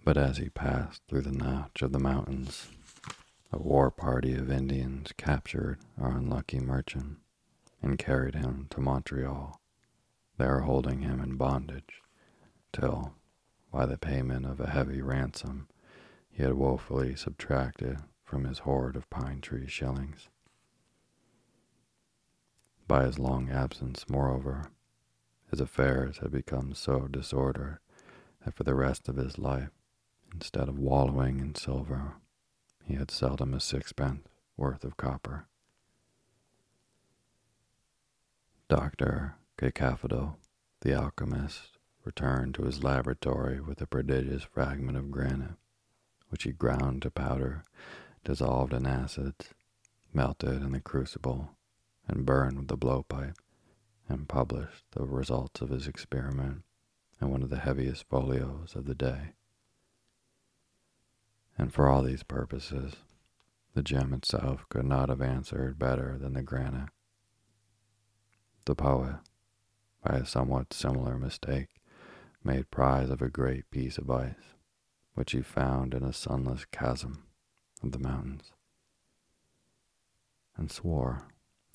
But 0.03 0.17
as 0.17 0.37
he 0.37 0.49
passed 0.49 1.03
through 1.07 1.21
the 1.21 1.31
notch 1.31 1.83
of 1.83 1.91
the 1.91 1.99
mountains, 1.99 2.69
a 3.51 3.59
war 3.59 3.91
party 3.91 4.33
of 4.33 4.49
Indians 4.49 5.13
captured 5.15 5.77
our 5.99 6.17
unlucky 6.17 6.59
merchant 6.59 7.19
and 7.83 7.99
carried 7.99 8.33
him 8.33 8.65
to 8.71 8.81
Montreal, 8.81 9.61
there 10.37 10.61
holding 10.61 11.01
him 11.01 11.19
in 11.19 11.37
bondage 11.37 12.01
till, 12.73 13.13
by 13.71 13.85
the 13.85 13.97
payment 13.97 14.47
of 14.47 14.59
a 14.59 14.71
heavy 14.71 15.03
ransom, 15.03 15.67
he 16.31 16.41
had 16.41 16.55
woefully 16.55 17.15
subtracted 17.15 17.99
from 18.23 18.45
his 18.45 18.59
hoard 18.59 18.95
of 18.95 19.09
pine 19.11 19.39
tree 19.39 19.67
shillings. 19.67 20.29
By 22.87 23.05
his 23.05 23.19
long 23.19 23.51
absence, 23.51 24.09
moreover, 24.09 24.71
his 25.51 25.61
affairs 25.61 26.17
had 26.17 26.31
become 26.31 26.73
so 26.73 27.07
disordered 27.07 27.77
that 28.43 28.55
for 28.55 28.63
the 28.63 28.75
rest 28.75 29.07
of 29.07 29.17
his 29.17 29.37
life, 29.37 29.69
instead 30.33 30.69
of 30.69 30.79
wallowing 30.79 31.39
in 31.39 31.55
silver, 31.55 32.15
he 32.85 32.95
had 32.95 33.11
seldom 33.11 33.53
a 33.53 33.59
sixpence 33.59 34.27
worth 34.57 34.83
of 34.83 34.97
copper. 34.97 35.47
Dr. 38.67 39.35
Cacaphodel, 39.57 40.37
the 40.81 40.93
alchemist, 40.93 41.77
returned 42.03 42.55
to 42.55 42.63
his 42.63 42.83
laboratory 42.83 43.59
with 43.59 43.81
a 43.81 43.87
prodigious 43.87 44.43
fragment 44.43 44.97
of 44.97 45.11
granite, 45.11 45.57
which 46.29 46.43
he 46.43 46.51
ground 46.51 47.01
to 47.01 47.11
powder, 47.11 47.63
dissolved 48.23 48.73
in 48.73 48.85
acids, 48.85 49.53
melted 50.13 50.61
in 50.61 50.71
the 50.71 50.79
crucible, 50.79 51.49
and 52.07 52.25
burned 52.25 52.57
with 52.57 52.67
the 52.67 52.77
blowpipe, 52.77 53.35
and 54.07 54.27
published 54.27 54.83
the 54.91 55.03
results 55.03 55.61
of 55.61 55.69
his 55.69 55.87
experiment 55.87 56.63
in 57.21 57.29
one 57.29 57.43
of 57.43 57.49
the 57.49 57.59
heaviest 57.59 58.05
folios 58.09 58.75
of 58.75 58.85
the 58.85 58.95
day. 58.95 59.33
And 61.57 61.73
for 61.73 61.87
all 61.87 62.01
these 62.01 62.23
purposes, 62.23 62.95
the 63.73 63.83
gem 63.83 64.13
itself 64.13 64.65
could 64.69 64.85
not 64.85 65.09
have 65.09 65.21
answered 65.21 65.79
better 65.79 66.17
than 66.17 66.33
the 66.33 66.41
granite. 66.41 66.89
The 68.65 68.75
poet, 68.75 69.15
by 70.03 70.17
a 70.17 70.25
somewhat 70.25 70.73
similar 70.73 71.17
mistake, 71.17 71.69
made 72.43 72.71
prize 72.71 73.09
of 73.09 73.21
a 73.21 73.29
great 73.29 73.69
piece 73.71 73.97
of 73.97 74.09
ice, 74.09 74.55
which 75.13 75.31
he 75.31 75.41
found 75.41 75.93
in 75.93 76.03
a 76.03 76.13
sunless 76.13 76.65
chasm 76.65 77.23
of 77.83 77.91
the 77.91 77.99
mountains, 77.99 78.51
and 80.57 80.71
swore 80.71 81.27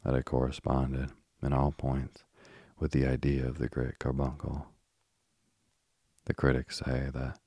that 0.05 0.14
it 0.14 0.24
corresponded 0.24 1.11
in 1.43 1.53
all 1.53 1.72
points 1.72 2.24
with 2.79 2.93
the 2.93 3.07
idea 3.07 3.47
of 3.47 3.59
the 3.59 3.68
great 3.68 3.99
carbuncle. 3.99 4.66
The 6.27 6.35
critics 6.35 6.79
say 6.79 7.11
that 7.14 7.39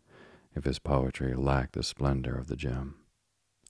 if 0.55 0.63
his 0.63 0.79
poetry 0.79 1.33
lacked 1.35 1.73
the 1.73 1.83
splendor 1.83 2.37
of 2.37 2.47
the 2.47 2.55
gem, 2.55 2.95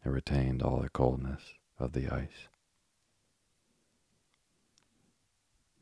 it 0.04 0.10
retained 0.10 0.62
all 0.62 0.82
the 0.82 0.90
coldness 0.90 1.54
of 1.78 1.94
the 1.94 2.10
ice. 2.10 2.48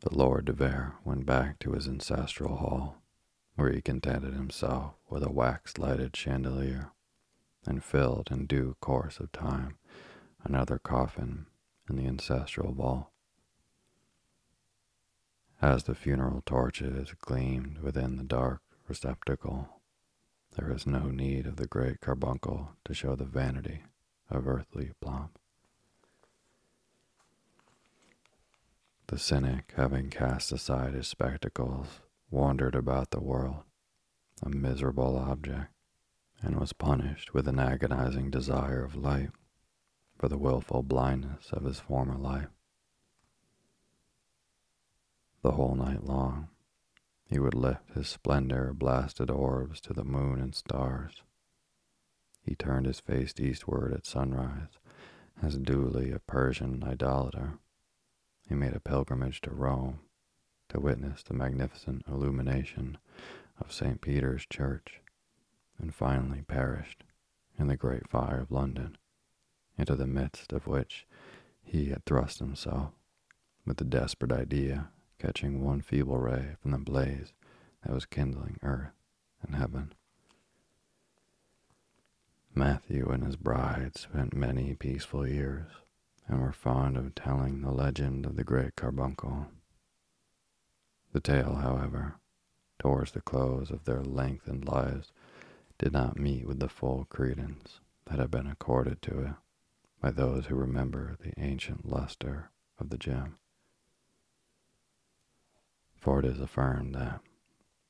The 0.01 0.13
Lord 0.13 0.45
de 0.45 0.53
Vere 0.53 0.95
went 1.03 1.25
back 1.25 1.59
to 1.59 1.71
his 1.71 1.87
ancestral 1.87 2.57
hall, 2.57 3.01
where 3.55 3.71
he 3.71 3.81
contented 3.81 4.33
himself 4.33 4.93
with 5.09 5.23
a 5.23 5.31
wax 5.31 5.77
lighted 5.77 6.15
chandelier, 6.15 6.91
and 7.65 7.83
filled 7.83 8.29
in 8.31 8.45
due 8.45 8.75
course 8.79 9.19
of 9.19 9.31
time 9.31 9.77
another 10.43 10.77
coffin 10.77 11.47
in 11.89 11.97
the 11.97 12.05
ancestral 12.05 12.73
vault. 12.73 13.09
As 15.61 15.83
the 15.83 15.95
funeral 15.95 16.43
torches 16.45 17.13
gleamed 17.19 17.79
within 17.79 18.17
the 18.17 18.23
dark 18.23 18.61
receptacle, 18.87 19.76
there 20.57 20.71
is 20.71 20.87
no 20.87 21.07
need 21.09 21.45
of 21.45 21.57
the 21.57 21.67
great 21.67 22.01
carbuncle 22.01 22.69
to 22.83 22.93
show 22.93 23.15
the 23.15 23.23
vanity 23.23 23.83
of 24.29 24.47
earthly 24.47 24.91
pomp. 24.99 25.37
The 29.07 29.19
cynic, 29.19 29.73
having 29.77 30.09
cast 30.09 30.51
aside 30.51 30.93
his 30.93 31.07
spectacles, 31.07 32.01
wandered 32.29 32.75
about 32.75 33.11
the 33.11 33.21
world, 33.21 33.63
a 34.43 34.49
miserable 34.49 35.17
object, 35.17 35.71
and 36.41 36.59
was 36.59 36.73
punished 36.73 37.33
with 37.33 37.47
an 37.47 37.59
agonizing 37.59 38.31
desire 38.31 38.83
of 38.83 38.95
light 38.95 39.29
for 40.17 40.27
the 40.27 40.37
wilful 40.37 40.81
blindness 40.81 41.49
of 41.51 41.63
his 41.63 41.79
former 41.79 42.17
life. 42.17 42.49
The 45.43 45.51
whole 45.51 45.75
night 45.75 46.03
long, 46.03 46.49
he 47.27 47.39
would 47.39 47.53
lift 47.53 47.93
his 47.93 48.07
splendor 48.07 48.73
blasted 48.73 49.29
orbs 49.29 49.81
to 49.81 49.93
the 49.93 50.05
moon 50.05 50.39
and 50.39 50.55
stars. 50.55 51.21
He 52.41 52.55
turned 52.55 52.85
his 52.85 53.01
face 53.01 53.33
eastward 53.37 53.93
at 53.93 54.05
sunrise, 54.05 54.79
as 55.41 55.57
duly 55.57 56.11
a 56.11 56.19
Persian 56.19 56.83
idolater. 56.83 57.59
He 58.47 58.55
made 58.55 58.73
a 58.73 58.79
pilgrimage 58.79 59.41
to 59.41 59.51
Rome 59.51 59.99
to 60.69 60.79
witness 60.79 61.23
the 61.23 61.33
magnificent 61.33 62.03
illumination 62.07 62.97
of 63.59 63.73
St. 63.73 63.99
Peter's 63.99 64.45
Church, 64.45 65.01
and 65.79 65.93
finally 65.93 66.43
perished 66.47 67.03
in 67.59 67.67
the 67.67 67.75
great 67.75 68.07
fire 68.07 68.39
of 68.39 68.51
London, 68.51 68.97
into 69.77 69.95
the 69.95 70.07
midst 70.07 70.53
of 70.53 70.67
which 70.67 71.05
he 71.61 71.89
had 71.89 72.05
thrust 72.05 72.39
himself 72.39 72.93
with 73.65 73.77
the 73.77 73.83
desperate 73.83 74.31
idea 74.31 74.89
catching 75.19 75.63
one 75.63 75.81
feeble 75.81 76.17
ray 76.17 76.55
from 76.61 76.71
the 76.71 76.77
blaze 76.77 77.33
that 77.83 77.93
was 77.93 78.05
kindling 78.05 78.57
earth 78.61 78.93
and 79.41 79.55
heaven. 79.55 79.93
Matthew 82.53 83.09
and 83.09 83.23
his 83.23 83.35
bride 83.35 83.97
spent 83.97 84.35
many 84.35 84.73
peaceful 84.73 85.27
years 85.27 85.69
and 86.27 86.41
were 86.41 86.51
fond 86.51 86.97
of 86.97 87.15
telling 87.15 87.61
the 87.61 87.71
legend 87.71 88.25
of 88.25 88.35
the 88.35 88.43
great 88.43 88.75
carbuncle. 88.75 89.47
The 91.13 91.21
tale, 91.21 91.55
however, 91.55 92.15
towards 92.79 93.11
the 93.11 93.21
close 93.21 93.71
of 93.71 93.85
their 93.85 94.01
lengthened 94.01 94.67
lives, 94.67 95.11
did 95.77 95.93
not 95.93 96.19
meet 96.19 96.47
with 96.47 96.59
the 96.59 96.69
full 96.69 97.05
credence 97.05 97.79
that 98.05 98.19
had 98.19 98.31
been 98.31 98.47
accorded 98.47 99.01
to 99.03 99.19
it 99.19 99.33
by 100.01 100.11
those 100.11 100.47
who 100.47 100.55
remember 100.55 101.15
the 101.19 101.33
ancient 101.39 101.89
luster 101.89 102.49
of 102.79 102.89
the 102.89 102.97
gem 102.97 103.37
for 106.07 106.19
it 106.19 106.25
is 106.25 106.39
affirmed 106.39 106.95
that 106.95 107.19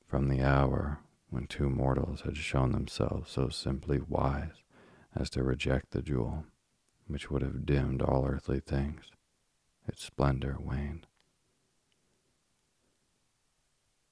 from 0.07 0.27
the 0.27 0.41
hour 0.41 1.01
when 1.29 1.45
two 1.45 1.69
mortals 1.69 2.21
had 2.21 2.35
shown 2.35 2.71
themselves 2.71 3.29
so 3.29 3.47
simply 3.47 3.99
wise 3.99 4.63
as 5.15 5.29
to 5.29 5.43
reject 5.43 5.91
the 5.91 6.01
jewel, 6.01 6.43
which 7.05 7.29
would 7.29 7.43
have 7.43 7.63
dimmed 7.63 8.01
all 8.01 8.25
earthly 8.25 8.59
things, 8.59 9.11
its 9.87 10.03
splendor 10.03 10.57
waned. 10.59 11.05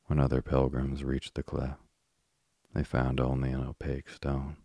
When 0.06 0.20
other 0.20 0.43
pilgrims 0.43 1.03
reached 1.03 1.34
the 1.34 1.41
cliff, 1.41 1.78
they 2.76 2.84
found 2.84 3.20
only 3.20 3.49
an 3.49 3.66
opaque 3.66 4.10
stone, 4.10 4.58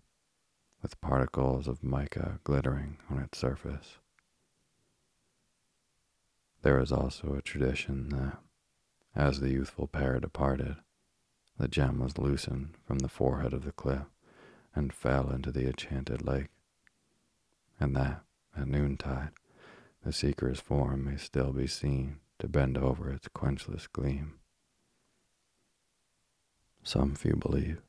with 0.83 1.01
particles 1.01 1.67
of 1.67 1.83
mica 1.83 2.41
glittering 2.45 2.99
on 3.09 3.19
its 3.21 3.39
surface. 3.39 3.97
There 6.61 6.79
is 6.79 6.93
also 6.93 7.33
a 7.33 7.41
tradition 7.41 8.11
that 8.11 8.37
as 9.15 9.41
the 9.41 9.51
youthful 9.51 9.87
pair 9.87 10.21
departed, 10.21 10.77
the 11.59 11.69
gem 11.69 11.99
was 11.99 12.19
loosened 12.19 12.75
from 12.87 13.01
the 13.01 13.09
forehead 13.09 13.53
of 13.53 13.65
the 13.65 13.73
cliff 13.73 14.07
and 14.75 14.93
fell 14.93 15.31
into 15.31 15.51
the 15.51 15.67
enchanted 15.67 16.25
lake, 16.25 16.49
and 17.79 17.95
that, 17.97 18.23
at 18.57 18.69
noontide, 18.69 19.31
the 20.05 20.13
seeker's 20.13 20.61
form 20.61 21.05
may 21.05 21.17
still 21.17 21.53
be 21.53 21.67
seen 21.67 22.21
to 22.39 22.49
bend 22.49 22.79
over 22.79 23.11
its 23.11 23.29
quenchless 23.29 23.87
gleam. 23.93 24.35
Some 26.83 27.15
few 27.15 27.37
believe 27.37 27.83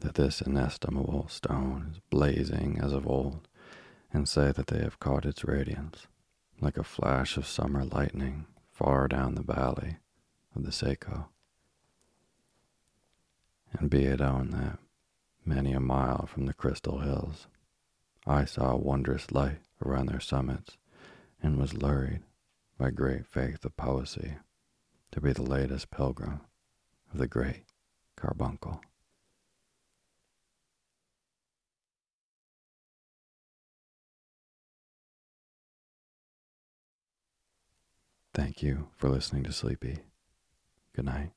that 0.00 0.14
this 0.14 0.40
inestimable 0.40 1.28
stone 1.28 1.90
is 1.92 2.00
blazing 2.10 2.80
as 2.82 2.92
of 2.92 3.06
old, 3.06 3.46
and 4.12 4.28
say 4.28 4.52
that 4.52 4.68
they 4.68 4.80
have 4.80 5.00
caught 5.00 5.26
its 5.26 5.44
radiance, 5.44 6.06
like 6.60 6.76
a 6.76 6.84
flash 6.84 7.36
of 7.36 7.46
summer 7.46 7.84
lightning, 7.84 8.46
far 8.70 9.08
down 9.08 9.34
the 9.34 9.42
valley 9.42 9.98
of 10.54 10.64
the 10.64 10.72
Saco, 10.72 11.28
and 13.72 13.88
be 13.88 14.04
it 14.04 14.20
owned 14.20 14.52
that 14.52 14.78
many 15.44 15.72
a 15.72 15.80
mile 15.80 16.26
from 16.26 16.46
the 16.46 16.54
crystal 16.54 16.98
hills 16.98 17.46
I 18.26 18.44
saw 18.44 18.72
a 18.72 18.76
wondrous 18.76 19.32
light 19.32 19.58
around 19.84 20.06
their 20.06 20.20
summits 20.20 20.76
and 21.42 21.58
was 21.58 21.74
lured 21.74 22.22
by 22.78 22.90
great 22.90 23.26
faith 23.26 23.64
of 23.64 23.76
poesy 23.76 24.36
to 25.10 25.20
be 25.20 25.32
the 25.32 25.42
latest 25.42 25.90
pilgrim 25.90 26.40
of 27.12 27.18
the 27.18 27.26
great 27.26 27.64
carbuncle. 28.16 28.80
Thank 38.34 38.62
you 38.62 38.88
for 38.96 39.10
listening 39.10 39.42
to 39.44 39.52
Sleepy. 39.52 39.98
Good 40.94 41.06
night. 41.06 41.30